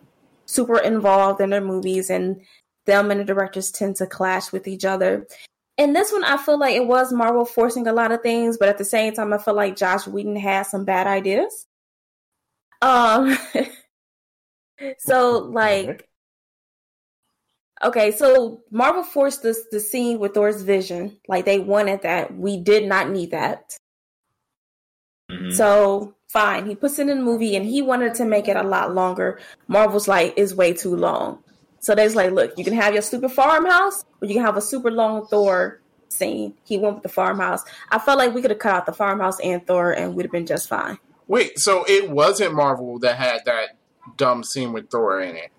super 0.46 0.78
involved 0.78 1.42
in 1.42 1.50
their 1.50 1.60
movies, 1.60 2.08
and 2.08 2.40
them 2.86 3.10
and 3.10 3.20
the 3.20 3.24
directors 3.24 3.70
tend 3.70 3.96
to 3.96 4.06
clash 4.06 4.50
with 4.50 4.66
each 4.66 4.86
other. 4.86 5.26
In 5.76 5.92
this 5.92 6.10
one, 6.10 6.24
I 6.24 6.38
feel 6.38 6.58
like 6.58 6.74
it 6.74 6.86
was 6.86 7.12
Marvel 7.12 7.44
forcing 7.44 7.86
a 7.86 7.92
lot 7.92 8.12
of 8.12 8.22
things, 8.22 8.56
but 8.56 8.70
at 8.70 8.78
the 8.78 8.84
same 8.84 9.12
time, 9.12 9.34
I 9.34 9.38
feel 9.38 9.52
like 9.52 9.76
Joss 9.76 10.08
Whedon 10.08 10.36
had 10.36 10.62
some 10.62 10.86
bad 10.86 11.06
ideas. 11.06 11.66
Um, 12.80 13.36
so 14.98 15.38
like, 15.38 16.08
okay, 17.84 18.10
so 18.10 18.62
Marvel 18.70 19.04
forced 19.04 19.42
this 19.42 19.66
the 19.70 19.80
scene 19.80 20.18
with 20.18 20.32
Thor's 20.32 20.62
vision, 20.62 21.18
like 21.28 21.44
they 21.44 21.58
wanted 21.58 22.02
that. 22.02 22.34
We 22.34 22.56
did 22.56 22.88
not 22.88 23.10
need 23.10 23.32
that. 23.32 23.76
Mhm. 25.30 25.52
So 25.52 26.14
fine, 26.32 26.66
he 26.66 26.74
puts 26.74 26.98
it 26.98 27.08
in 27.08 27.18
the 27.18 27.24
movie 27.24 27.56
and 27.56 27.66
he 27.66 27.82
wanted 27.82 28.14
to 28.14 28.24
make 28.24 28.48
it 28.48 28.56
a 28.56 28.62
lot 28.62 28.94
longer. 28.94 29.38
Marvel's 29.68 30.08
like, 30.08 30.32
is 30.36 30.54
way 30.54 30.72
too 30.72 30.96
long. 30.96 31.42
So 31.80 31.94
they's 31.94 32.14
like, 32.14 32.32
look, 32.32 32.56
you 32.56 32.64
can 32.64 32.74
have 32.74 32.94
your 32.94 33.02
stupid 33.02 33.32
farmhouse, 33.32 34.04
or 34.20 34.28
you 34.28 34.34
can 34.34 34.44
have 34.44 34.56
a 34.56 34.60
super 34.60 34.90
long 34.90 35.26
Thor 35.26 35.80
scene. 36.08 36.54
He 36.64 36.78
went 36.78 36.94
with 36.94 37.02
the 37.02 37.08
farmhouse. 37.08 37.62
I 37.90 37.98
felt 37.98 38.18
like 38.18 38.34
we 38.34 38.40
could 38.40 38.50
have 38.50 38.60
cut 38.60 38.74
out 38.74 38.86
the 38.86 38.92
farmhouse 38.92 39.40
and 39.40 39.66
Thor 39.66 39.92
and 39.92 40.14
we'd 40.14 40.24
have 40.24 40.32
been 40.32 40.46
just 40.46 40.68
fine. 40.68 40.98
Wait, 41.26 41.58
so 41.58 41.84
it 41.88 42.10
wasn't 42.10 42.54
Marvel 42.54 42.98
that 43.00 43.16
had 43.16 43.44
that 43.46 43.76
dumb 44.16 44.44
scene 44.44 44.72
with 44.72 44.90
Thor 44.90 45.20
in 45.20 45.36
it? 45.36 45.50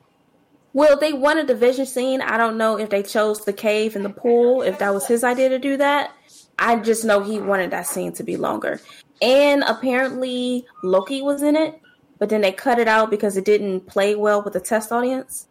Well, 0.73 0.97
they 0.97 1.13
wanted 1.13 1.47
the 1.47 1.55
vision 1.55 1.85
scene. 1.85 2.21
I 2.21 2.37
don't 2.37 2.57
know 2.57 2.79
if 2.79 2.89
they 2.89 3.03
chose 3.03 3.45
the 3.45 3.53
cave 3.53 3.95
and 3.95 4.03
the 4.03 4.09
pool, 4.09 4.63
if 4.63 4.79
that 4.79 4.93
was 4.93 5.05
his 5.05 5.23
idea 5.23 5.49
to 5.49 5.59
do 5.59 5.77
that. 5.77 6.11
I 6.57 6.77
just 6.77 7.05
know 7.05 7.21
he 7.21 7.39
wanted 7.39 7.71
that 7.71 7.87
scene 7.87 8.13
to 8.13 8.23
be 8.23 8.37
longer. 8.37 8.79
And 9.23 9.63
apparently 9.63 10.67
Loki 10.83 11.21
was 11.21 11.41
in 11.41 11.55
it, 11.55 11.79
but 12.19 12.27
then 12.27 12.41
they 12.41 12.51
cut 12.51 12.77
it 12.77 12.89
out 12.89 13.09
because 13.09 13.37
it 13.37 13.45
didn't 13.45 13.87
play 13.87 14.15
well 14.15 14.43
with 14.43 14.51
the 14.51 14.59
test 14.59 14.91
audience. 14.91 15.47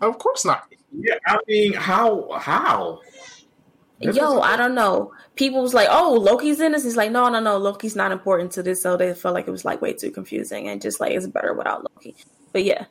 Of 0.00 0.18
course 0.18 0.46
not. 0.46 0.72
Yeah, 0.90 1.16
I 1.26 1.38
mean, 1.46 1.74
how 1.74 2.30
how? 2.38 3.00
This 4.00 4.16
Yo, 4.16 4.40
I 4.40 4.56
don't 4.56 4.74
know. 4.74 5.12
People 5.36 5.60
was 5.60 5.74
like, 5.74 5.88
"Oh, 5.90 6.14
Loki's 6.14 6.58
in 6.58 6.72
this." 6.72 6.86
It's 6.86 6.96
like, 6.96 7.12
no, 7.12 7.28
no, 7.28 7.38
no. 7.38 7.58
Loki's 7.58 7.94
not 7.94 8.12
important 8.12 8.50
to 8.52 8.62
this, 8.62 8.82
so 8.82 8.96
they 8.96 9.12
felt 9.12 9.34
like 9.34 9.46
it 9.46 9.50
was 9.50 9.64
like 9.64 9.82
way 9.82 9.92
too 9.92 10.10
confusing 10.10 10.68
and 10.68 10.80
just 10.80 11.00
like 11.00 11.12
it's 11.12 11.26
better 11.26 11.52
without 11.52 11.84
Loki. 11.84 12.16
But 12.52 12.64
yeah, 12.64 12.86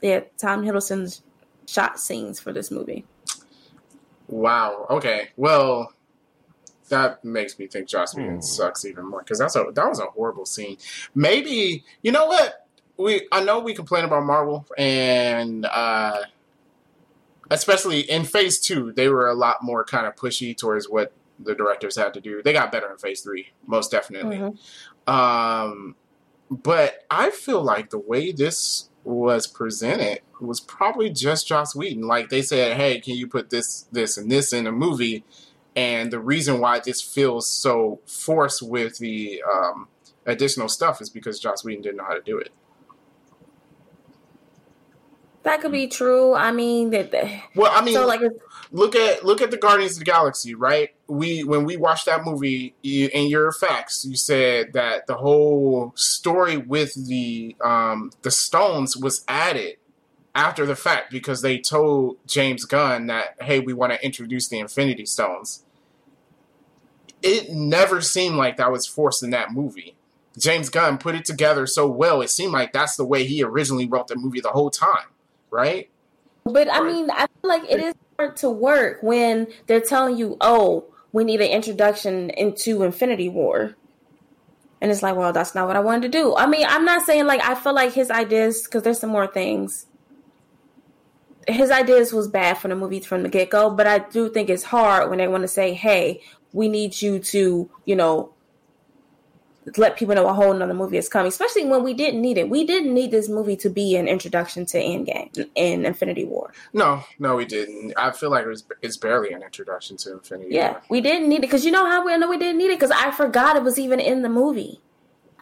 yeah. 0.00 0.20
Tom 0.38 0.62
Hiddleston's 0.62 1.22
shot 1.66 2.00
scenes 2.00 2.40
for 2.40 2.50
this 2.50 2.70
movie. 2.70 3.04
Wow. 4.28 4.86
Okay. 4.88 5.28
Well, 5.36 5.92
that 6.92 7.24
makes 7.24 7.58
me 7.58 7.66
think 7.66 7.88
Joss 7.88 8.14
Whedon 8.14 8.36
Hmm. 8.36 8.40
sucks 8.40 8.84
even 8.84 9.06
more 9.06 9.20
because 9.20 9.38
that's 9.38 9.56
a 9.56 9.64
that 9.74 9.88
was 9.88 9.98
a 9.98 10.06
horrible 10.06 10.46
scene. 10.46 10.76
Maybe 11.14 11.84
you 12.02 12.12
know 12.12 12.26
what 12.26 12.66
we 12.96 13.26
I 13.32 13.42
know 13.42 13.58
we 13.58 13.74
complain 13.74 14.04
about 14.04 14.22
Marvel 14.24 14.66
and 14.78 15.66
uh, 15.66 16.18
especially 17.50 18.00
in 18.00 18.24
Phase 18.24 18.60
Two 18.60 18.92
they 18.92 19.08
were 19.08 19.28
a 19.28 19.34
lot 19.34 19.62
more 19.62 19.84
kind 19.84 20.06
of 20.06 20.14
pushy 20.16 20.56
towards 20.56 20.88
what 20.88 21.12
the 21.38 21.54
directors 21.54 21.96
had 21.96 22.14
to 22.14 22.20
do. 22.20 22.42
They 22.42 22.52
got 22.52 22.70
better 22.70 22.90
in 22.90 22.98
Phase 22.98 23.20
Three, 23.22 23.48
most 23.66 23.90
definitely. 23.90 24.36
Mhm. 24.36 25.10
Um, 25.12 25.96
but 26.50 27.04
I 27.10 27.30
feel 27.30 27.62
like 27.62 27.90
the 27.90 27.98
way 27.98 28.30
this 28.32 28.88
was 29.04 29.46
presented 29.48 30.20
was 30.40 30.60
probably 30.60 31.10
just 31.10 31.48
Joss 31.48 31.74
Whedon. 31.74 32.06
Like 32.06 32.28
they 32.28 32.42
said, 32.42 32.76
"Hey, 32.76 33.00
can 33.00 33.14
you 33.16 33.26
put 33.26 33.50
this, 33.50 33.86
this, 33.90 34.16
and 34.16 34.30
this 34.30 34.52
in 34.52 34.66
a 34.66 34.72
movie?" 34.72 35.24
And 35.74 36.12
the 36.12 36.20
reason 36.20 36.60
why 36.60 36.80
this 36.80 37.00
feels 37.00 37.48
so 37.48 38.00
forced 38.06 38.62
with 38.62 38.98
the 38.98 39.42
um, 39.42 39.88
additional 40.26 40.68
stuff 40.68 41.00
is 41.00 41.08
because 41.08 41.40
Joss 41.40 41.64
Whedon 41.64 41.82
didn't 41.82 41.96
know 41.96 42.04
how 42.04 42.14
to 42.14 42.20
do 42.20 42.38
it. 42.38 42.50
That 45.44 45.60
could 45.60 45.72
be 45.72 45.88
true. 45.88 46.34
I 46.34 46.52
mean, 46.52 46.90
that 46.90 47.12
Well, 47.56 47.72
I 47.74 47.82
mean, 47.82 47.94
so 47.94 48.06
like 48.06 48.20
look 48.70 48.94
at 48.94 49.24
look 49.24 49.40
at 49.40 49.50
the 49.50 49.56
Guardians 49.56 49.94
of 49.94 49.98
the 49.98 50.04
Galaxy, 50.04 50.54
right? 50.54 50.90
We 51.08 51.42
when 51.42 51.64
we 51.64 51.76
watched 51.76 52.06
that 52.06 52.24
movie, 52.24 52.74
you, 52.82 53.10
in 53.12 53.26
your 53.26 53.50
facts, 53.50 54.04
you 54.04 54.16
said 54.16 54.72
that 54.74 55.08
the 55.08 55.16
whole 55.16 55.92
story 55.96 56.56
with 56.56 57.08
the 57.08 57.56
um, 57.60 58.12
the 58.22 58.30
stones 58.30 58.96
was 58.96 59.24
added 59.26 59.76
after 60.34 60.64
the 60.64 60.76
fact 60.76 61.10
because 61.10 61.42
they 61.42 61.58
told 61.58 62.16
James 62.26 62.64
Gunn 62.64 63.06
that 63.06 63.36
hey, 63.40 63.60
we 63.60 63.72
want 63.72 63.92
to 63.92 64.04
introduce 64.04 64.48
the 64.48 64.58
Infinity 64.58 65.06
Stones. 65.06 65.64
It 67.22 67.50
never 67.50 68.00
seemed 68.00 68.36
like 68.36 68.56
that 68.56 68.72
was 68.72 68.86
forced 68.86 69.22
in 69.22 69.30
that 69.30 69.52
movie. 69.52 69.94
James 70.38 70.70
Gunn 70.70 70.98
put 70.98 71.14
it 71.14 71.24
together 71.24 71.66
so 71.66 71.86
well. 71.86 72.22
It 72.22 72.30
seemed 72.30 72.52
like 72.52 72.72
that's 72.72 72.96
the 72.96 73.04
way 73.04 73.24
he 73.24 73.42
originally 73.44 73.86
wrote 73.86 74.08
the 74.08 74.16
movie 74.16 74.40
the 74.40 74.50
whole 74.50 74.70
time, 74.70 75.06
right? 75.50 75.90
But 76.44 76.72
I 76.72 76.80
mean, 76.80 77.10
I 77.10 77.26
feel 77.26 77.48
like 77.48 77.70
it 77.70 77.80
is 77.80 77.94
hard 78.18 78.36
to 78.38 78.50
work 78.50 79.02
when 79.02 79.46
they're 79.66 79.80
telling 79.80 80.16
you, 80.16 80.36
"Oh, 80.40 80.86
we 81.12 81.24
need 81.24 81.40
an 81.40 81.50
introduction 81.50 82.30
into 82.30 82.82
Infinity 82.82 83.28
War," 83.28 83.76
and 84.80 84.90
it's 84.90 85.02
like, 85.02 85.14
"Well, 85.14 85.32
that's 85.32 85.54
not 85.54 85.68
what 85.68 85.76
I 85.76 85.80
wanted 85.80 86.10
to 86.10 86.18
do." 86.18 86.34
I 86.34 86.46
mean, 86.46 86.66
I'm 86.68 86.84
not 86.84 87.06
saying 87.06 87.26
like 87.26 87.42
I 87.42 87.54
feel 87.54 87.74
like 87.74 87.92
his 87.92 88.10
ideas 88.10 88.62
because 88.64 88.82
there's 88.82 88.98
some 88.98 89.10
more 89.10 89.26
things. 89.26 89.86
His 91.48 91.70
ideas 91.70 92.12
was 92.12 92.28
bad 92.28 92.58
for 92.58 92.68
the 92.68 92.76
movie 92.76 93.00
from 93.00 93.22
the 93.22 93.28
get 93.28 93.50
go, 93.50 93.70
but 93.70 93.86
I 93.86 93.98
do 93.98 94.28
think 94.30 94.48
it's 94.48 94.62
hard 94.64 95.08
when 95.10 95.18
they 95.18 95.28
want 95.28 95.42
to 95.42 95.48
say, 95.48 95.74
"Hey, 95.74 96.20
we 96.52 96.68
need 96.68 97.00
you 97.02 97.18
to," 97.18 97.68
you 97.84 97.96
know, 97.96 98.32
let 99.76 99.96
people 99.96 100.14
know 100.14 100.28
a 100.28 100.32
whole 100.32 100.52
nother 100.52 100.74
movie 100.74 100.96
is 100.96 101.08
coming, 101.08 101.28
especially 101.28 101.64
when 101.64 101.84
we 101.84 101.94
didn't 101.94 102.20
need 102.20 102.36
it. 102.36 102.48
We 102.50 102.64
didn't 102.64 102.92
need 102.92 103.10
this 103.12 103.28
movie 103.28 103.56
to 103.56 103.70
be 103.70 103.94
an 103.96 104.08
introduction 104.08 104.66
to 104.66 104.78
Endgame 104.78 105.48
and 105.56 105.86
Infinity 105.86 106.24
War. 106.24 106.52
No, 106.72 107.04
no, 107.18 107.36
we 107.36 107.44
didn't. 107.44 107.92
I 107.96 108.10
feel 108.10 108.30
like 108.30 108.44
it 108.44 108.48
was 108.48 108.64
it's 108.82 108.96
barely 108.96 109.32
an 109.32 109.42
introduction 109.42 109.96
to 109.98 110.12
Infinity. 110.14 110.54
Yeah, 110.54 110.72
War. 110.72 110.82
we 110.90 111.00
didn't 111.00 111.28
need 111.28 111.36
it 111.36 111.42
because 111.42 111.64
you 111.64 111.70
know 111.70 111.86
how 111.88 112.04
we 112.04 112.16
know 112.18 112.28
we 112.28 112.38
didn't 112.38 112.58
need 112.58 112.70
it 112.70 112.78
because 112.78 112.90
I 112.90 113.10
forgot 113.12 113.56
it 113.56 113.62
was 113.62 113.78
even 113.78 114.00
in 114.00 114.22
the 114.22 114.28
movie. 114.28 114.80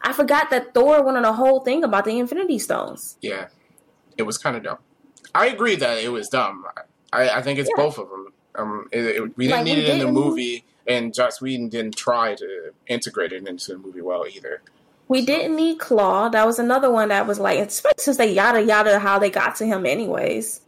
I 0.02 0.12
forgot 0.12 0.48
that 0.50 0.72
Thor 0.74 1.02
wanted 1.02 1.24
a 1.24 1.32
whole 1.34 1.60
thing 1.60 1.84
about 1.84 2.04
the 2.04 2.18
Infinity 2.18 2.58
Stones. 2.58 3.16
yeah, 3.20 3.48
it 4.16 4.22
was 4.24 4.38
kind 4.38 4.56
of 4.56 4.62
dumb. 4.62 4.78
I 5.34 5.46
agree 5.48 5.76
that 5.76 5.98
it 5.98 6.10
was 6.12 6.28
dumb. 6.28 6.64
I, 7.12 7.28
I 7.30 7.42
think 7.42 7.58
it's 7.58 7.68
Yeah. 7.76 7.82
both 7.82 7.98
of 7.98 8.08
them. 8.10 8.32
Um, 8.56 8.88
it, 8.92 9.04
it- 9.04 9.36
we 9.36 9.46
didn't 9.46 9.58
Like, 9.58 9.64
need 9.64 9.78
we 9.78 9.84
it 9.84 9.88
in 9.90 9.98
the 10.00 10.10
movie. 10.12 10.64
and 10.86 11.14
Joss 11.14 11.40
Whedon 11.40 11.68
didn't 11.68 11.96
try 11.96 12.34
to 12.34 12.72
integrate 12.88 13.32
it 13.32 13.46
into 13.46 13.72
the 13.72 13.78
movie 13.78 14.00
well 14.00 14.26
either. 14.26 14.60
We 15.08 15.24
didn't 15.26 15.56
need 15.56 15.78
Klaue. 15.78 16.30
That 16.32 16.46
was 16.46 16.58
another 16.58 16.90
one 16.90 17.08
that 17.08 17.26
was 17.26 17.38
like, 17.40 17.58
especially 17.58 17.94
since 17.98 18.16
they 18.16 18.32
yada 18.32 18.62
yada 18.62 18.98
how 18.98 19.18
they 19.18 19.30
got 19.30 19.56
to 19.56 19.66
him 19.66 19.84
anyways. 19.86 20.60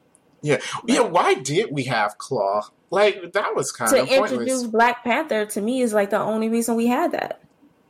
Yeah, 0.42 0.58
yeah. 0.86 1.00
Why 1.00 1.34
did 1.34 1.70
we 1.70 1.84
have 1.84 2.18
Klaue? 2.18 2.64
Like 2.90 3.32
that 3.32 3.54
was 3.54 3.70
kind 3.72 3.90
to 3.92 4.02
of 4.02 4.08
introduce 4.08 4.30
pointless. 4.38 4.62
Black 4.64 5.04
Panther 5.04 5.46
to 5.46 5.60
me 5.60 5.80
is 5.80 5.92
like 5.92 6.10
the 6.10 6.18
only 6.18 6.48
reason 6.48 6.74
we 6.74 6.88
had 6.88 7.12
that. 7.12 7.40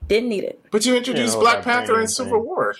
Didn't 0.08 0.28
need 0.28 0.44
it. 0.44 0.62
But 0.70 0.84
you 0.84 0.94
introduced 0.94 1.34
Yeah, 1.36 1.40
Black 1.40 1.62
Panther 1.64 1.92
in 1.92 1.94
Brandon 1.94 2.08
Civil. 2.08 2.40
War. 2.40 2.74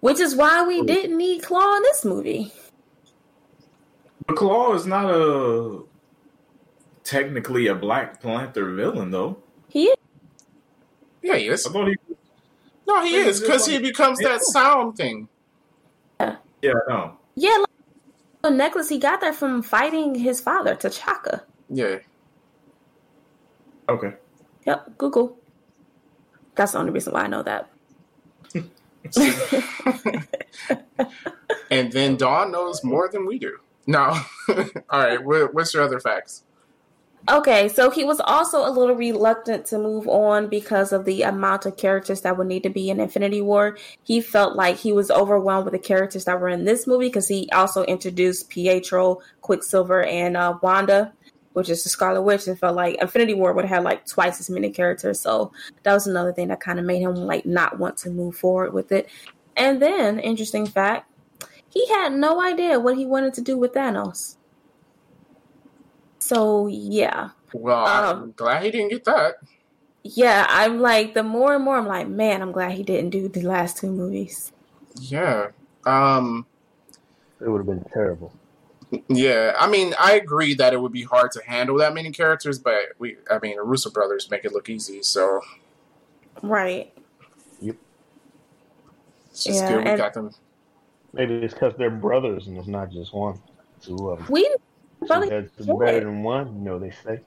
Which 0.00 0.20
is 0.20 0.34
why 0.34 0.66
we 0.66 0.82
didn't 0.82 1.16
need 1.16 1.42
Klaue 1.42 1.76
in 1.78 1.82
this 1.84 2.04
movie. 2.04 2.52
But 4.32 4.40
Klaue 4.40 4.74
is 4.74 4.86
not 4.86 5.10
a 5.10 5.82
technically 7.04 7.66
a 7.66 7.74
Black 7.74 8.22
Panther 8.22 8.72
villain, 8.72 9.10
though. 9.10 9.36
He 9.68 9.84
is. 9.84 9.96
Yeah, 11.22 11.36
he 11.36 11.48
is. 11.48 11.66
I 11.66 11.70
thought 11.70 11.88
he. 11.88 11.96
No, 12.86 13.04
he 13.04 13.12
Wait, 13.12 13.26
is 13.26 13.36
is 13.36 13.42
it 13.42 13.46
because 13.46 13.66
he 13.66 13.74
like- 13.74 13.82
becomes 13.82 14.18
that 14.20 14.40
sound 14.42 14.96
thing. 14.96 15.28
Yeah, 16.20 16.74
no. 16.88 17.16
Yeah, 17.34 17.56
like 17.58 17.68
the 18.42 18.50
necklace 18.50 18.88
he 18.88 18.98
got 18.98 19.20
that 19.20 19.34
from 19.34 19.62
fighting 19.62 20.14
his 20.14 20.40
father, 20.40 20.76
T'Chaka. 20.76 21.42
Yeah. 21.68 21.98
Okay. 23.88 24.14
Yep, 24.64 24.96
Google. 24.96 25.36
That's 26.54 26.72
the 26.72 26.78
only 26.78 26.92
reason 26.92 27.12
why 27.14 27.22
I 27.22 27.26
know 27.26 27.42
that. 27.42 27.68
And 31.70 31.90
then 31.90 32.16
Dawn 32.16 32.52
knows 32.52 32.84
more 32.84 33.08
than 33.08 33.26
we 33.26 33.38
do. 33.38 33.58
No. 33.86 34.20
All 34.48 35.00
right. 35.00 35.22
What, 35.22 35.54
what's 35.54 35.74
your 35.74 35.82
other 35.82 36.00
facts? 36.00 36.44
Okay, 37.28 37.68
so 37.68 37.88
he 37.88 38.02
was 38.02 38.18
also 38.18 38.66
a 38.66 38.70
little 38.70 38.96
reluctant 38.96 39.64
to 39.66 39.78
move 39.78 40.08
on 40.08 40.48
because 40.48 40.92
of 40.92 41.04
the 41.04 41.22
amount 41.22 41.66
of 41.66 41.76
characters 41.76 42.22
that 42.22 42.36
would 42.36 42.48
need 42.48 42.64
to 42.64 42.68
be 42.68 42.90
in 42.90 42.98
Infinity 42.98 43.40
War. 43.40 43.78
He 44.02 44.20
felt 44.20 44.56
like 44.56 44.76
he 44.76 44.92
was 44.92 45.08
overwhelmed 45.08 45.66
with 45.66 45.72
the 45.72 45.78
characters 45.78 46.24
that 46.24 46.40
were 46.40 46.48
in 46.48 46.64
this 46.64 46.84
movie 46.84 47.06
because 47.06 47.28
he 47.28 47.48
also 47.52 47.84
introduced 47.84 48.48
Pietro, 48.48 49.20
Quicksilver, 49.40 50.02
and 50.02 50.36
uh, 50.36 50.58
Wanda, 50.62 51.12
which 51.52 51.70
is 51.70 51.84
the 51.84 51.90
Scarlet 51.90 52.22
Witch. 52.22 52.48
and 52.48 52.58
felt 52.58 52.74
like 52.74 53.00
Infinity 53.00 53.34
War 53.34 53.52
would 53.52 53.66
have 53.66 53.84
like 53.84 54.04
twice 54.04 54.40
as 54.40 54.50
many 54.50 54.70
characters. 54.70 55.20
So 55.20 55.52
that 55.84 55.94
was 55.94 56.08
another 56.08 56.32
thing 56.32 56.48
that 56.48 56.58
kind 56.58 56.80
of 56.80 56.84
made 56.84 57.02
him 57.02 57.14
like 57.14 57.46
not 57.46 57.78
want 57.78 57.98
to 57.98 58.10
move 58.10 58.34
forward 58.34 58.72
with 58.72 58.90
it. 58.90 59.08
And 59.56 59.80
then, 59.80 60.18
interesting 60.18 60.66
fact, 60.66 61.11
he 61.72 61.86
had 61.88 62.12
no 62.12 62.40
idea 62.42 62.78
what 62.78 62.96
he 62.96 63.06
wanted 63.06 63.34
to 63.34 63.40
do 63.40 63.56
with 63.56 63.72
Thanos. 63.72 64.36
So 66.18 66.66
yeah. 66.66 67.30
Well, 67.52 67.86
Um, 67.86 68.22
I'm 68.22 68.32
glad 68.32 68.62
he 68.64 68.70
didn't 68.70 68.90
get 68.90 69.04
that. 69.04 69.36
Yeah, 70.04 70.46
I'm 70.48 70.80
like 70.80 71.14
the 71.14 71.22
more 71.22 71.54
and 71.54 71.64
more 71.64 71.76
I'm 71.76 71.86
like, 71.86 72.08
man, 72.08 72.42
I'm 72.42 72.52
glad 72.52 72.72
he 72.72 72.82
didn't 72.82 73.10
do 73.10 73.28
the 73.28 73.42
last 73.42 73.76
two 73.78 73.90
movies. 73.90 74.52
Yeah. 75.00 75.48
Um. 75.84 76.46
It 77.40 77.48
would 77.48 77.58
have 77.58 77.66
been 77.66 77.84
terrible. 77.92 78.32
Yeah. 79.08 79.54
I 79.58 79.68
mean, 79.68 79.94
I 79.98 80.12
agree 80.14 80.54
that 80.54 80.72
it 80.72 80.80
would 80.80 80.92
be 80.92 81.02
hard 81.02 81.32
to 81.32 81.42
handle 81.44 81.78
that 81.78 81.92
many 81.94 82.10
characters, 82.12 82.58
but 82.58 82.76
we. 82.98 83.16
I 83.30 83.38
mean, 83.40 83.56
the 83.56 83.62
Russo 83.62 83.90
brothers 83.90 84.30
make 84.30 84.44
it 84.44 84.52
look 84.52 84.68
easy, 84.68 85.02
so 85.02 85.40
Right. 86.42 86.92
Yep. 87.60 87.76
It's 89.30 89.44
just 89.44 89.60
Yeah, 89.60 89.68
good 89.68 89.84
we 89.84 89.90
and- 89.90 89.98
got 89.98 90.14
them. 90.14 90.30
Maybe 91.12 91.34
it's 91.36 91.52
because 91.54 91.74
they're 91.76 91.90
brothers 91.90 92.46
and 92.46 92.56
it's 92.56 92.68
not 92.68 92.90
just 92.90 93.12
one. 93.14 93.40
Two 93.82 94.10
of 94.10 94.18
them. 94.18 94.26
We 94.30 94.48
Two 95.06 95.20
heads 95.28 95.52
is 95.58 95.66
better 95.66 96.00
than 96.00 96.22
one, 96.22 96.54
you 96.54 96.60
know 96.62 96.78
they 96.78 96.90
say. 96.90 97.20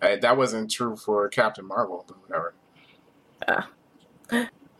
Uh, 0.00 0.16
that 0.20 0.36
wasn't 0.36 0.70
true 0.70 0.96
for 0.96 1.28
Captain 1.28 1.66
Marvel, 1.66 2.04
but 2.06 2.16
whatever. 2.22 2.54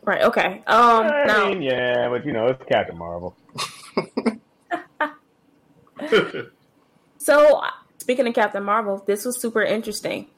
right. 0.03 0.21
Okay. 0.21 0.63
Um. 0.67 1.05
I 1.07 1.23
Now, 1.25 1.49
mean, 1.49 1.61
yeah, 1.61 2.07
but 2.09 2.25
you 2.25 2.31
know, 2.31 2.47
it's 2.47 2.63
Captain 2.65 2.97
Marvel. 2.97 3.35
so 7.17 7.57
uh, 7.59 7.69
speaking 7.97 8.25
of 8.27 8.33
Captain 8.33 8.63
Marvel, 8.63 9.03
this 9.05 9.25
was 9.25 9.39
super 9.39 9.61
interesting. 9.61 10.29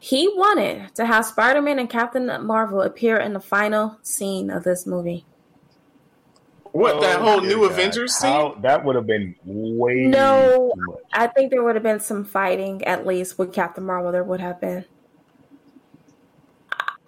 He 0.00 0.28
wanted 0.28 0.94
to 0.96 1.06
have 1.06 1.24
Spider-Man 1.26 1.78
and 1.78 1.88
Captain 1.88 2.26
Marvel 2.44 2.80
appear 2.82 3.16
in 3.16 3.32
the 3.32 3.40
final 3.40 3.98
scene 4.02 4.50
of 4.50 4.64
this 4.64 4.86
movie. 4.86 5.24
What 6.72 7.00
that 7.02 7.20
Oh, 7.20 7.22
whole 7.22 7.40
new 7.42 7.60
God. 7.62 7.72
Avengers 7.72 8.20
How- 8.22 8.52
scene? 8.54 8.62
That 8.62 8.84
would 8.84 8.96
have 8.96 9.06
been 9.06 9.34
way 9.44 10.06
No. 10.06 10.72
too 10.74 10.82
much. 10.86 10.98
I 11.12 11.26
think 11.26 11.50
there 11.50 11.62
would 11.62 11.74
have 11.74 11.82
been 11.82 12.00
some 12.00 12.24
fighting, 12.24 12.82
at 12.84 13.06
least 13.06 13.38
with 13.38 13.52
Captain 13.52 13.84
Marvel. 13.84 14.10
There 14.10 14.24
would 14.24 14.40
have 14.40 14.60
been. 14.60 14.84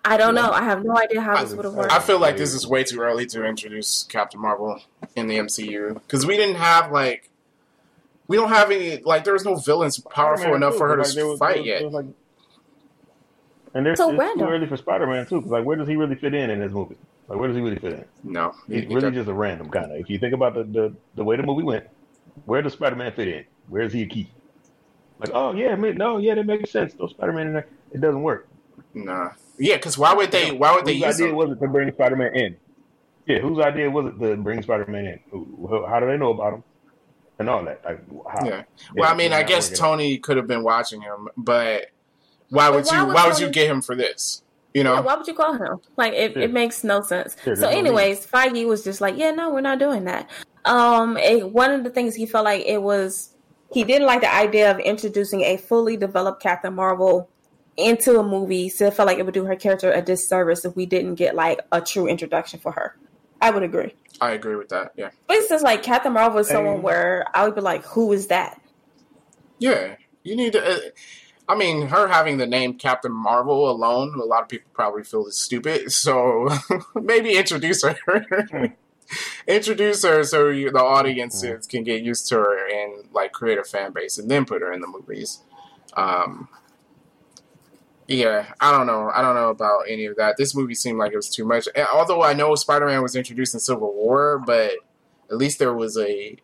I 0.05 0.19
don't 0.19 0.35
know. 0.35 0.51
I 0.51 0.63
have 0.65 0.85
no 0.85 0.99
idea 0.99 1.23
how 1.23 1.43
this 1.43 1.55
would 1.55 1.65
have 1.65 1.73
worked. 1.75 1.91
I 1.93 1.99
feel 1.99 2.19
like 2.19 2.37
this 2.37 2.53
is 2.53 2.67
way 2.67 2.85
too 2.85 3.01
early 3.01 3.25
to 3.27 3.43
introduce 3.47 4.03
Captain 4.03 4.39
Marvel 4.39 4.79
in 5.17 5.29
the 5.29 5.39
MCU 5.39 5.95
because 5.95 6.27
we 6.27 6.37
didn't 6.37 6.57
have 6.57 6.93
like 6.93 7.31
we 8.29 8.37
don't 8.37 8.51
have 8.51 8.71
any 8.71 8.99
like 8.99 9.25
there 9.25 9.33
was 9.33 9.47
no 9.47 9.55
villains 9.55 9.99
powerful 9.99 10.43
Spider-Man, 10.45 10.63
enough 10.63 10.77
for 10.77 10.89
her 10.89 10.97
to 10.97 11.03
like, 11.05 11.13
there 11.15 11.27
was- 11.27 11.39
fight 11.39 11.55
there 11.55 11.59
was- 11.63 11.67
yet. 11.67 11.79
there 11.79 11.87
was, 11.89 11.95
like- 11.95 12.15
and 13.75 13.85
there's 13.85 13.99
So 13.99 14.11
it's 14.11 14.19
random. 14.19 14.47
too 14.47 14.53
early 14.53 14.67
for 14.67 14.77
Spider-Man 14.77 15.27
too. 15.27 15.43
'cause, 15.43 15.51
like, 15.51 15.65
where 15.65 15.77
does 15.77 15.89
he 15.89 15.97
really 15.97 16.15
fit 16.15 16.35
in 16.35 16.51
in 16.51 16.61
this 16.61 16.73
movie? 16.73 16.97
Like, 17.29 17.39
where 17.39 17.49
does 17.49 17.57
he 17.57 17.63
really 17.63 17.77
fit 17.79 17.93
in? 17.95 18.05
no, 18.23 18.55
he- 18.69 18.75
He's 18.75 18.83
he 18.85 18.89
really 18.95 19.01
does- 19.11 19.15
just 19.15 19.29
a 19.29 19.35
random 19.35 19.69
kind 19.71 19.91
of. 19.93 19.99
If 19.99 20.09
you 20.11 20.19
think 20.19 20.35
about 20.35 20.55
the, 20.55 20.65
the 20.65 20.95
the 21.17 21.25
way 21.25 21.37
the 21.37 21.43
movie 21.43 21.63
went, 21.63 21.85
where 22.47 22.63
does 22.63 22.73
Spider-Man 22.75 23.13
fit 23.13 23.29
in? 23.29 23.45
Where 23.69 23.83
is 23.83 23.93
he 23.93 24.03
a 24.03 24.07
key? 24.07 24.31
Like, 25.21 25.31
oh 25.35 25.53
yeah, 25.55 25.75
man, 25.77 25.97
no, 25.97 26.19
yeah, 26.19 26.35
that 26.35 26.45
makes 26.47 26.71
sense. 26.71 26.95
No 26.99 27.07
Spider-Man 27.07 27.47
in 27.49 27.53
there. 27.55 27.67
It 27.93 28.01
doesn't 28.01 28.23
work. 28.23 28.49
nah. 28.95 29.31
Yeah, 29.59 29.77
because 29.77 29.97
why 29.97 30.13
would 30.15 30.31
they? 30.33 30.51
Why 30.51 30.75
would 30.75 30.85
they 30.85 30.95
Whose 30.95 31.03
use 31.07 31.15
idea 31.21 31.29
him? 31.29 31.37
was 31.37 31.51
it 31.53 31.61
to 31.61 31.69
bring 31.69 31.93
Spider-Man 31.93 32.35
in? 32.35 32.57
Yeah, 33.27 33.39
whose 33.39 33.59
idea 33.65 33.89
was 33.91 34.07
it 34.13 34.19
to 34.19 34.37
bring 34.37 34.61
Spider-Man 34.63 35.07
in? 35.07 35.21
Who- 35.31 35.67
who- 35.69 35.87
How 35.87 36.01
do 36.01 36.07
they 36.07 36.17
know 36.19 36.33
about 36.33 36.55
him? 36.55 36.65
And 37.39 37.49
all 37.49 37.65
that. 37.65 37.81
Like, 37.85 38.01
how? 38.29 38.45
Yeah. 38.47 38.63
Well, 38.95 39.11
I 39.11 39.15
mean, 39.15 39.33
I 39.33 39.43
guess. 39.45 39.71
Tony 39.71 40.19
could 40.19 40.37
have 40.37 40.47
been 40.47 40.63
watching 40.65 41.01
him, 41.01 41.29
but 41.37 41.87
why 42.55 42.69
would 42.71 42.85
why 42.87 43.01
you? 43.01 43.07
would 43.07 43.15
Why 43.15 43.29
would 43.29 43.39
you 43.39 43.51
get 43.51 43.69
him 43.69 43.83
for 43.83 43.95
this? 43.95 44.43
You 44.73 44.83
know? 44.83 44.95
Yeah, 44.95 45.01
why 45.01 45.15
would 45.15 45.27
you 45.27 45.35
call 45.35 45.55
him? 45.55 45.79
Like 45.97 46.15
it, 46.15 46.37
Yeah. 46.37 46.45
it 46.45 46.53
makes 46.53 46.83
no 46.83 47.01
sense. 47.03 47.37
Yeah, 47.39 47.45
so, 47.45 47.51
there's 47.51 47.61
no 47.61 47.69
anyways, 47.69 48.27
Feige 48.27 48.67
was 48.67 48.83
just 48.83 49.01
like, 49.01 49.17
yeah, 49.17 49.31
no, 49.31 49.51
we're 49.51 49.61
not 49.61 49.79
doing 49.79 50.05
that. 50.05 50.29
Um, 50.65 51.17
it, 51.17 51.49
one 51.51 51.71
of 51.71 51.85
the 51.85 51.91
things 51.91 52.15
he 52.15 52.27
felt 52.27 52.45
like 52.45 52.65
it 52.67 52.83
was 52.83 53.31
he 53.73 53.85
didn't 53.85 54.07
like 54.07 54.21
the 54.23 54.33
idea 54.35 54.71
of 54.71 54.79
introducing 54.81 55.43
a 55.43 55.57
fully 55.59 55.97
developed 55.97 56.43
Captain 56.43 56.75
Marvel 56.75 57.29
into 57.77 58.19
a 58.19 58.23
movie. 58.23 58.69
So 58.69 58.87
it 58.87 58.95
felt 58.95 59.07
like 59.07 59.19
it 59.19 59.25
would 59.25 59.35
do 59.35 59.45
her 59.45 59.57
character 59.57 59.93
a 59.93 60.01
disservice 60.03 60.65
if 60.65 60.75
we 60.77 60.87
didn't 60.87 61.17
get 61.17 61.35
like 61.35 61.61
a 61.73 61.81
true 61.81 62.07
introduction 62.07 62.61
for 62.61 62.73
her. 62.73 62.97
I 63.41 63.51
would 63.51 63.63
agree. 63.63 63.95
I 64.21 64.31
agree 64.33 64.57
with 64.57 64.69
that. 64.71 64.93
Yeah. 64.97 65.11
For 65.29 65.35
instance, 65.35 65.63
like 65.63 65.83
Captain 65.83 66.13
Marvel 66.13 66.39
is 66.39 66.49
someone 66.49 66.77
Hey. 66.77 66.81
where 66.83 67.27
I 67.35 67.45
would 67.45 67.55
be 67.55 67.61
like, 67.61 67.85
who 67.85 68.13
is 68.13 68.29
that? 68.29 68.61
Yeah. 69.59 69.97
You 70.23 70.37
need 70.37 70.53
to. 70.55 70.65
Uh, 70.65 70.79
I 71.49 71.55
mean, 71.55 71.89
her 71.89 72.09
having 72.09 72.39
the 72.39 72.47
name 72.47 72.75
Captain 72.75 73.13
Marvel 73.13 73.71
alone, 73.71 74.19
a 74.19 74.25
lot 74.25 74.43
of 74.43 74.49
people 74.49 74.71
probably 74.73 75.05
feel 75.05 75.27
is 75.27 75.37
stupid. 75.37 75.85
So 75.93 76.49
maybe 76.95 77.37
introduce 77.37 77.85
her. 77.85 77.99
introduce 79.47 80.03
her 80.05 80.25
so 80.25 80.49
you, 80.49 80.71
the 80.71 80.83
audiences 80.83 81.67
can 81.67 81.85
get 81.85 82.03
used 82.03 82.29
to 82.29 82.37
her 82.37 82.69
and 82.69 83.09
like 83.13 83.33
create 83.33 83.59
a 83.59 83.65
fan 83.65 83.93
base, 83.93 84.19
and 84.19 84.31
then 84.31 84.45
put 84.45 84.63
her 84.63 84.73
in 84.73 84.81
the 84.81 84.87
movies. 84.87 85.41
Um, 85.95 86.49
yeah, 88.07 88.53
I 88.61 88.71
don't 88.71 88.87
know. 88.87 89.11
I 89.15 89.23
don't 89.23 89.35
know 89.35 89.51
about 89.51 89.85
any 89.89 90.07
of 90.07 90.17
that. 90.17 90.37
This 90.37 90.55
movie 90.55 90.75
seemed 90.75 90.99
like 90.99 91.13
it 91.13 91.17
was 91.17 91.31
too 91.31 91.45
much. 91.45 91.69
And 91.75 91.87
although 91.93 92.23
I 92.23 92.35
know 92.35 92.55
Spider 92.55 92.87
Man 92.87 93.03
was 93.03 93.17
introduced 93.17 93.55
in 93.55 93.61
Civil 93.61 93.95
War, 93.95 94.43
but 94.45 94.73
at 95.31 95.37
least 95.37 95.59
there 95.59 95.73
was 95.73 95.97
a 95.97 96.37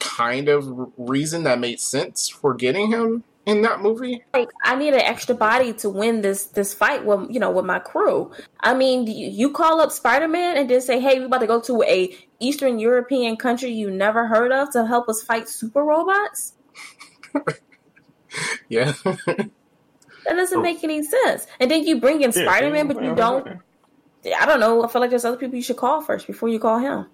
kind 0.00 0.48
of 0.48 0.90
reason 0.96 1.44
that 1.44 1.58
made 1.58 1.80
sense 1.80 2.28
for 2.28 2.52
getting 2.52 2.90
him 2.90 3.24
in 3.46 3.62
that 3.62 3.80
movie. 3.80 4.22
like 4.34 4.50
I 4.64 4.74
need 4.76 4.92
an 4.94 5.00
extra 5.00 5.34
body 5.34 5.72
to 5.74 5.88
win 5.88 6.20
this 6.20 6.46
this 6.46 6.74
fight 6.74 7.04
with 7.06 7.30
you 7.30 7.40
know 7.40 7.50
with 7.50 7.64
my 7.64 7.78
crew. 7.78 8.32
I 8.60 8.74
mean, 8.74 9.06
you, 9.06 9.28
you 9.28 9.52
call 9.52 9.80
up 9.80 9.92
Spider 9.92 10.28
Man 10.28 10.56
and 10.56 10.68
then 10.68 10.80
say, 10.80 11.00
"Hey, 11.00 11.18
we 11.18 11.24
about 11.26 11.38
to 11.40 11.46
go 11.46 11.60
to 11.62 11.82
a 11.82 12.14
Eastern 12.40 12.78
European 12.78 13.36
country 13.36 13.70
you 13.70 13.90
never 13.90 14.26
heard 14.26 14.52
of 14.52 14.70
to 14.72 14.86
help 14.86 15.08
us 15.08 15.22
fight 15.22 15.48
super 15.48 15.82
robots." 15.82 16.52
Yeah. 18.68 18.92
That 19.04 20.34
doesn't 20.34 20.60
make 20.60 20.82
any 20.84 21.02
sense. 21.02 21.46
And 21.60 21.70
then 21.70 21.84
you 21.84 22.00
bring 22.00 22.16
in 22.22 22.32
Yeah, 22.32 22.42
Spider 22.42 22.70
Man, 22.70 22.88
but 22.88 23.02
you 23.02 23.14
don't. 23.14 23.46
I 24.38 24.44
don't 24.44 24.60
know. 24.60 24.84
I 24.84 24.88
feel 24.88 25.00
like 25.00 25.08
there's 25.10 25.24
other 25.24 25.36
people 25.38 25.56
you 25.56 25.62
should 25.62 25.76
call 25.78 26.02
first 26.02 26.26
before 26.26 26.48
you 26.48 26.58
call 26.58 26.78
him. 26.78 27.06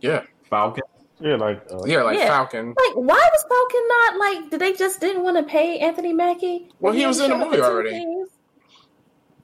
yeah. 0.00 0.24
Falcon. 0.50 0.83
Yeah, 1.20 1.36
like 1.36 1.62
uh, 1.70 1.84
Yeah, 1.84 2.02
like 2.02 2.18
Yeah. 2.18 2.28
Falcon. 2.28 2.68
Like, 2.68 2.94
why 2.94 3.28
was 3.32 3.44
Falcon 3.48 3.88
not 3.88 4.18
like? 4.18 4.50
Did 4.50 4.60
they 4.60 4.72
just 4.72 5.00
didn't 5.00 5.22
want 5.22 5.36
to 5.36 5.42
pay 5.44 5.78
Anthony 5.78 6.12
Mackie? 6.12 6.68
Well, 6.80 6.92
he 6.92 7.06
was 7.06 7.20
in 7.20 7.30
the 7.30 7.38
movie 7.38 7.56
for 7.56 7.64
already. 7.64 7.90
scenes? 7.90 8.30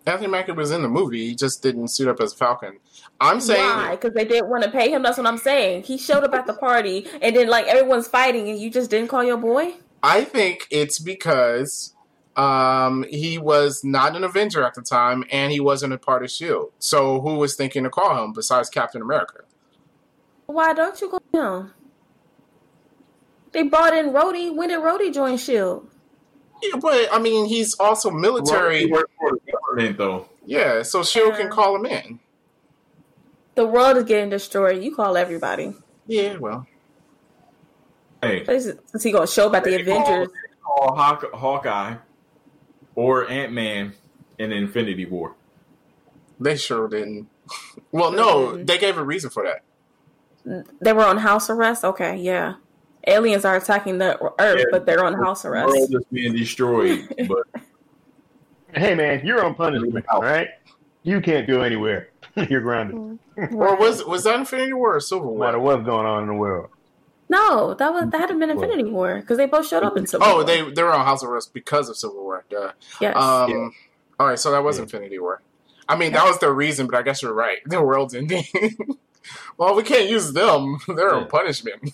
Anthony 0.07 0.29
Mackie 0.29 0.53
was 0.53 0.71
in 0.71 0.83
the 0.83 0.89
movie. 0.89 1.29
He 1.29 1.35
just 1.35 1.63
didn't 1.63 1.89
suit 1.89 2.09
up 2.09 2.21
as 2.21 2.33
Falcon. 2.33 2.79
I'm 3.21 3.41
saying 3.41 3.63
Why? 3.63 3.91
Because 3.93 4.15
they 4.15 4.25
didn't 4.25 4.49
want 4.49 4.65
to 4.65 4.71
pay 4.71 4.91
him. 4.91 5.03
That's 5.03 5.19
what 5.19 5.27
I'm 5.27 5.39
saying. 5.39 5.83
He 5.83 5.99
showed 5.99 6.25
up 6.25 6.35
at 6.35 6.47
the 6.47 6.55
party, 6.55 7.07
and 7.21 7.37
then 7.37 7.49
like 7.49 7.67
everyone's 7.67 8.09
fighting, 8.09 8.49
and 8.49 8.59
you 8.59 8.71
just 8.71 8.91
didn't 8.91 9.09
call 9.09 9.23
your 9.23 9.37
boy. 9.37 9.75
I 10.03 10.25
think 10.25 10.67
it's 10.71 10.99
because 10.99 11.95
um, 12.37 13.05
he 13.11 13.39
was 13.39 13.85
not 13.85 14.17
an 14.17 14.25
Avenger 14.25 14.63
at 14.65 14.75
the 14.75 14.83
time, 14.83 15.25
and 15.31 15.53
he 15.53 15.61
wasn't 15.61 15.93
a 15.93 15.99
part 15.99 16.25
of 16.25 16.31
Shield. 16.31 16.73
So 16.79 17.21
who 17.21 17.37
was 17.37 17.55
thinking 17.55 17.85
to 17.85 17.91
call 17.91 18.25
him 18.25 18.33
besides 18.33 18.71
Captain 18.71 19.03
America? 19.03 19.45
Why 20.51 20.73
don't 20.75 21.01
you 21.01 21.11
go 21.11 21.21
him? 21.33 21.73
They 23.53 23.63
brought 23.65 23.95
in 23.97 24.11
Rhodey. 24.11 24.55
When 24.55 24.69
did 24.69 24.81
Rhodey 24.81 25.13
join 25.13 25.37
Shield? 25.37 25.89
Yeah, 26.63 26.79
but 26.81 27.09
I 27.13 27.19
mean, 27.19 27.47
he's 27.47 27.75
also 27.79 28.11
military. 28.11 28.81
He 28.81 28.87
worked 28.87 29.13
for 29.19 29.33
the 29.33 29.53
government, 29.53 29.99
though. 29.99 30.29
Yeah, 30.45 30.83
so 30.83 31.03
Shield 31.03 31.35
can 31.35 31.47
uh-huh. 31.47 31.55
call 31.55 31.77
him 31.77 31.87
in. 31.87 32.21
The 33.55 33.67
world 33.67 33.97
is 33.97 34.05
getting 34.05 34.31
destroyed. 34.31 34.83
You 34.83 34.95
call 34.95 35.17
everybody. 35.17 35.75
Yeah, 36.07 36.37
well, 36.39 36.67
Hey, 38.23 38.41
Is 38.49 38.67
is 38.93 39.03
he 39.03 39.13
gonna 39.13 39.27
show 39.27 39.47
about 39.47 39.65
the 39.65 39.71
They 39.71 39.85
call- 39.85 40.03
Avengers? 40.03 40.29
they 40.29 40.57
call 40.63 40.95
Hawk, 40.97 41.33
Hawkeye 41.33 41.95
or 42.95 43.29
Ant 43.31 43.53
Man 43.53 43.95
in 44.39 44.53
Infinity 44.53 45.07
War. 45.07 45.35
they 46.39 46.57
sure 46.57 46.89
didn't. 46.89 47.29
Well, 47.93 48.13
no, 48.13 48.63
they 48.63 48.79
gave 48.79 48.99
a 48.99 49.03
reason 49.03 49.31
for 49.31 49.43
that. 49.45 49.63
They 50.45 50.93
were 50.93 51.05
on 51.05 51.19
house 51.19 51.51
arrest. 51.51 51.85
Okay, 51.85 52.17
yeah. 52.17 52.55
Aliens 53.07 53.45
are 53.45 53.57
attacking 53.57 53.99
the 53.99 54.19
Earth, 54.41 54.59
Yeah. 54.59 54.65
but 54.71 54.85
they're 54.87 55.05
on 55.05 55.15
house 55.15 55.43
The 55.43 55.49
arrest. 55.49 55.69
world 55.69 55.95
is 55.95 56.05
being 56.13 56.35
destroyed, 56.35 57.09
but 57.29 57.63
Hey 58.75 58.95
man, 58.95 59.25
you're 59.27 59.45
on 59.45 59.55
punishment, 59.55 60.05
all 60.09 60.23
right? 60.23 60.49
You 61.03 61.21
can't 61.21 61.47
go 61.49 61.63
anywhere. 61.63 62.11
you're 62.49 62.61
grounded. 62.61 63.19
Or 63.55 63.75
was 63.77 64.05
was 64.05 64.25
that 64.25 64.39
Infinity 64.39 64.75
War 64.75 64.97
or 64.97 65.01
Civil 65.01 65.33
No 65.33 65.39
matter 65.39 65.59
War? 65.59 65.77
what's 65.77 65.87
going 65.87 66.05
on 66.07 66.23
in 66.25 66.29
the 66.29 66.35
world. 66.35 66.69
No, 67.31 67.73
that 67.75 67.91
was 67.95 68.11
that 68.11 68.21
hadn't 68.21 68.39
been 68.39 68.51
Infinity 68.51 68.85
War 68.85 69.21
because 69.21 69.39
they 69.39 69.47
both 69.47 69.67
showed 69.67 69.83
up 69.83 69.97
in 69.97 70.07
Civil 70.07 70.27
War. 70.27 70.33
Oh, 70.33 70.37
War. 70.37 70.45
they 70.45 70.71
they 70.71 70.83
were 70.83 70.93
on 70.93 71.07
house 71.07 71.23
arrest 71.25 71.55
because 71.55 71.89
of 71.89 71.97
Civil 71.97 72.23
War. 72.23 72.45
Duh. 72.51 72.73
yes. 73.01 73.17
Um, 73.17 73.51
Yeah. 73.51 73.69
all 74.19 74.27
right, 74.29 74.39
so 74.39 74.51
that 74.51 74.63
was 74.63 74.77
Yeah. 74.77 74.83
Infinity 74.83 75.19
War. 75.19 75.41
I 75.89 75.97
mean, 75.97 76.13
that 76.13 76.25
was 76.27 76.39
the 76.39 76.53
reason, 76.53 76.87
but 76.87 76.97
I 76.97 77.03
guess 77.03 77.23
you're 77.23 77.33
right. 77.33 77.59
The 77.65 77.83
world's 77.83 78.15
ending. 78.15 78.45
Well, 79.59 79.75
we 79.75 79.83
can't 79.83 80.09
use 80.09 80.33
them. 80.33 80.79
They're 80.89 81.15
on 81.15 81.23
Yeah. 81.23 81.29
punishment. 81.29 81.91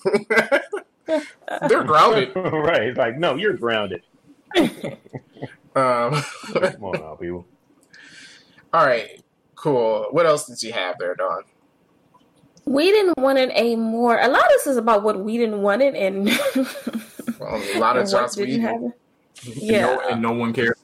They're 1.69 1.85
grounded. 1.85 2.33
right. 2.37 2.97
Like, 2.97 3.19
no, 3.19 3.35
you're 3.37 3.53
grounded. 3.55 4.03
Um, 4.57 6.23
Come 6.55 6.85
on 6.85 7.01
now, 7.01 7.15
people. 7.21 7.47
all 8.73 8.87
right, 8.87 9.21
cool. 9.55 10.07
What 10.11 10.25
else 10.27 10.47
did 10.47 10.63
you 10.63 10.73
have 10.73 10.97
there, 10.99 11.15
Dawn? 11.15 11.43
we 12.65 12.91
didn't 12.91 13.17
want 13.19 13.39
it 13.39 13.51
a 13.55 13.77
more. 13.77 14.19
A 14.19 14.27
lot 14.29 14.41
of 14.43 14.49
this 14.49 14.67
is 14.67 14.77
about 14.77 15.03
what 15.05 15.21
we 15.23 15.37
didn't 15.37 15.61
want 15.63 15.83
it, 15.83 15.95
and 15.95 16.27
Well, 17.39 17.63
a 17.75 17.79
lot 17.79 17.97
of 17.97 18.05
and 18.05 18.13
what 18.13 18.23
Joss 18.23 18.35
didn't 18.35 18.55
Whedon. 18.55 18.61
happen. 18.63 18.93
and, 19.47 19.57
no, 19.57 19.63
Yeah, 19.63 19.99
and 20.11 20.23
no 20.23 20.33
one 20.33 20.53
cares. 20.55 20.77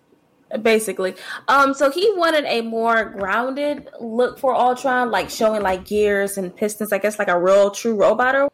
Basically. 0.61 1.14
Um, 1.48 1.74
so 1.74 1.90
he 1.90 2.12
wanted 2.16 2.44
a 2.44 2.61
more 2.61 3.05
grounded 3.05 3.88
look 4.00 4.38
for 4.38 4.55
Ultron, 4.55 5.11
like 5.11 5.30
showing 5.30 5.62
like 5.62 5.86
gears 5.86 6.36
and 6.36 6.55
pistons. 6.55 6.92
I 6.92 6.98
guess 6.98 7.18
like 7.18 7.28
a 7.28 7.38
real 7.38 7.70
true 7.70 7.94
robot 7.94 8.34
or 8.34 8.48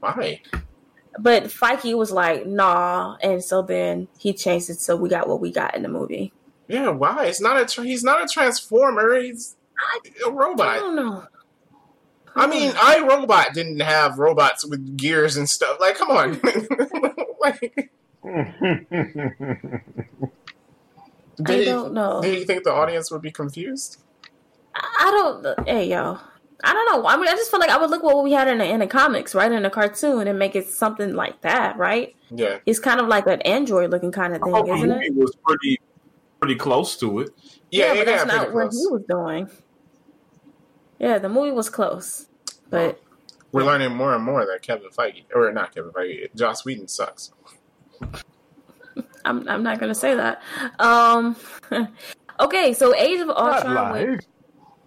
Why? 0.00 0.40
But 1.18 1.44
Feige 1.44 1.96
was 1.96 2.10
like, 2.10 2.46
nah, 2.46 3.16
and 3.22 3.42
so 3.42 3.62
then 3.62 4.08
he 4.18 4.32
changed 4.32 4.70
it 4.70 4.80
so 4.80 4.96
we 4.96 5.08
got 5.08 5.28
what 5.28 5.40
we 5.40 5.52
got 5.52 5.76
in 5.76 5.82
the 5.82 5.88
movie. 5.88 6.32
Yeah, 6.66 6.88
why? 6.88 7.26
It's 7.26 7.40
not 7.40 7.60
a. 7.60 7.66
Tra- 7.66 7.84
he's 7.84 8.02
not 8.02 8.24
a 8.24 8.26
transformer. 8.26 9.20
He's 9.20 9.54
a 10.26 10.30
robot. 10.30 10.66
I 10.66 10.78
don't 10.78 10.96
know. 10.96 11.24
I 12.36 12.48
mean, 12.48 12.72
I 12.76 13.00
Robot 13.00 13.54
didn't 13.54 13.80
have 13.80 14.18
robots 14.18 14.66
with 14.66 14.96
gears 14.96 15.36
and 15.36 15.48
stuff. 15.48 15.78
Like, 15.78 15.96
come 15.96 16.10
on. 16.10 16.40
like, 17.40 17.92
I 21.46 21.64
don't 21.64 21.92
know. 21.94 22.20
Do 22.22 22.30
you 22.32 22.44
think 22.44 22.64
the 22.64 22.72
audience 22.72 23.10
would 23.10 23.22
be 23.22 23.30
confused? 23.32 24.02
I 24.74 25.10
don't. 25.10 25.68
Hey, 25.68 25.88
yo, 25.88 26.18
I 26.62 26.72
don't 26.72 26.92
know. 26.92 27.06
I 27.08 27.16
mean, 27.16 27.28
I 27.28 27.32
just 27.32 27.50
feel 27.50 27.60
like 27.60 27.70
I 27.70 27.76
would 27.78 27.90
look 27.90 28.02
what 28.02 28.22
we 28.24 28.32
had 28.32 28.48
in 28.48 28.58
the 28.58 28.64
in 28.68 28.80
the 28.80 28.86
comics, 28.86 29.34
right, 29.34 29.50
in 29.50 29.62
the 29.62 29.70
cartoon, 29.70 30.26
and 30.26 30.38
make 30.38 30.56
it 30.56 30.68
something 30.68 31.14
like 31.14 31.40
that, 31.42 31.76
right? 31.76 32.14
Yeah. 32.30 32.58
It's 32.66 32.78
kind 32.80 33.00
of 33.00 33.06
like 33.08 33.26
an 33.26 33.40
android 33.42 33.90
looking 33.90 34.12
kind 34.12 34.34
of 34.34 34.42
thing, 34.42 34.52
thought 34.52 34.66
the 34.66 34.74
isn't 34.74 34.88
movie 34.88 35.06
it? 35.06 35.14
was 35.14 35.36
pretty 35.46 35.80
pretty 36.40 36.56
close 36.56 36.96
to 36.98 37.20
it. 37.20 37.30
Yeah, 37.70 37.90
but 37.94 37.98
it 37.98 38.06
that's 38.06 38.26
not 38.26 38.36
pretty 38.38 38.54
what 38.54 38.70
close. 38.70 38.80
he 38.80 38.86
was 38.88 39.02
doing. 39.08 39.50
Yeah, 40.98 41.18
the 41.18 41.28
movie 41.28 41.50
was 41.50 41.68
close, 41.70 42.26
but 42.70 43.00
We're 43.52 43.64
learning 43.64 43.94
more 43.94 44.14
and 44.14 44.24
more 44.24 44.44
that 44.46 44.62
Kevin 44.62 44.90
Feige, 44.90 45.24
or 45.34 45.52
not 45.52 45.74
Kevin 45.74 45.90
Feige, 45.92 46.34
Joss 46.34 46.64
Whedon 46.64 46.88
sucks. 46.88 47.32
I'm 49.24 49.48
I'm 49.48 49.62
not 49.62 49.78
gonna 49.80 49.94
say 49.94 50.14
that. 50.14 50.42
Um, 50.78 51.36
okay, 52.40 52.72
so 52.74 52.94
Age 52.94 53.20
of 53.20 53.28
Ultron. 53.30 53.92
when- 53.92 54.20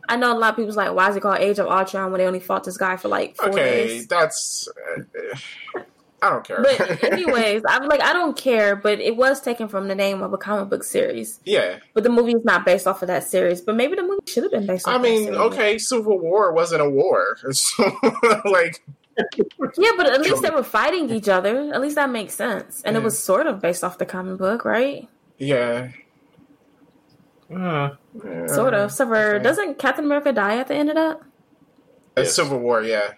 I 0.10 0.16
know 0.16 0.32
a 0.32 0.38
lot 0.40 0.52
of 0.52 0.56
people's 0.56 0.78
like, 0.78 0.94
why 0.94 1.10
is 1.10 1.18
it 1.18 1.22
called 1.22 1.40
Age 1.40 1.60
of 1.60 1.68
Ultron 1.68 2.12
when 2.14 2.20
they 2.20 2.28
only 2.28 2.40
fought 2.40 2.64
this 2.64 2.78
guy 2.78 2.96
for 2.96 3.10
like 3.10 3.36
four 3.36 3.50
Okay, 3.50 3.88
days? 3.90 4.08
that's. 4.08 4.70
Uh, 4.98 5.38
I 6.22 6.30
don't 6.30 6.46
care. 6.48 6.64
But 6.64 7.04
anyways, 7.12 7.64
I'm 7.68 7.88
like, 7.90 8.02
I 8.02 8.14
don't 8.14 8.36
care, 8.38 8.78
but 8.78 9.02
it 9.02 9.18
was 9.18 9.42
taken 9.42 9.68
from 9.68 9.90
the 9.90 9.96
name 9.96 10.24
of 10.24 10.32
a 10.32 10.38
comic 10.38 10.70
book 10.70 10.86
series. 10.86 11.42
yeah, 11.44 11.80
But 11.94 12.04
the 12.04 12.10
movie 12.10 12.32
is 12.32 12.44
not 12.46 12.66
based 12.66 12.88
off 12.88 13.02
of 13.02 13.08
that 13.10 13.26
series. 13.26 13.60
But 13.60 13.76
maybe 13.76 13.96
the 13.96 14.04
movie 14.04 14.22
should 14.28 14.44
have 14.44 14.52
been 14.54 14.66
based 14.66 14.88
off. 14.88 14.94
I 14.96 14.98
that 14.98 15.04
mean, 15.04 15.36
okay, 15.36 15.78
Civil 15.78 16.18
War 16.20 16.54
wasn't 16.54 16.82
a 16.82 16.90
war, 16.90 17.38
so 17.52 17.84
like, 18.46 18.82
Yeah, 19.78 19.92
but 19.98 20.08
at 20.08 20.22
least 20.22 20.42
they 20.44 20.50
were 20.50 20.64
fighting 20.64 21.10
each 21.10 21.28
other. 21.30 21.72
At 21.74 21.82
least 21.82 21.96
that 21.96 22.10
makes 22.10 22.34
sense. 22.36 22.82
And 22.86 22.96
it 22.96 23.04
was 23.04 23.18
sort 23.18 23.48
of 23.48 23.60
based 23.62 23.84
off 23.84 23.98
the 23.98 24.06
comic 24.06 24.38
book, 24.38 24.64
right? 24.66 25.08
yeah, 25.38 25.90
Uh, 27.54 27.92
yeah. 28.26 28.48
Sort 28.48 28.74
of. 28.74 28.92
So 28.92 29.06
for, 29.08 29.36
okay. 29.36 29.44
doesn't 29.44 29.80
Captain 29.80 30.06
America 30.06 30.32
die 30.34 30.58
at 30.58 30.68
the 30.68 30.76
end 30.76 30.90
of 30.90 30.96
that? 30.96 31.18
Uh, 31.18 32.22
Yes. 32.22 32.36
Civil 32.36 32.60
War, 32.60 32.82
yeah, 32.82 33.14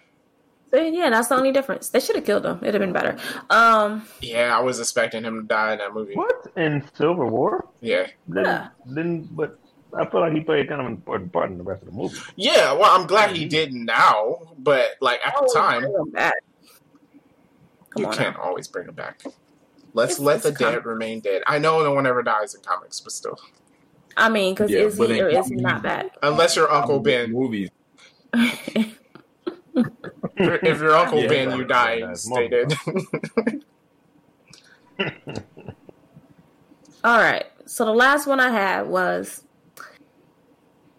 So 0.70 0.78
yeah, 0.80 1.08
that's 1.10 1.28
the 1.28 1.34
only 1.34 1.50
difference. 1.52 1.88
They 1.88 2.00
should 2.00 2.16
have 2.16 2.24
killed 2.26 2.44
him. 2.46 2.58
It'd 2.62 2.74
have 2.74 2.80
been 2.82 2.92
better. 2.92 3.16
Um, 3.48 4.06
yeah. 4.20 4.56
I 4.56 4.60
was 4.60 4.78
expecting 4.78 5.24
him 5.24 5.40
to 5.40 5.46
die 5.46 5.72
in 5.72 5.78
that 5.78 5.94
movie. 5.94 6.14
What 6.14 6.46
in 6.56 6.84
Civil 6.94 7.28
War? 7.30 7.66
Yeah, 7.80 8.06
Then, 8.28 8.44
Yeah. 8.44 8.68
then, 8.86 9.28
but 9.32 9.58
I 9.96 10.06
feel 10.06 10.20
like 10.20 10.32
he 10.32 10.40
played 10.40 10.68
kind 10.68 10.80
of 10.80 10.86
an 10.86 10.92
important 10.94 11.32
part 11.32 11.50
in 11.50 11.58
the 11.58 11.64
rest 11.64 11.82
of 11.82 11.88
the 11.88 11.94
movie. 11.94 12.18
yeah. 12.36 12.72
Well, 12.72 12.90
I'm 12.98 13.06
glad 13.06 13.34
he 13.36 13.42
mm-hmm. 13.42 13.48
did 13.48 13.72
now, 13.72 14.38
but 14.58 14.92
like 15.00 15.20
at 15.26 15.34
the 15.34 15.50
time, 15.54 15.82
bring 15.82 15.94
him 15.94 16.10
back. 16.10 16.34
Come 17.90 18.02
you 18.04 18.08
can't 18.10 18.36
now. 18.36 18.42
always 18.44 18.68
bring 18.68 18.88
him 18.88 18.94
back. 18.94 19.22
Let's 19.92 20.12
It's- 20.12 20.20
let 20.24 20.36
it's 20.36 20.44
the 20.44 20.52
com- 20.52 20.72
dead 20.74 20.86
remain 20.86 21.20
dead. 21.20 21.42
I 21.46 21.58
know 21.58 21.82
no 21.82 21.92
one 21.92 22.06
ever 22.06 22.22
dies 22.22 22.54
in 22.54 22.60
comics, 22.62 23.00
but 23.00 23.12
still, 23.12 23.36
I 24.16 24.28
mean, 24.28 24.54
because 24.54 24.70
Yeah, 24.70 24.80
is 24.82 24.96
but 24.96 25.10
he 25.10 25.18
in 25.18 25.24
or 25.24 25.28
is 25.28 25.48
he 25.48 25.56
not 25.56 25.82
back? 25.82 26.16
unless 26.22 26.54
your 26.54 26.70
Uncle 26.70 27.00
Ben. 27.00 27.32
movies. 27.32 27.70
If 28.32 28.96
if 30.36 30.80
your 30.80 30.94
Uncle 30.96 31.20
Yeah, 31.22 31.28
Ben, 31.28 31.56
you 31.58 31.64
die, 31.64 32.00
that's 32.00 32.22
stay 32.22 32.48
dead. 32.48 32.72
All 37.02 37.16
right. 37.18 37.46
So 37.66 37.84
the 37.84 37.92
last 37.92 38.26
one 38.26 38.40
I 38.40 38.50
had 38.50 38.86
was 38.88 39.44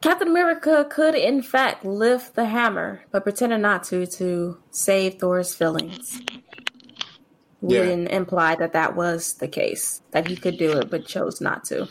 Captain 0.01 0.27
America 0.27 0.85
could, 0.89 1.13
in 1.15 1.41
fact, 1.43 1.85
lift 1.85 2.35
the 2.35 2.45
hammer, 2.45 3.01
but 3.11 3.23
pretended 3.23 3.59
not 3.59 3.83
to 3.85 4.05
to 4.07 4.57
save 4.71 5.19
Thor's 5.19 5.53
feelings. 5.53 6.19
We 7.61 7.75
Yeah. 7.75 7.83
didn't 7.83 8.07
imply 8.07 8.55
that 8.55 8.73
that 8.73 8.95
was 8.95 9.35
the 9.35 9.47
case, 9.47 10.01
that 10.11 10.27
he 10.27 10.35
could 10.35 10.57
do 10.57 10.71
it, 10.79 10.89
but 10.89 11.05
chose 11.05 11.39
not 11.39 11.63
to. 11.65 11.87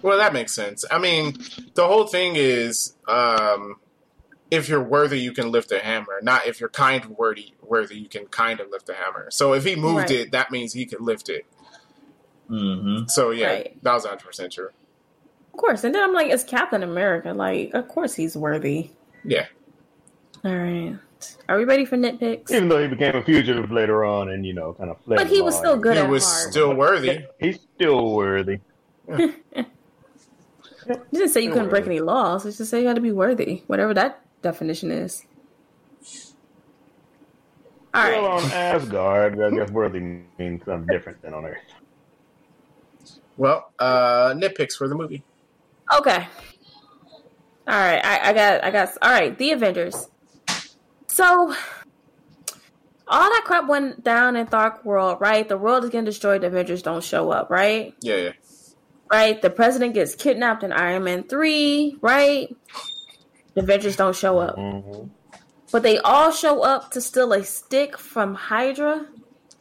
Well, 0.00 0.16
that 0.16 0.32
makes 0.32 0.54
sense. 0.54 0.84
I 0.90 0.98
mean, 0.98 1.36
the 1.74 1.86
whole 1.86 2.06
thing 2.06 2.36
is, 2.36 2.96
um, 3.06 3.76
if 4.50 4.68
you're 4.70 4.82
worthy, 4.82 5.20
you 5.20 5.32
can 5.32 5.50
lift 5.50 5.70
a 5.72 5.78
hammer. 5.78 6.20
Not 6.22 6.46
if 6.46 6.58
you're 6.60 6.70
kind 6.70 7.04
of 7.04 7.10
worthy, 7.10 7.52
worthy, 7.62 7.98
you 7.98 8.08
can 8.08 8.26
kind 8.26 8.60
of 8.60 8.70
lift 8.70 8.88
a 8.88 8.94
hammer. 8.94 9.28
So 9.30 9.52
if 9.52 9.64
he 9.64 9.76
moved 9.76 10.10
Right. 10.10 10.20
it, 10.20 10.32
that 10.32 10.50
means 10.50 10.72
he 10.72 10.86
could 10.86 11.00
lift 11.02 11.28
it. 11.28 11.44
Mm-hmm. 12.50 13.08
So 13.08 13.30
yeah, 13.30 13.46
Right. 13.48 13.82
that 13.82 13.92
was 13.94 14.04
100 14.04 14.24
percent 14.24 14.52
true. 14.52 14.70
Of 15.52 15.58
course. 15.58 15.84
And 15.84 15.94
then 15.94 16.02
I'm 16.02 16.12
like, 16.14 16.30
it's 16.30 16.44
Captain 16.44 16.82
America. 16.82 17.32
Like, 17.32 17.72
of 17.74 17.88
course 17.88 18.14
he's 18.14 18.36
worthy. 18.36 18.90
Yeah, 19.24 19.46
All 20.44 20.56
right. 20.56 20.98
Are 21.48 21.56
we 21.56 21.64
ready 21.64 21.84
for 21.84 21.96
nitpicks? 21.96 22.50
Even 22.50 22.68
though 22.68 22.82
he 22.82 22.88
became 22.88 23.14
a 23.14 23.22
fugitive 23.22 23.70
later 23.70 24.04
on, 24.04 24.30
and 24.30 24.44
you 24.44 24.52
know, 24.52 24.72
kind 24.72 24.90
of 24.90 25.00
fled. 25.04 25.18
But 25.18 25.28
he 25.28 25.40
was 25.40 25.56
still 25.56 25.76
good 25.78 25.96
he 25.96 26.02
at 26.02 26.08
was 26.10 26.24
heart. 26.24 26.50
still 26.50 26.74
worthy. 26.74 27.24
He's 27.38 27.60
still 27.76 28.12
worthy. 28.14 28.58
You 30.86 30.96
didn't 31.12 31.28
say 31.28 31.42
you 31.42 31.52
couldn't 31.52 31.68
break 31.68 31.86
any 31.86 32.00
laws. 32.00 32.44
It's 32.44 32.58
just 32.58 32.70
say 32.70 32.80
you 32.80 32.88
had 32.88 32.96
to 32.96 33.00
be 33.02 33.12
worthy, 33.12 33.62
whatever 33.68 33.94
that 33.94 34.20
definition 34.42 34.90
is. 34.90 35.24
All 37.94 38.02
right. 38.02 38.20
Well, 38.20 38.32
on 38.32 38.50
Asgard, 38.50 39.40
I 39.40 39.50
guess 39.50 39.70
worthy 39.70 40.00
means 40.38 40.64
something 40.64 40.86
different 40.92 41.22
than 41.22 41.34
on 41.34 41.44
Earth. 41.44 41.58
Well, 43.36 43.70
uh, 43.78 44.34
nitpicks 44.34 44.72
for 44.72 44.88
the 44.88 44.94
movie. 44.96 45.22
Okay. 45.98 46.26
All 47.68 47.74
right, 47.78 48.04
I, 48.04 48.30
I 48.30 48.32
got, 48.32 48.64
I 48.64 48.70
got. 48.70 48.88
All 49.02 49.10
right, 49.10 49.36
the 49.36 49.52
Avengers. 49.52 50.08
So, 51.06 51.24
all 53.06 53.28
that 53.30 53.42
crap 53.44 53.68
went 53.68 54.02
down 54.02 54.34
in 54.36 54.46
Dark 54.46 54.84
World, 54.84 55.18
right? 55.20 55.48
The 55.48 55.58
world 55.58 55.84
is 55.84 55.90
getting 55.90 56.04
destroyed. 56.06 56.40
The 56.40 56.48
Avengers 56.48 56.82
don't 56.82 57.04
show 57.04 57.30
up, 57.30 57.50
right? 57.50 57.94
Yeah, 58.00 58.16
yeah. 58.16 58.30
Right. 59.10 59.40
The 59.42 59.50
president 59.50 59.92
gets 59.94 60.14
kidnapped 60.14 60.62
in 60.62 60.72
Iron 60.72 61.04
Man 61.04 61.24
three, 61.24 61.98
right? 62.00 62.48
The 63.54 63.60
Avengers 63.60 63.94
don't 63.96 64.16
show 64.16 64.38
up, 64.38 64.56
Mhm. 64.56 65.10
but 65.70 65.82
they 65.82 65.98
all 65.98 66.30
show 66.30 66.62
up 66.62 66.90
to 66.92 67.00
steal 67.02 67.32
a 67.34 67.44
stick 67.44 67.98
from 67.98 68.34
Hydra. 68.34 69.06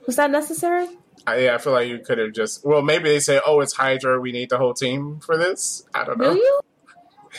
Was 0.08 0.16
that 0.16 0.32
necessary? 0.32 0.88
I, 1.28 1.40
yeah, 1.40 1.56
I 1.56 1.58
feel 1.60 1.74
like 1.74 1.88
you 1.88 2.00
could 2.00 2.18
have 2.18 2.34
just. 2.34 2.66
Well, 2.66 2.82
maybe 2.82 3.10
they 3.10 3.20
say, 3.20 3.40
"Oh, 3.46 3.60
it's 3.62 3.74
Hydra. 3.74 4.20
We 4.20 4.32
need 4.32 4.50
the 4.50 4.58
whole 4.58 4.74
team 4.74 5.20
for 5.20 5.38
this." 5.38 5.84
I 5.94 6.04
don't 6.04 6.18
know. 6.18 6.34
Do 6.34 6.40
you? 6.40 6.60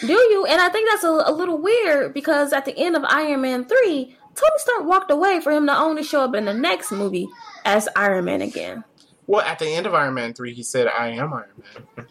Do 0.00 0.12
you? 0.12 0.46
And 0.46 0.60
I 0.60 0.68
think 0.68 0.88
that's 0.88 1.04
a, 1.04 1.10
a 1.10 1.32
little 1.32 1.60
weird 1.60 2.14
because 2.14 2.52
at 2.52 2.64
the 2.64 2.76
end 2.78 2.96
of 2.96 3.04
Iron 3.04 3.42
Man 3.42 3.64
3, 3.64 4.16
Tony 4.34 4.58
Stark 4.58 4.84
walked 4.84 5.10
away 5.10 5.40
for 5.40 5.52
him 5.52 5.66
to 5.66 5.76
only 5.76 6.02
show 6.02 6.22
up 6.22 6.34
in 6.34 6.46
the 6.46 6.54
next 6.54 6.90
movie 6.92 7.28
as 7.64 7.88
Iron 7.96 8.24
Man 8.24 8.40
again. 8.40 8.84
Well, 9.26 9.42
at 9.42 9.58
the 9.58 9.68
end 9.68 9.86
of 9.86 9.94
Iron 9.94 10.14
Man 10.14 10.34
three, 10.34 10.54
he 10.54 10.62
said, 10.62 10.88
"I 10.88 11.08
am 11.10 11.32
Iron 11.32 11.50
Man." 11.96 12.06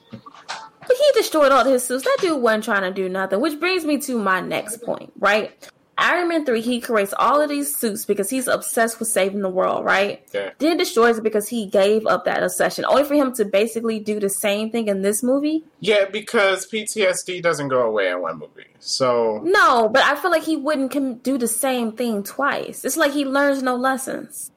But 0.88 0.98
he 0.98 1.12
destroyed 1.14 1.52
all 1.52 1.64
his 1.64 1.84
suits. 1.84 2.04
That 2.04 2.18
dude 2.20 2.42
wasn't 2.42 2.64
trying 2.64 2.82
to 2.82 2.92
do 2.92 3.08
nothing, 3.08 3.40
which 3.40 3.60
brings 3.60 3.86
me 3.86 4.00
to 4.00 4.18
my 4.18 4.42
next 4.42 4.82
point, 4.82 5.14
right? 5.20 5.70
Iron 6.02 6.30
Man 6.30 6.46
3, 6.46 6.62
he 6.62 6.82
creates 6.82 7.14
all 7.18 7.40
of 7.40 7.50
these 7.50 7.76
suits 7.76 8.06
because 8.06 8.30
he's 8.30 8.48
obsessed 8.48 9.00
with 9.00 9.08
saving 9.08 9.42
the 9.42 9.50
world, 9.50 9.86
right? 9.86 10.24
Yeah. 10.34 10.52
Then 10.58 10.78
destroys 10.78 11.18
it 11.18 11.24
because 11.24 11.48
he 11.48 11.68
gave 11.68 12.08
up 12.08 12.26
that 12.26 12.44
obsession, 12.44 12.86
only 12.86 13.04
for 13.04 13.14
him 13.14 13.34
to 13.34 13.46
basically 13.46 14.00
do 14.00 14.20
the 14.20 14.30
same 14.30 14.72
thing 14.72 14.88
in 14.88 15.02
this 15.04 15.22
movie. 15.22 15.64
Yeah, 15.80 16.06
because 16.06 16.68
PTSD 16.68 17.42
doesn't 17.42 17.68
go 17.68 17.82
away 17.82 18.10
in 18.10 18.22
one 18.22 18.40
movie. 18.40 18.66
So 18.80 19.42
No, 19.44 19.90
but 19.90 20.04
I 20.04 20.16
feel 20.16 20.32
like 20.32 20.44
he 20.44 20.58
wouldn't 20.58 20.92
com- 20.92 21.16
do 21.20 21.38
the 21.38 21.48
same 21.48 21.92
thing 21.92 22.24
twice. 22.24 22.84
It's 22.84 22.98
like 22.98 23.12
he 23.12 23.24
learns 23.26 23.62
no 23.62 23.76
lessons. 23.76 24.52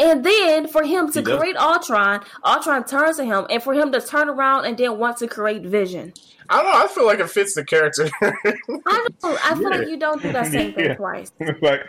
And 0.00 0.24
then 0.24 0.68
for 0.68 0.84
him 0.84 1.10
to 1.12 1.22
create 1.22 1.56
Ultron, 1.56 2.24
Ultron 2.44 2.84
turns 2.84 3.16
to 3.16 3.24
him, 3.24 3.46
and 3.50 3.60
for 3.62 3.74
him 3.74 3.90
to 3.92 4.00
turn 4.00 4.28
around 4.28 4.64
and 4.64 4.76
then 4.78 4.98
want 4.98 5.16
to 5.18 5.26
create 5.26 5.62
Vision. 5.62 6.12
I 6.50 6.62
don't 6.62 6.72
know. 6.72 6.84
I 6.84 6.86
feel 6.86 7.04
like 7.04 7.18
it 7.18 7.28
fits 7.28 7.54
the 7.54 7.64
character. 7.64 8.08
I 8.22 8.32
don't. 9.20 9.44
I 9.44 9.54
feel 9.54 9.62
Yeah. 9.64 9.68
like 9.78 9.88
you 9.88 9.98
don't 9.98 10.22
do 10.22 10.32
that 10.32 10.46
same 10.46 10.72
thing 10.72 10.84
Yeah. 10.86 10.94
twice. 10.94 11.30
like, 11.60 11.80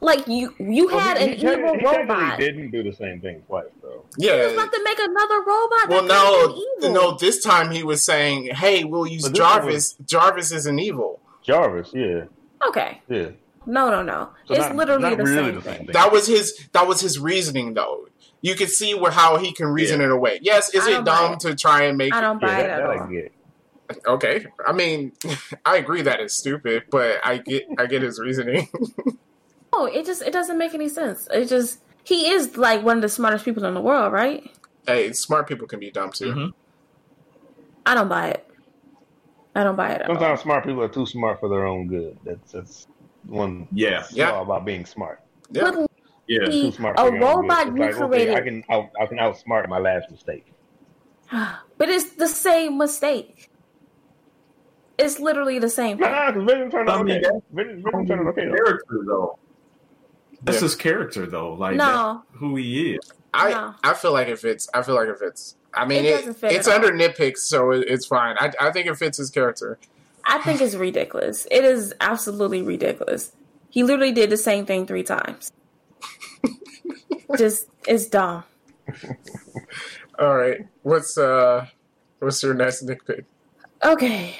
Like 0.00 0.26
you, 0.26 0.54
you 0.58 0.88
had 0.88 1.16
Well, 1.18 1.22
an 1.28 1.28
he, 1.34 1.36
he, 1.36 1.46
evil 1.52 1.74
he 1.74 1.80
technically 1.80 1.98
robot. 2.16 2.38
didn't 2.38 2.70
do 2.70 2.82
the 2.82 2.92
same 2.92 3.20
thing 3.20 3.42
twice, 3.46 3.66
though. 3.82 4.04
He 4.18 4.26
was 4.30 4.36
yeah. 4.36 4.46
about 4.62 4.72
to 4.72 4.80
make 4.82 4.98
another 4.98 5.40
robot. 5.42 5.88
Well, 5.88 6.04
no, 6.06 6.54
could've 6.80 6.92
no. 6.94 7.16
This 7.18 7.42
time 7.42 7.70
he 7.70 7.82
was 7.84 8.02
saying, 8.02 8.54
"Hey, 8.54 8.82
we'll 8.84 9.06
use 9.06 9.22
But 9.22 9.32
this 9.32 9.40
one 9.40 9.48
Jarvis. 9.60 9.96
Jarvis 10.06 10.52
is 10.52 10.66
an 10.66 10.78
evil." 10.78 11.20
Jarvis, 11.42 11.90
yeah, 11.94 12.24
Okay, 12.66 13.00
yeah. 13.08 13.28
No, 13.70 13.90
no, 13.90 14.02
no. 14.02 14.30
So 14.46 14.54
it's 14.54 14.66
not- 14.66 14.76
literally 14.76 15.02
not 15.02 15.16
the, 15.18 15.24
really 15.24 15.36
same 15.36 15.54
the 15.54 15.60
thing. 15.62 15.74
same 15.76 15.86
thing. 15.86 15.92
That 15.94 16.12
was 16.12 16.26
his. 16.26 16.68
That 16.72 16.86
was 16.86 17.00
his 17.00 17.18
reasoning, 17.18 17.74
though. 17.74 18.06
You 18.42 18.54
could 18.54 18.70
see 18.70 18.94
where 18.94 19.10
how 19.12 19.36
he 19.36 19.52
can 19.52 19.66
reason 19.66 20.00
Yeah. 20.00 20.06
it 20.06 20.12
away. 20.12 20.38
Yes, 20.42 20.74
is 20.74 20.86
it 20.86 21.04
dumb 21.04 21.34
it. 21.34 21.40
to 21.40 21.54
try 21.54 21.82
and 21.84 21.98
make? 21.98 22.14
I 22.14 22.20
don't 22.20 22.40
buy 22.40 22.48
Yeah, 22.48 22.58
it 22.58 22.66
that, 22.68 22.80
at 22.80 22.86
that 22.86 22.86
all. 23.00 24.08
I. 24.08 24.12
Okay, 24.14 24.46
I 24.66 24.72
mean, 24.72 25.12
I 25.64 25.76
agree 25.76 26.02
that 26.02 26.20
it's 26.20 26.34
stupid, 26.34 26.84
but 26.90 27.18
I 27.24 27.38
get, 27.38 27.66
I 27.78 27.86
get 27.86 28.02
his 28.02 28.18
reasoning. 28.20 28.68
No, 29.72 29.86
it 29.86 30.04
just 30.04 30.20
it 30.22 30.32
doesn't 30.32 30.58
make 30.58 30.74
any 30.74 30.88
sense. 30.88 31.28
It 31.32 31.46
just 31.46 31.78
he 32.02 32.28
is 32.30 32.56
like 32.56 32.82
one 32.82 32.96
of 32.96 33.02
the 33.02 33.08
smartest 33.08 33.44
people 33.44 33.64
in 33.64 33.72
the 33.74 33.80
world, 33.80 34.12
right? 34.12 34.42
hey, 34.86 35.12
smart 35.12 35.46
people 35.46 35.68
can 35.68 35.78
be 35.78 35.92
dumb 35.92 36.10
too. 36.10 36.32
Mhm. 36.32 36.52
I 37.86 37.94
don't 37.94 38.08
buy 38.08 38.30
it. 38.30 38.46
I 39.54 39.62
don't 39.62 39.76
buy 39.76 39.90
it. 39.92 40.00
At 40.02 40.08
all. 40.10 40.16
Sometimes 40.16 40.40
smart 40.40 40.64
people 40.64 40.82
are 40.82 40.88
too 40.88 41.06
smart 41.06 41.38
for 41.38 41.48
their 41.48 41.66
own 41.66 41.86
good. 41.86 42.18
That's 42.24 42.50
that's 42.52 42.86
one 43.26 43.68
Yeah, 43.72 44.04
Yeah. 44.10 44.40
about 44.40 44.64
being 44.64 44.84
smart. 44.86 45.20
Yeah. 45.50 45.62
But 45.70 45.90
yeah. 46.26 46.44
Too 46.46 46.70
smart 46.72 46.98
a 46.98 47.02
for 47.02 47.14
your 47.16 47.24
own 47.24 47.40
robot 47.42 47.66
good. 47.74 47.76
you 47.78 47.84
It's 47.84 47.98
like, 47.98 48.10
okay, 48.12 48.34
I 48.34 48.40
can 48.40 48.64
out, 48.70 48.90
I 49.00 49.06
can 49.06 49.18
outsmart 49.18 49.68
my 49.68 49.78
last 49.78 50.10
mistake. 50.10 50.46
but 51.32 51.88
it's 51.88 52.12
the 52.12 52.28
same 52.28 52.78
mistake. 52.78 53.50
It's 54.98 55.18
literally 55.18 55.58
the 55.58 55.68
same 55.70 55.96
thing. 55.98 56.10
Nah, 56.10 56.30
because 56.30 56.46
Vision 56.50 56.70
turned 56.70 56.88
out 56.90 57.00
I 57.00 57.02
mean, 57.02 57.16
okay. 57.18 57.22
that- 57.24 57.42
Vision, 57.52 57.82
Vision 57.82 58.06
turned 58.06 58.20
out 58.20 58.26
okay. 58.28 58.46
though. 58.46 58.54
character 58.54 58.98
though. 59.06 59.38
That's 60.42 60.56
Yeah. 60.58 60.62
his 60.62 60.74
character 60.76 61.26
though. 61.26 61.54
Like 61.54 61.76
No. 61.76 62.22
who 62.32 62.56
he 62.56 62.92
is. 62.94 63.12
I, 63.32 63.50
No. 63.50 63.74
I 63.82 63.94
feel 63.94 64.12
like 64.12 64.28
it 64.28 64.38
fits. 64.38 64.68
I 64.74 64.82
feel 64.82 64.94
like 64.94 65.08
it 65.08 65.18
fits. 65.18 65.56
I 65.72 65.84
mean, 65.86 66.04
It 66.04 66.26
it, 66.26 66.36
it's 66.44 66.68
at 66.68 66.82
under 66.84 66.90
nitpicks, 66.92 67.38
so 67.38 67.70
it, 67.70 67.84
it's 67.88 68.04
fine. 68.04 68.36
I, 68.40 68.50
I 68.60 68.70
think 68.72 68.86
it 68.88 68.96
fits 68.96 69.18
his 69.18 69.30
character. 69.30 69.78
I 70.30 70.38
think 70.38 70.60
it's 70.60 70.76
ridiculous. 70.76 71.46
It 71.50 71.64
is 71.64 71.92
absolutely 72.00 72.62
ridiculous. 72.62 73.32
He 73.68 73.82
literally 73.82 74.12
did 74.12 74.30
the 74.30 74.36
same 74.36 74.64
thing 74.64 74.86
three 74.86 75.02
times. 75.02 75.50
Just 77.36 77.66
it's 77.86 78.06
dumb. 78.06 78.44
All 80.18 80.36
right, 80.36 80.66
what's 80.82 81.18
uh, 81.18 81.66
what's 82.20 82.42
your 82.42 82.54
next 82.54 82.86
nitpick? 82.86 83.24
Okay. 83.84 84.36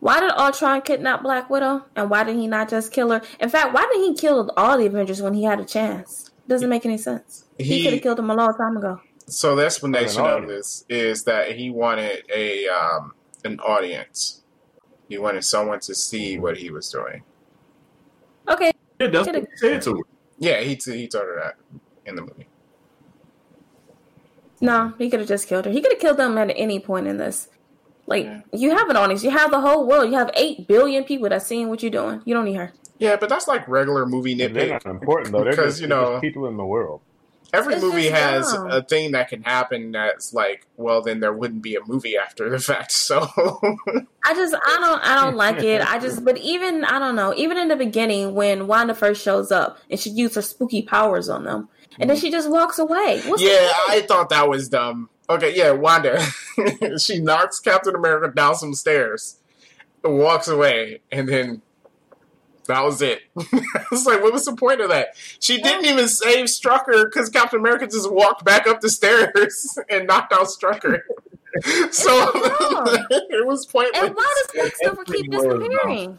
Why 0.00 0.20
did 0.20 0.30
Ultron 0.30 0.80
kidnap 0.82 1.22
Black 1.22 1.50
Widow? 1.50 1.84
And 1.94 2.08
why 2.08 2.24
did 2.24 2.36
he 2.36 2.46
not 2.46 2.70
just 2.70 2.92
kill 2.92 3.10
her? 3.10 3.20
In 3.40 3.48
fact, 3.50 3.74
why 3.74 3.86
did 3.92 4.00
he 4.00 4.14
kill 4.14 4.50
all 4.56 4.78
the 4.78 4.86
Avengers 4.86 5.20
when 5.20 5.34
he 5.34 5.42
had 5.42 5.58
a 5.60 5.64
chance? 5.64 6.30
Doesn't 6.46 6.68
make 6.70 6.86
any 6.86 6.96
sense. 6.98 7.44
He, 7.58 7.64
He- 7.64 7.82
could 7.84 7.92
have 7.94 8.02
killed 8.02 8.18
them 8.18 8.30
a 8.30 8.34
long 8.34 8.54
time 8.56 8.76
ago. 8.76 9.00
So 9.26 9.54
the 9.56 9.66
explanation 9.66 10.24
of 10.24 10.46
this 10.48 10.84
is 10.88 11.24
that 11.24 11.52
he 11.52 11.68
wanted 11.68 12.24
a 12.34 12.66
um 12.68 13.12
an 13.44 13.60
audience. 13.60 14.42
He 15.08 15.18
wanted 15.18 15.42
someone 15.44 15.80
to 15.80 15.94
see 15.94 16.38
what 16.38 16.56
he 16.58 16.70
was 16.70 16.90
doing. 16.90 17.22
Okay. 18.48 18.72
Yeah, 19.00 19.06
that's 19.08 19.26
what 19.26 19.36
he 19.36 19.46
said 19.56 19.82
to 19.82 19.96
her. 19.96 20.02
Yeah, 20.38 20.60
he 20.60 20.76
t- 20.76 20.96
he 20.96 21.08
told 21.08 21.24
her 21.24 21.36
that 21.36 21.56
in 22.06 22.14
the 22.14 22.22
movie. 22.22 22.46
No, 24.60 24.92
he 24.98 25.08
could 25.08 25.20
have 25.20 25.28
just 25.28 25.48
killed 25.48 25.64
her. 25.66 25.70
He 25.70 25.80
could 25.80 25.92
have 25.92 26.00
killed 26.00 26.16
them 26.16 26.36
at 26.36 26.50
any 26.56 26.80
point 26.80 27.06
in 27.06 27.16
this. 27.16 27.48
Like, 28.06 28.24
Yeah. 28.24 28.40
you 28.52 28.70
have 28.70 28.88
an 28.88 28.96
audience. 28.96 29.22
You 29.22 29.30
have 29.30 29.50
the 29.50 29.60
whole 29.60 29.86
world. 29.86 30.10
You 30.10 30.16
have 30.18 30.30
8 30.34 30.66
billion 30.66 31.04
people 31.04 31.28
that's 31.28 31.46
seeing 31.46 31.68
what 31.68 31.82
you're 31.82 31.90
doing. 31.92 32.22
You 32.24 32.34
don't 32.34 32.44
need 32.44 32.54
her. 32.54 32.72
Yeah, 32.98 33.16
but 33.16 33.28
that's 33.28 33.46
like 33.46 33.68
regular 33.68 34.06
movie 34.06 34.34
They're 34.34 34.48
nitpick. 34.48 34.70
not 34.70 34.86
important 34.86 35.32
though. 35.32 35.44
Because, 35.44 35.74
just, 35.74 35.80
you 35.82 35.86
know- 35.86 36.18
people 36.20 36.46
in 36.48 36.56
the 36.56 36.64
world. 36.66 37.00
Every 37.52 37.74
It's 37.74 37.82
movie 37.82 38.08
has 38.08 38.52
dumb. 38.52 38.70
a 38.70 38.82
thing 38.82 39.12
that 39.12 39.28
can 39.28 39.42
happen 39.42 39.92
that's 39.92 40.34
like, 40.34 40.66
well, 40.76 41.00
then 41.00 41.20
there 41.20 41.32
wouldn't 41.32 41.62
be 41.62 41.76
a 41.76 41.80
movie 41.86 42.16
after 42.16 42.48
the 42.50 42.58
fact. 42.58 42.92
So 43.08 43.20
I 44.24 44.34
just 44.34 44.54
I 44.54 44.76
don't 44.80 45.02
I 45.02 45.14
don't 45.24 45.34
like 45.34 45.62
it. 45.62 45.80
I 45.80 45.98
just 45.98 46.26
but 46.26 46.36
even 46.36 46.84
I 46.84 46.98
don't 46.98 47.16
know, 47.16 47.32
even 47.34 47.56
in 47.56 47.68
the 47.68 47.76
beginning 47.76 48.34
when 48.34 48.66
Wanda 48.66 48.94
first 48.94 49.22
shows 49.22 49.50
up 49.50 49.78
and 49.90 49.98
she 49.98 50.10
uses 50.10 50.36
her 50.36 50.42
spooky 50.42 50.82
powers 50.82 51.30
on 51.30 51.44
them 51.44 51.70
and 51.98 52.10
then 52.10 52.16
mm-hmm. 52.16 52.26
she 52.26 52.30
just 52.30 52.50
walks 52.50 52.78
away. 52.78 53.20
What's 53.26 53.42
yeah. 53.42 53.70
I 53.88 54.04
thought 54.06 54.28
that 54.28 54.48
was 54.48 54.68
dumb. 54.68 55.08
Okay, 55.30 55.54
yeah, 55.56 55.72
Wanda. 55.72 56.22
she 56.98 57.20
knocks 57.20 57.60
Captain 57.60 57.94
America 57.94 58.34
down 58.34 58.54
some 58.54 58.74
stairs, 58.74 59.36
walks 60.02 60.48
away, 60.48 61.00
and 61.12 61.28
then 61.28 61.62
that 62.68 62.84
was 62.84 63.02
it. 63.02 63.22
I 63.38 63.84
was 63.90 64.06
like, 64.06 64.22
what 64.22 64.32
was 64.32 64.44
the 64.44 64.54
point 64.54 64.80
of 64.80 64.88
that? 64.90 65.08
She 65.40 65.60
didn't 65.60 65.84
even 65.86 66.06
save 66.08 66.44
Strucker 66.46 67.04
because 67.04 67.28
Captain 67.28 67.58
America 67.58 67.86
just 67.86 68.10
walked 68.12 68.44
back 68.44 68.66
up 68.68 68.80
the 68.80 68.88
stairs 68.90 69.78
and 69.90 70.06
knocked 70.06 70.32
out 70.32 70.46
Strucker. 70.46 71.00
so 71.90 72.30
it 72.34 73.46
was 73.46 73.66
pointless. 73.66 74.02
and 74.04 74.14
why 74.14 74.34
does 74.42 74.50
Quicksilver 74.52 75.04
keep 75.04 75.30
disappearing? 75.30 76.18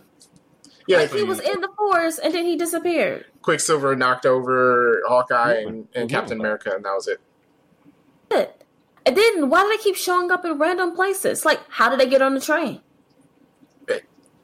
yeah, 0.88 0.98
Like 0.98 1.12
he 1.14 1.24
was 1.24 1.40
in 1.40 1.62
the 1.62 1.70
forest 1.78 2.20
and 2.24 2.34
then 2.34 2.46
he 2.46 2.56
disappeared. 2.58 3.26
Quicksilver 3.44 3.96
knocked 3.96 4.26
over 4.26 5.02
Hawkeye 5.08 5.60
and, 5.60 5.88
and 5.96 6.10
Yeah. 6.12 6.18
Captain 6.20 6.40
America, 6.40 6.72
and 6.76 6.84
that 6.84 6.94
was 6.94 7.08
it. 7.08 7.20
Good. 8.30 8.50
And 9.06 9.16
then 9.16 9.50
why 9.50 9.62
do 9.64 9.70
they 9.70 9.82
keep 9.82 9.96
showing 9.96 10.30
up 10.32 10.44
in 10.46 10.58
random 10.58 10.94
places? 10.96 11.46
Like 11.46 11.60
how 11.70 11.90
did 11.90 12.00
they 12.00 12.10
get 12.10 12.22
on 12.22 12.34
the 12.34 12.42
train? 12.42 12.82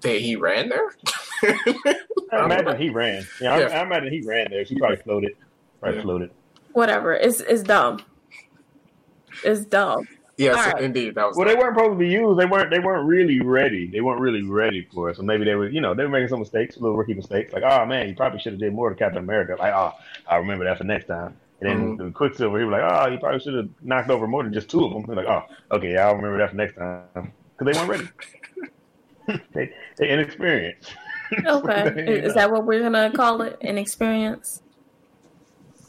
They, 0.01 0.19
he 0.21 0.35
ran 0.35 0.69
there. 0.69 0.95
I 1.43 2.45
imagine 2.45 2.77
he 2.77 2.89
ran. 2.89 3.25
Yeah, 3.41 3.53
I, 3.53 3.59
Yeah. 3.59 3.79
I 3.79 3.83
imagine 3.83 4.11
he 4.11 4.21
ran 4.21 4.47
there. 4.49 4.65
She 4.65 4.75
probably 4.77 4.97
floated. 4.97 5.35
Probably 5.79 5.97
Yeah. 5.97 6.03
floated. 6.03 6.31
Whatever. 6.73 7.13
It's 7.13 7.39
it's 7.41 7.63
dumb. 7.63 8.01
It's 9.43 9.65
dumb. 9.65 10.07
yes, 10.37 10.55
All 10.57 10.73
right. 10.73 10.83
indeed, 10.83 11.15
that 11.15 11.27
was. 11.27 11.37
Well, 11.37 11.47
they 11.47 11.55
weren't 11.55 11.75
supposed 11.77 11.93
to 11.93 11.97
be 11.97 12.09
used. 12.09 12.39
They 12.39 12.45
weren't. 12.45 12.69
They 12.69 12.79
weren't 12.79 13.07
really 13.07 13.39
ready. 13.41 13.87
They 13.87 14.01
weren't 14.01 14.19
really 14.19 14.43
ready 14.43 14.87
for 14.93 15.09
it. 15.09 15.17
So 15.17 15.23
maybe 15.23 15.45
they 15.45 15.55
were. 15.55 15.69
You 15.69 15.81
know, 15.81 15.93
they 15.93 16.03
were 16.03 16.09
making 16.09 16.29
some 16.29 16.39
mistakes, 16.39 16.77
little 16.77 16.97
rookie 16.97 17.13
mistakes. 17.13 17.53
Like, 17.53 17.63
oh 17.63 17.85
man, 17.85 18.09
you 18.09 18.15
probably 18.15 18.39
should 18.39 18.53
have 18.53 18.59
did 18.59 18.73
more 18.73 18.89
to 18.89 18.95
Captain 18.95 19.19
America. 19.19 19.55
Like, 19.57 19.73
oh, 19.73 19.93
I 20.27 20.35
remember 20.37 20.65
that 20.65 20.77
for 20.77 20.83
next 20.83 21.05
time. 21.07 21.37
And 21.61 21.69
then 21.69 21.97
Mhm. 21.97 22.05
the 22.05 22.11
Quicksilver, 22.11 22.59
he 22.59 22.65
was 22.65 22.73
like, 22.73 22.83
oh, 22.83 23.07
you 23.09 23.17
probably 23.17 23.39
should 23.39 23.53
have 23.53 23.69
knocked 23.81 24.09
over 24.09 24.27
more 24.27 24.43
than 24.43 24.51
just 24.51 24.69
two 24.69 24.83
of 24.83 24.91
them. 24.91 25.03
They're 25.07 25.15
like, 25.15 25.27
oh, 25.27 25.43
okay, 25.77 25.93
yeah, 25.93 26.07
I'll 26.07 26.15
remember 26.15 26.37
that 26.39 26.49
for 26.49 26.55
next 26.57 26.75
time 26.75 27.03
because 27.13 27.73
they 27.73 27.79
weren't 27.79 27.89
ready. 27.89 28.09
they 29.53 29.73
they 29.97 30.09
inexperienced. 30.09 30.93
Okay. 31.45 32.03
is, 32.07 32.25
is 32.25 32.33
that 32.35 32.51
what 32.51 32.65
we're 32.65 32.81
gonna 32.81 33.11
call 33.11 33.41
it? 33.41 33.57
An 33.61 33.77
experience? 33.77 34.61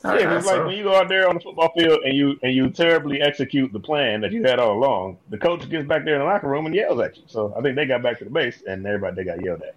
Yeah, 0.05 0.19
guess 0.19 0.39
it's 0.39 0.47
like 0.47 0.65
when 0.65 0.77
you 0.77 0.85
go 0.85 0.95
out 0.95 1.09
there 1.09 1.29
on 1.29 1.35
the 1.35 1.41
football 1.41 1.73
field 1.77 2.01
and 2.05 2.17
you 2.17 2.39
and 2.43 2.55
you 2.55 2.71
terribly 2.71 3.21
execute 3.21 3.73
the 3.73 3.81
plan 3.81 4.21
that 4.21 4.33
you 4.33 4.45
had 4.45 4.59
all 4.59 4.73
along, 4.73 5.19
the 5.31 5.39
coach 5.39 5.69
gets 5.69 5.87
back 5.87 6.05
there 6.05 6.15
in 6.15 6.21
the 6.21 6.27
locker 6.27 6.49
room 6.49 6.67
and 6.67 6.75
yells 6.75 7.01
at 7.01 7.17
you. 7.17 7.25
So 7.27 7.55
I 7.57 7.61
think 7.61 7.77
they 7.77 7.87
got 7.87 8.03
back 8.03 8.19
to 8.19 8.25
the 8.25 8.31
base 8.31 8.63
and 8.67 8.87
everybody 8.87 9.17
they 9.17 9.25
got 9.25 9.45
yelled 9.45 9.63
at. 9.63 9.75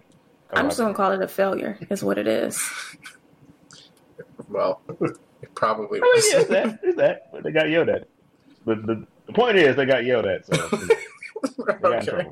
I'm 0.52 0.66
just 0.66 0.78
gonna 0.78 0.94
call 0.94 1.12
it 1.12 1.22
a 1.22 1.28
failure. 1.28 1.78
Is 1.90 2.02
what 2.02 2.18
it 2.18 2.26
is. 2.28 2.60
Well, 4.48 4.80
it 5.00 5.18
probably 5.54 6.00
I 6.00 6.02
mean, 6.02 6.12
was. 6.14 6.32
yeah, 6.32 6.40
it's 6.40 6.48
that, 6.50 6.80
it's 6.82 6.96
that, 6.96 7.32
but 7.32 7.42
they 7.42 7.52
got 7.52 7.68
yelled 7.70 7.88
at. 7.88 8.08
But 8.64 8.86
the, 8.86 9.06
the 9.26 9.32
point 9.32 9.56
is, 9.56 9.76
they 9.76 9.86
got 9.86 10.04
yelled 10.04 10.26
at, 10.26 10.46
so 10.46 10.54
you 10.54 10.78
know, 10.78 10.94
they 11.66 11.74
got 11.80 12.08
in 12.08 12.26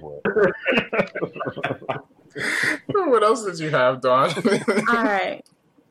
okay. 1.24 1.94
Trouble 2.32 2.48
for 2.86 3.06
it. 3.06 3.10
what 3.10 3.22
else 3.22 3.44
did 3.44 3.58
you 3.58 3.70
have, 3.70 4.00
Dawn? 4.00 4.30
All 4.88 5.04
right. 5.04 5.42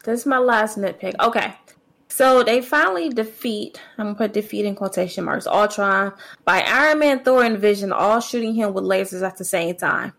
This 0.03 0.21
is 0.21 0.25
my 0.25 0.37
last 0.37 0.77
nitpick. 0.77 1.15
Okay. 1.19 1.53
So 2.09 2.41
they 2.41 2.61
finally 2.61 3.09
defeat, 3.09 3.79
I'm 3.97 4.05
gonna 4.05 4.15
put 4.15 4.33
defeat 4.33 4.65
in 4.65 4.75
quotation 4.75 5.25
marks, 5.25 5.45
Ultron 5.45 6.13
by 6.45 6.61
Iron 6.61 6.99
Man, 6.99 7.23
Thor, 7.23 7.43
and 7.43 7.59
Vision 7.59 7.91
all 7.91 8.21
shooting 8.21 8.55
him 8.55 8.73
with 8.73 8.85
lasers 8.85 9.21
at 9.21 9.37
the 9.37 9.43
same 9.43 9.75
time. 9.75 10.13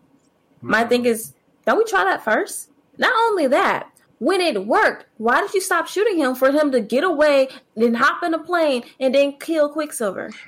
My 0.61 0.83
thing 0.83 1.05
is, 1.05 1.33
don't 1.65 1.77
we 1.77 1.85
try 1.85 2.03
that 2.03 2.23
first? 2.23 2.69
Not 2.97 3.13
only 3.29 3.47
that, 3.47 3.91
when 4.19 4.41
it 4.41 4.65
worked, 4.65 5.07
why 5.17 5.41
did 5.41 5.53
you 5.53 5.61
stop 5.61 5.87
shooting 5.87 6.19
him 6.19 6.35
for 6.35 6.51
him 6.51 6.71
to 6.71 6.81
get 6.81 7.03
away, 7.03 7.49
then 7.75 7.95
hop 7.95 8.23
in 8.23 8.33
a 8.33 8.39
plane, 8.39 8.83
and 8.99 9.15
then 9.15 9.37
kill 9.39 9.69
Quicksilver? 9.69 10.29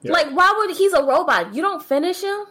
Yeah. 0.00 0.12
Like, 0.12 0.30
why 0.30 0.54
would 0.56 0.74
he's 0.78 0.94
a 0.94 1.02
robot? 1.02 1.54
You 1.54 1.60
don't 1.60 1.82
finish 1.82 2.22
him? 2.22 2.46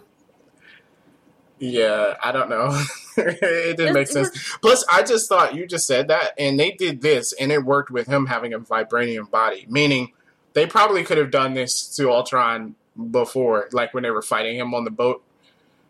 Yeah, 1.59 2.15
I 2.23 2.31
don't 2.31 2.49
know. 2.49 2.83
it 3.17 3.77
didn't 3.77 3.93
make 3.93 4.07
sense. 4.07 4.57
Plus, 4.61 4.85
I 4.91 5.03
just 5.03 5.27
thought 5.27 5.55
you 5.55 5.65
just 5.65 5.87
said 5.87 6.07
that, 6.09 6.33
and 6.37 6.59
they 6.59 6.71
did 6.71 7.01
this, 7.01 7.33
and 7.33 7.51
it 7.51 7.63
worked 7.63 7.89
with 7.89 8.07
him 8.07 8.27
having 8.27 8.53
a 8.53 8.59
vibranium 8.59 9.29
body. 9.29 9.65
Meaning, 9.67 10.13
they 10.53 10.67
probably 10.67 11.03
could 11.03 11.17
have 11.17 11.31
done 11.31 11.53
this 11.53 11.95
to 11.95 12.11
Ultron 12.11 12.75
before, 13.11 13.69
like 13.71 13.93
when 13.93 14.03
they 14.03 14.11
were 14.11 14.21
fighting 14.21 14.55
him 14.55 14.73
on 14.73 14.83
the 14.83 14.91
boat. 14.91 15.23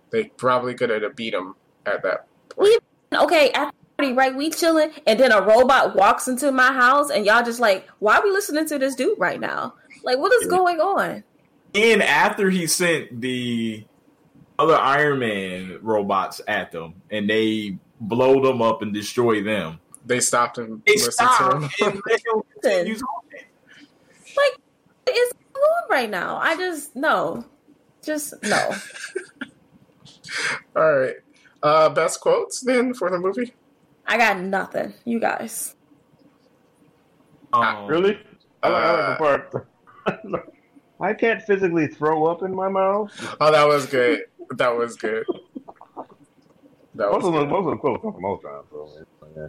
They 0.09 0.25
probably 0.25 0.73
could 0.73 0.89
have 0.89 1.15
beat 1.15 1.33
him 1.33 1.55
at 1.85 2.01
that. 2.03 2.27
We 2.55 2.77
okay 3.13 3.51
at 3.51 3.73
party, 3.97 4.13
right? 4.13 4.33
We 4.33 4.49
chilling, 4.49 4.91
and 5.05 5.19
then 5.19 5.33
a 5.33 5.41
robot 5.41 5.95
walks 5.95 6.29
into 6.29 6.51
my 6.51 6.71
house, 6.71 7.09
and 7.09 7.25
y'all 7.25 7.43
just 7.43 7.59
like, 7.59 7.87
why 7.99 8.17
are 8.17 8.23
we 8.23 8.31
listening 8.31 8.67
to 8.67 8.79
this 8.79 8.95
dude 8.95 9.19
right 9.19 9.39
now? 9.39 9.73
Like, 10.03 10.17
what 10.17 10.31
is 10.41 10.47
going 10.47 10.79
on? 10.79 11.23
And 11.75 12.01
after 12.01 12.49
he 12.49 12.67
sent 12.67 13.19
the 13.19 13.85
other 14.59 14.75
Iron 14.75 15.19
Man 15.19 15.79
robots 15.81 16.41
at 16.47 16.71
them, 16.71 16.95
and 17.11 17.29
they 17.29 17.77
blow 18.01 18.41
them 18.41 18.61
up 18.61 18.81
and 18.81 18.93
destroy 18.93 19.43
them, 19.43 19.79
They 20.05 20.19
stopped 20.19 20.57
and 20.57 20.81
they 20.85 20.93
listened 20.93 21.13
stop 21.13 21.39
to 21.61 21.85
him. 21.85 22.01
let 22.05 22.87
him. 22.87 22.97
Like, 24.35 24.57
what 25.05 25.15
is 25.17 25.33
going 25.53 25.65
on 25.65 25.89
right 25.89 26.09
now? 26.09 26.37
I 26.37 26.55
just 26.55 26.95
no, 26.95 27.45
just 28.03 28.33
no. 28.43 28.71
All 30.75 30.95
right. 30.99 31.15
Uh, 31.63 31.89
best 31.89 32.19
quotes 32.21 32.61
then 32.61 32.93
for 32.93 33.09
the 33.09 33.17
movie? 33.17 33.53
I 34.05 34.17
got 34.17 34.39
nothing. 34.39 34.93
You 35.05 35.19
guys, 35.19 35.75
Um, 37.51 37.87
Really? 37.87 38.19
I 38.61 38.69
like, 38.69 38.83
I 38.83 38.91
like 38.91 38.99
Uh, 38.99 39.09
the 39.09 39.15
part. 40.29 40.53
I 41.01 41.13
can't 41.13 41.41
physically 41.41 41.87
throw 41.87 42.25
up 42.25 42.43
in 42.43 42.55
my 42.55 42.69
mouth. 42.69 43.11
Oh, 43.41 43.51
that 43.51 43.67
was 43.67 43.85
good. 43.87 44.21
That 44.55 44.75
was 44.77 44.95
good. 44.95 45.25
That 46.95 47.11
Most 47.11 47.23
was 47.23 47.25
of 47.25 47.33
them, 47.33 47.43
good. 47.43 47.49
most 47.49 47.59
of 47.59 47.65
them 47.65 47.77
quotes 47.79 48.01
come 48.01 48.13
from 48.13 48.25
Ultron. 48.25 48.63
So 48.71 48.89
yeah. 49.35 49.47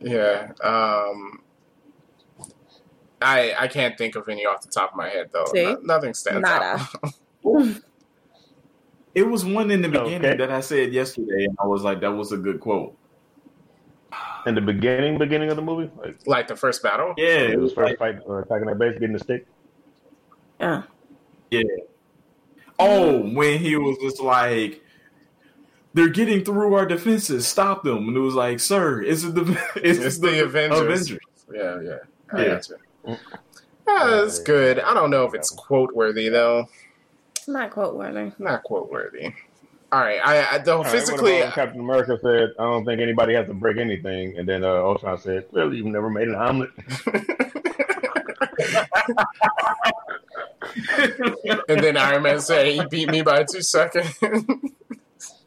Yeah. 0.00 0.52
Um, 0.68 1.40
I 3.22 3.54
I 3.58 3.68
can't 3.68 3.96
think 3.96 4.16
of 4.16 4.28
any 4.28 4.44
off 4.44 4.62
the 4.62 4.68
top 4.70 4.90
of 4.92 4.96
my 4.96 5.08
head 5.08 5.30
though. 5.32 5.44
See? 5.46 5.62
No- 5.62 5.78
nothing 5.82 6.14
stands 6.14 6.42
Nada. 6.42 6.88
out. 7.44 7.66
It 9.14 9.22
was 9.28 9.44
one 9.44 9.70
in 9.70 9.80
the 9.80 9.88
beginning 9.88 10.24
Okay. 10.24 10.36
that 10.38 10.50
I 10.50 10.58
said 10.60 10.92
yesterday, 10.92 11.44
and 11.44 11.56
I 11.62 11.66
was 11.68 11.82
like, 11.84 12.00
that 12.00 12.10
was 12.10 12.32
a 12.32 12.36
good 12.36 12.58
quote. 12.58 12.96
in 14.46 14.56
the 14.56 14.60
beginning, 14.60 15.18
beginning 15.18 15.50
of 15.50 15.56
the 15.56 15.62
movie, 15.62 15.88
like 16.02 16.26
like 16.26 16.48
the 16.48 16.56
first 16.56 16.82
battle. 16.82 17.14
Yeah, 17.16 17.26
it 17.26 17.50
it 17.50 17.56
was 17.60 17.66
was 17.66 17.72
first 17.74 17.90
like, 18.00 18.16
fight 18.16 18.22
or 18.26 18.40
attacking 18.40 18.66
that 18.66 18.76
base, 18.78 18.94
getting 18.94 19.12
the 19.12 19.20
stick. 19.20 19.46
yeah. 20.58 20.82
yeah. 21.52 21.62
Oh, 22.78 23.20
when 23.32 23.58
he 23.58 23.76
was 23.76 23.96
just 23.98 24.20
like, 24.20 24.82
they're 25.94 26.08
getting 26.08 26.44
through 26.44 26.74
our 26.74 26.86
defenses, 26.86 27.46
stop 27.46 27.84
them. 27.84 28.08
And 28.08 28.16
it 28.16 28.20
was 28.20 28.34
like, 28.34 28.60
sir, 28.60 29.02
it's 29.02 29.22
the 29.22 29.58
it's, 29.76 29.98
It's 29.98 30.18
the 30.18 30.42
Avengers. 30.44 30.80
Avengers. 30.80 31.20
Yeah, 31.52 31.80
yeah. 31.80 31.96
I 32.32 32.42
Yeah. 32.42 32.48
gotcha. 32.54 32.74
Yeah, 33.86 34.06
that's 34.06 34.38
good. 34.40 34.80
I 34.80 34.94
don't 34.94 35.10
know 35.10 35.24
if 35.26 35.34
it's 35.34 35.50
quote 35.50 35.94
worthy 35.94 36.28
though. 36.30 36.68
Not 37.46 37.70
quote 37.70 37.94
worthy. 37.96 38.32
Not 38.38 38.62
quote 38.64 38.90
worthy. 38.90 39.34
All 39.92 40.00
right. 40.00 40.18
I, 40.24 40.54
I 40.56 40.58
though 40.58 40.78
All 40.78 40.82
right, 40.84 40.90
physically. 40.90 41.32
what 41.32 41.42
about 41.42 41.44
when 41.44 41.52
Captain 41.66 41.80
America 41.80 42.18
said, 42.22 42.48
"I 42.58 42.62
don't 42.64 42.84
think 42.86 43.02
anybody 43.02 43.34
has 43.34 43.46
to 43.46 43.52
break 43.54 43.76
anything," 43.76 44.38
and 44.38 44.48
then 44.48 44.64
uh, 44.64 44.68
Ultron 44.68 45.18
said, 45.18 45.44
"Really, 45.52 45.76
you've 45.76 45.86
never 45.86 46.08
made 46.08 46.28
an 46.28 46.34
omelet." 46.34 46.70
and 51.68 51.80
then 51.82 51.96
Iron 51.96 52.22
Man 52.22 52.40
said 52.40 52.66
he 52.66 52.84
beat 52.86 53.10
me 53.10 53.22
by 53.22 53.44
two 53.44 53.62
seconds. 53.62 54.18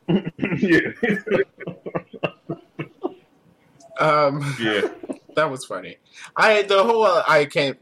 yeah. 0.07 0.79
um, 3.99 4.55
Yeah. 4.59 4.81
that 5.35 5.49
was 5.49 5.65
funny. 5.65 5.97
I 6.35 6.61
the 6.63 6.83
whole 6.83 7.03
uh, 7.03 7.23
I 7.27 7.45
can't 7.45 7.77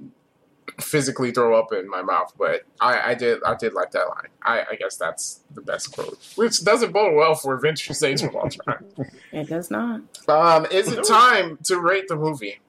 physically 0.82 1.32
throw 1.32 1.58
up 1.58 1.72
in 1.72 1.90
my 1.90 2.02
mouth, 2.02 2.34
but 2.38 2.62
I, 2.82 3.12
I 3.12 3.14
did 3.16 3.42
I 3.44 3.56
did 3.56 3.74
like 3.74 3.92
that 3.92 4.08
line. 4.10 4.28
I, 4.42 4.64
I 4.72 4.76
guess 4.76 4.98
that's 4.98 5.42
the 5.54 5.62
best 5.62 5.92
quote, 5.94 6.18
which 6.36 6.64
doesn't 6.64 6.92
bode 6.92 7.16
well 7.16 7.36
for 7.36 7.54
Avengers: 7.56 8.02
Age 8.04 8.24
of 8.24 8.36
Ultron. 8.36 8.86
It 9.32 9.50
does 9.50 9.70
not. 9.70 10.02
Um, 10.30 10.66
is 10.72 10.90
it 10.92 11.06
time 11.06 11.58
to 11.66 11.78
rate 11.80 12.08
the 12.08 12.16
movie? 12.16 12.60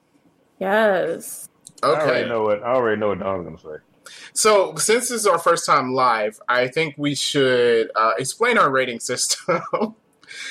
Yes. 0.59 1.47
Okay. 1.81 2.01
I 2.01 2.03
already 2.05 2.29
know 2.29 2.41
what 2.43 2.61
I 2.63 2.73
already 2.73 2.99
know 2.99 3.07
what 3.09 3.19
Dawn's 3.19 3.45
gonna 3.45 3.57
say. 3.77 3.83
So 4.33 4.75
since 4.75 5.09
this 5.09 5.21
is 5.21 5.27
our 5.27 5.39
first 5.39 5.65
time 5.65 5.93
live, 5.93 6.39
I 6.47 6.67
think 6.67 6.95
we 6.97 7.15
should 7.15 7.91
uh, 7.95 8.13
explain 8.17 8.57
our 8.57 8.69
rating 8.69 8.99
system. 9.11 9.61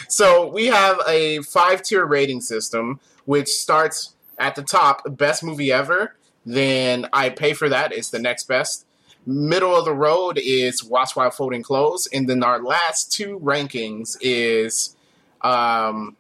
so 0.09 0.48
we 0.48 0.66
have 0.66 1.00
a 1.07 1.42
five 1.42 1.82
tier 1.82 2.04
rating 2.04 2.40
system, 2.40 3.00
which 3.24 3.48
starts 3.48 4.14
at 4.38 4.54
the 4.54 4.62
top, 4.62 5.02
best 5.16 5.42
movie 5.42 5.72
ever. 5.72 6.16
Then 6.44 7.09
I 7.12 7.30
pay 7.30 7.52
for 7.52 7.68
that. 7.68 7.92
It's 7.92 8.11
the 8.11 8.18
next 8.18 8.48
best. 8.48 8.86
Middle 9.24 9.74
of 9.74 9.84
the 9.84 9.94
road 9.94 10.38
is 10.38 10.84
watch 10.84 11.16
while 11.16 11.32
folding 11.32 11.62
clothes, 11.62 12.07
and 12.12 12.28
then 12.28 12.44
our 12.44 12.62
last 12.62 13.11
two 13.11 13.40
rankings 13.40 14.16
is, 14.20 14.94
um, 15.40 16.16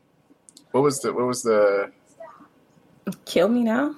what 0.72 0.82
was 0.82 1.00
the 1.00 1.12
what 1.12 1.26
was 1.26 1.42
the 1.42 1.92
Kill 3.24 3.48
me 3.48 3.62
now. 3.62 3.94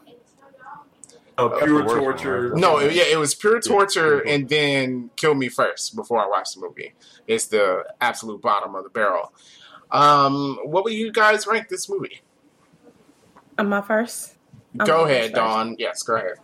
Uh, 1.39 1.49
pure 1.59 1.69
the 1.69 1.75
worst 1.75 1.89
one, 1.89 1.99
torture. 2.03 2.49
right? 2.51 2.61
No, 2.61 2.81
yeah, 2.81 3.05
it 3.05 3.19
was 3.19 3.35
pure 3.35 3.61
torture 3.61 4.21
pure 4.21 4.35
and 4.35 4.49
then 4.49 5.11
kill 5.17 5.35
me 5.35 5.49
first 5.49 5.95
before 5.95 6.19
I 6.23 6.27
watched 6.27 6.55
the 6.57 6.61
movie. 6.61 6.95
It's 7.27 7.47
the 7.47 7.85
absolute 8.01 8.43
bottom 8.43 8.75
of 8.75 8.83
the 8.85 8.91
barrel. 8.91 9.33
Um, 9.91 10.59
what 10.65 10.85
would 10.85 10.93
you 10.95 11.13
guys 11.13 11.47
rank 11.47 11.69
this 11.69 11.89
movie? 11.89 12.21
Am 13.57 13.73
I 13.73 13.81
first? 13.81 14.35
I'm 14.79 14.87
go 14.87 15.05
first, 15.05 15.11
ahead, 15.11 15.23
first. 15.31 15.35
Dawn. 15.35 15.77
Yes, 15.79 16.03
go 16.03 16.17
ahead. 16.17 16.35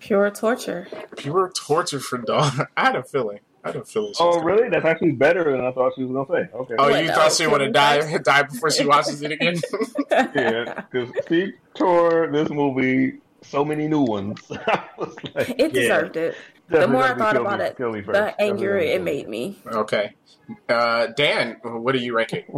Pure 0.00 0.30
torture. 0.32 0.88
Pure 1.16 1.52
torture 1.54 2.00
for 2.00 2.18
Dawn. 2.18 2.66
I 2.76 2.84
had 2.86 2.96
a 2.96 3.02
feeling. 3.02 3.40
I 3.64 3.68
had 3.68 3.76
a 3.76 3.84
feeling. 3.84 4.12
she 4.14 4.22
was 4.22 4.34
Oh, 4.36 4.40
gonna- 4.40 4.44
really? 4.44 4.68
That's 4.68 4.84
actually 4.84 5.12
better 5.12 5.50
than 5.50 5.64
I 5.64 5.72
thought 5.72 5.92
she 5.96 6.04
was 6.04 6.12
gonna 6.26 6.46
say. 6.46 6.54
Okay. 6.54 6.74
Oh, 6.78 6.88
you 6.88 7.06
no, 7.08 7.14
thought 7.14 7.32
she 7.32 7.44
kill 7.44 7.52
would 7.52 7.58
me 7.60 7.64
have 7.66 7.74
died 7.74 8.02
first? 8.04 8.24
died 8.24 8.48
before 8.50 8.70
she 8.70 8.84
watches 8.86 9.22
it 9.22 9.32
again? 9.32 9.54
yeah, 10.10 10.82
because 10.90 11.10
she 11.28 11.52
tore 11.74 12.26
this 12.30 12.50
movie 12.50 13.20
so 13.44 13.64
many 13.64 13.88
new 13.88 14.02
ones. 14.02 14.40
Like, 15.34 15.54
It 15.58 15.72
deserved 15.72 16.16
it. 16.16 16.36
The 16.68 16.86
more 16.88 17.02
I 17.04 17.14
thought 17.16 17.36
about 17.36 17.58
Me- 17.58 17.64
it, 17.66 17.76
Kill 17.76 17.92
first. 18.02 18.12
the 18.12 18.40
angrier 18.40 18.78
it 18.78 19.02
made 19.02 19.28
me. 19.28 19.58
okay. 19.66 20.14
Uh, 20.68 21.08
Dan, 21.16 21.56
what 21.62 21.92
do 21.92 21.98
you 21.98 22.14
rank 22.16 22.32
it? 22.32 22.46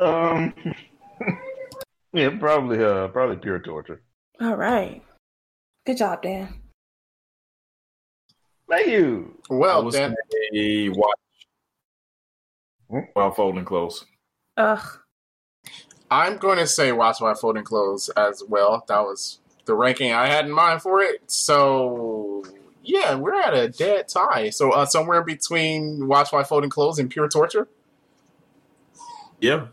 Um, 0.00 0.52
yeah, 2.12 2.30
probably, 2.40 2.82
uh, 2.84 3.06
probably 3.08 3.36
pure 3.36 3.60
torture. 3.60 4.02
All 4.40 4.56
right. 4.56 5.02
Good 5.86 5.98
job, 5.98 6.22
Dan. 6.22 6.48
Thank 8.68 8.88
you. 8.88 9.38
I 9.48 9.54
Well, 9.54 9.90
Dan, 9.90 10.16
watch 10.96 11.18
Hmm? 12.90 12.98
while 13.12 13.30
folding 13.30 13.64
clothes. 13.64 14.04
Ugh. 14.56 14.98
I'm 16.10 16.36
going 16.38 16.58
to 16.58 16.66
say 16.66 16.92
Watch 16.92 17.20
While 17.20 17.34
Folding 17.34 17.64
Clothes 17.64 18.08
as 18.10 18.42
well. 18.46 18.84
That 18.88 19.00
was 19.00 19.40
the 19.64 19.74
ranking 19.74 20.12
I 20.12 20.26
had 20.28 20.44
in 20.44 20.50
mind 20.52 20.82
for 20.82 21.00
it. 21.00 21.22
So, 21.30 22.44
yeah, 22.82 23.14
we're 23.14 23.34
at 23.34 23.54
a 23.54 23.68
dead 23.68 24.08
tie. 24.08 24.50
So, 24.50 24.70
uh, 24.72 24.86
somewhere 24.86 25.22
between 25.22 26.06
Watch 26.06 26.32
While 26.32 26.44
Folding 26.44 26.70
Clothes 26.70 26.98
and 26.98 27.10
Pure 27.10 27.28
Torture. 27.30 27.68
Yeah. 29.40 29.66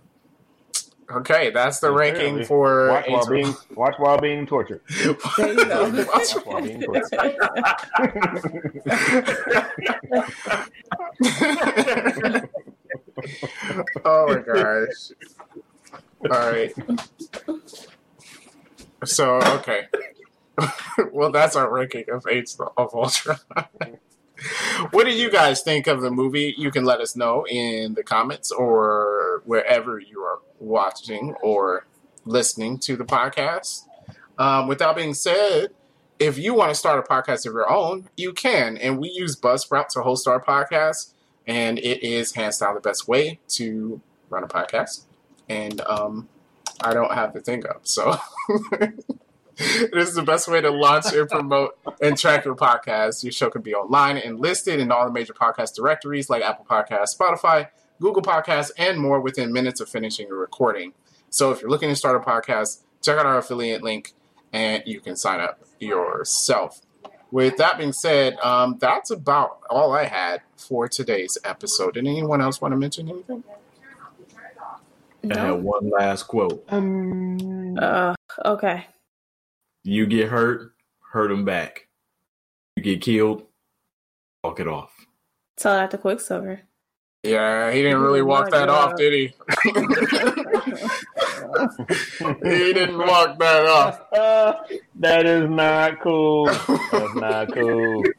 Okay, 1.10 1.52
that's 1.52 1.80
the 1.82 1.92
ranking 1.92 2.40
Apparently. 2.42 2.46
for 2.46 2.88
Watch 2.88 3.06
while 3.10 3.28
being 3.30 3.54
watch 3.76 3.96
while 3.98 4.18
being 4.18 4.48
tortured. 4.48 4.82
There 5.38 5.54
you 5.54 5.66
go. 5.66 5.90
Watch 5.90 6.08
Watch 6.08 6.46
while 6.46 6.62
being 6.62 6.82
tortured. 6.82 7.10
oh 14.06 14.28
my 14.28 14.40
gosh. 14.40 15.12
All 16.30 16.52
right. 16.52 16.74
So, 19.06 19.38
okay. 19.42 19.88
well, 21.12 21.32
that's 21.32 21.56
our 21.56 21.72
ranking 21.72 22.06
of 22.12 22.28
Age 22.28 22.50
of 22.78 22.94
Ultron. 22.94 23.38
what 24.92 25.06
do 25.06 25.12
you 25.12 25.32
guys 25.32 25.62
think 25.62 25.88
of 25.88 26.02
the 26.02 26.12
movie? 26.12 26.54
You 26.58 26.72
can 26.72 26.86
let 26.86 27.00
us 27.00 27.16
know 27.16 27.46
in 27.48 27.96
the 27.96 28.04
comments 28.04 28.52
or 28.52 29.42
wherever 29.46 30.00
you 30.00 30.22
are 30.22 30.40
watching 30.60 31.34
or 31.42 31.86
listening 32.26 32.78
to 32.80 32.96
the 32.96 33.06
podcast. 33.06 33.88
Um, 34.38 34.68
with 34.68 34.80
that 34.80 34.96
being 34.96 35.14
said, 35.14 35.70
if 36.20 36.38
you 36.38 36.54
want 36.54 36.70
to 36.70 36.76
start 36.76 37.00
a 37.00 37.14
podcast 37.14 37.48
of 37.48 37.54
your 37.54 37.72
own, 37.72 38.08
you 38.16 38.34
can. 38.34 38.78
And 38.78 39.00
we 39.00 39.10
use 39.10 39.36
Buzzsprout 39.36 39.88
to 39.90 40.02
host 40.02 40.28
our 40.28 40.44
podcast 40.44 41.14
and 41.48 41.80
it 41.80 42.04
is 42.04 42.34
hands 42.34 42.60
down 42.60 42.76
the 42.76 42.82
best 42.82 43.08
way 43.08 43.40
to 43.50 44.02
run 44.30 44.44
a 44.44 44.48
podcast. 44.48 45.06
And 45.52 45.82
um, 45.82 46.30
I 46.82 46.94
don't 46.94 47.14
have 47.14 47.34
the 47.34 47.42
thing 47.42 47.68
up, 47.68 47.82
so 47.84 48.16
it 49.58 49.94
is 49.94 50.14
the 50.14 50.24
best 50.24 50.48
way 50.48 50.62
to 50.62 50.70
launch 50.70 51.12
and 51.14 51.30
promote 51.30 51.78
and 52.02 52.18
track 52.18 52.46
your 52.46 52.56
podcast. 52.56 53.22
Your 53.22 53.34
show 53.34 53.50
can 53.50 53.62
be 53.62 53.74
online 53.74 54.18
and 54.18 54.40
listed 54.40 54.80
in 54.80 54.92
all 54.92 55.06
the 55.06 55.12
major 55.12 55.34
podcast 55.34 55.76
directories 55.76 56.30
like 56.30 56.42
Apple 56.42 56.66
Podcasts, 56.66 57.18
Spotify, 57.18 57.68
Google 58.00 58.22
Podcasts, 58.22 58.72
and 58.78 58.98
more 58.98 59.20
within 59.20 59.52
minutes 59.52 59.82
of 59.82 59.90
finishing 59.90 60.28
your 60.30 60.38
recording. 60.38 60.94
So 61.30 61.52
if 61.52 61.62
you're 61.62 61.70
looking 61.70 61.90
to 61.90 61.96
start 61.98 62.16
a 62.16 62.20
podcast, 62.20 62.84
check 63.02 63.18
out 63.18 63.26
our 63.26 63.38
affiliate 63.38 63.84
link 63.84 64.14
and 64.54 64.84
you 64.86 65.02
can 65.02 65.18
sign 65.18 65.42
up 65.42 65.60
yourself. 65.80 66.82
With 67.30 67.58
that 67.58 67.78
being 67.78 67.94
said, 67.94 68.38
um, 68.40 68.78
that's 68.80 69.12
about 69.12 69.60
all 69.70 69.94
I 69.94 70.06
had 70.06 70.42
for 70.56 70.88
today's 70.88 71.38
episode. 71.44 71.96
Did 71.96 72.08
anyone 72.08 72.42
else 72.42 72.62
want 72.62 72.72
to 72.72 72.78
mention 72.78 73.10
anything? 73.10 73.44
I 75.30 75.38
have 75.38 75.48
No. 75.50 75.56
one 75.58 75.90
last 75.90 76.24
quote. 76.24 76.64
Um, 76.70 77.78
Uh, 77.80 78.16
okay. 78.46 78.88
You 79.84 80.06
get 80.06 80.30
hurt, 80.30 80.74
hurt 81.12 81.30
them 81.30 81.46
back. 81.46 81.88
You 82.76 82.84
get 82.84 83.02
killed, 83.02 83.44
walk 84.44 84.60
it 84.60 84.68
off. 84.68 84.92
Tell 85.58 85.74
that 85.76 85.92
to 85.92 85.98
Quicksilver. 85.98 86.62
Yeah, 87.24 87.72
he 87.72 87.82
didn't 87.84 88.02
really 88.02 88.24
walk 88.24 88.50
that 88.50 88.68
off, 88.68 88.96
did 88.96 89.14
he? 89.14 89.34
he 92.44 92.74
didn't 92.74 92.98
walk 92.98 93.38
that 93.40 93.66
off. 93.68 94.02
that 95.00 95.26
is 95.28 95.48
not 95.50 96.02
cool. 96.02 96.46
That's 96.46 97.14
not 97.16 97.52
cool. 97.54 98.04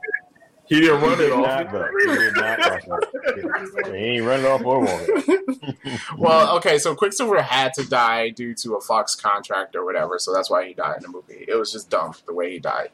He 0.72 0.80
didn't 0.80 1.02
run 1.02 1.20
it 1.20 1.28
Not, 1.28 1.66
off. 1.66 1.70
bro. 1.70 1.86
He 1.98 2.06
did 2.18 2.34
not 2.34 2.58
cross 2.60 2.80
that. 3.12 3.92
He 3.94 4.04
ain't 4.04 4.24
running 4.24 4.46
off 4.46 4.64
or 4.64 4.80
walking. 4.80 5.38
Well, 6.18 6.56
okay, 6.56 6.78
so 6.78 6.94
Quicksilver 6.94 7.40
had 7.42 7.74
to 7.74 7.88
die 7.88 8.30
due 8.30 8.54
to 8.56 8.74
a 8.74 8.80
Fox 8.80 9.14
contract 9.14 9.76
or 9.76 9.84
whatever, 9.84 10.18
so 10.18 10.32
that's 10.32 10.50
why 10.50 10.66
he 10.66 10.74
died 10.74 10.96
in 10.96 11.02
the 11.02 11.08
movie. 11.08 11.44
It 11.46 11.54
was 11.56 11.72
just 11.72 11.88
dumb 11.90 12.14
the 12.26 12.34
way 12.34 12.52
he 12.52 12.58
died. 12.58 12.88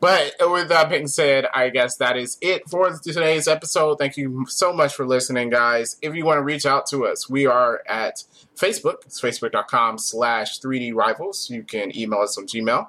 But 0.00 0.34
uh, 0.42 0.48
with 0.50 0.68
that 0.68 0.88
being 0.88 1.06
said, 1.06 1.46
I 1.54 1.68
guess 1.68 1.96
that 1.96 2.16
is 2.16 2.38
it 2.40 2.68
for 2.68 2.90
today's 2.98 3.46
episode. 3.46 3.98
Thank 3.98 4.16
you 4.16 4.46
so 4.48 4.72
much 4.72 4.94
for 4.94 5.06
listening, 5.06 5.50
guys. 5.50 5.96
If 6.02 6.14
you 6.14 6.24
want 6.24 6.38
to 6.38 6.42
reach 6.42 6.66
out 6.66 6.86
to 6.88 7.06
us, 7.06 7.28
we 7.28 7.46
are 7.46 7.82
at 7.88 8.24
Facebook. 8.56 9.04
It's 9.06 9.20
facebook.com 9.20 9.98
slash 9.98 10.60
3D 10.60 10.94
Rivals. 10.94 11.50
You 11.50 11.62
can 11.62 11.96
email 11.96 12.20
us 12.20 12.36
on 12.38 12.46
Gmail. 12.46 12.86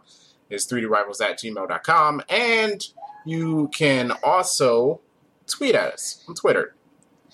It's 0.50 0.66
3drivals 0.72 1.22
at 1.22 1.40
gmail.com. 1.40 2.22
And 2.30 2.88
you 3.26 3.70
can 3.74 4.12
also 4.24 5.02
tweet 5.48 5.76
at 5.76 5.94
us 5.94 6.24
on 6.28 6.36
Twitter. 6.36 6.76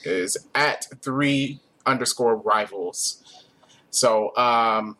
It 0.04 0.12
is 0.12 0.38
at 0.56 0.88
3 1.02 1.60
underscore 1.86 2.38
rivals. 2.38 3.46
So, 3.90 4.36
um, 4.38 4.98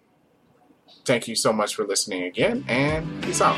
thank 1.06 1.28
you 1.28 1.36
so 1.36 1.54
much 1.54 1.76
for 1.76 1.86
listening 1.86 2.24
again, 2.24 2.66
and 2.68 3.24
peace 3.24 3.42
out. 3.42 3.58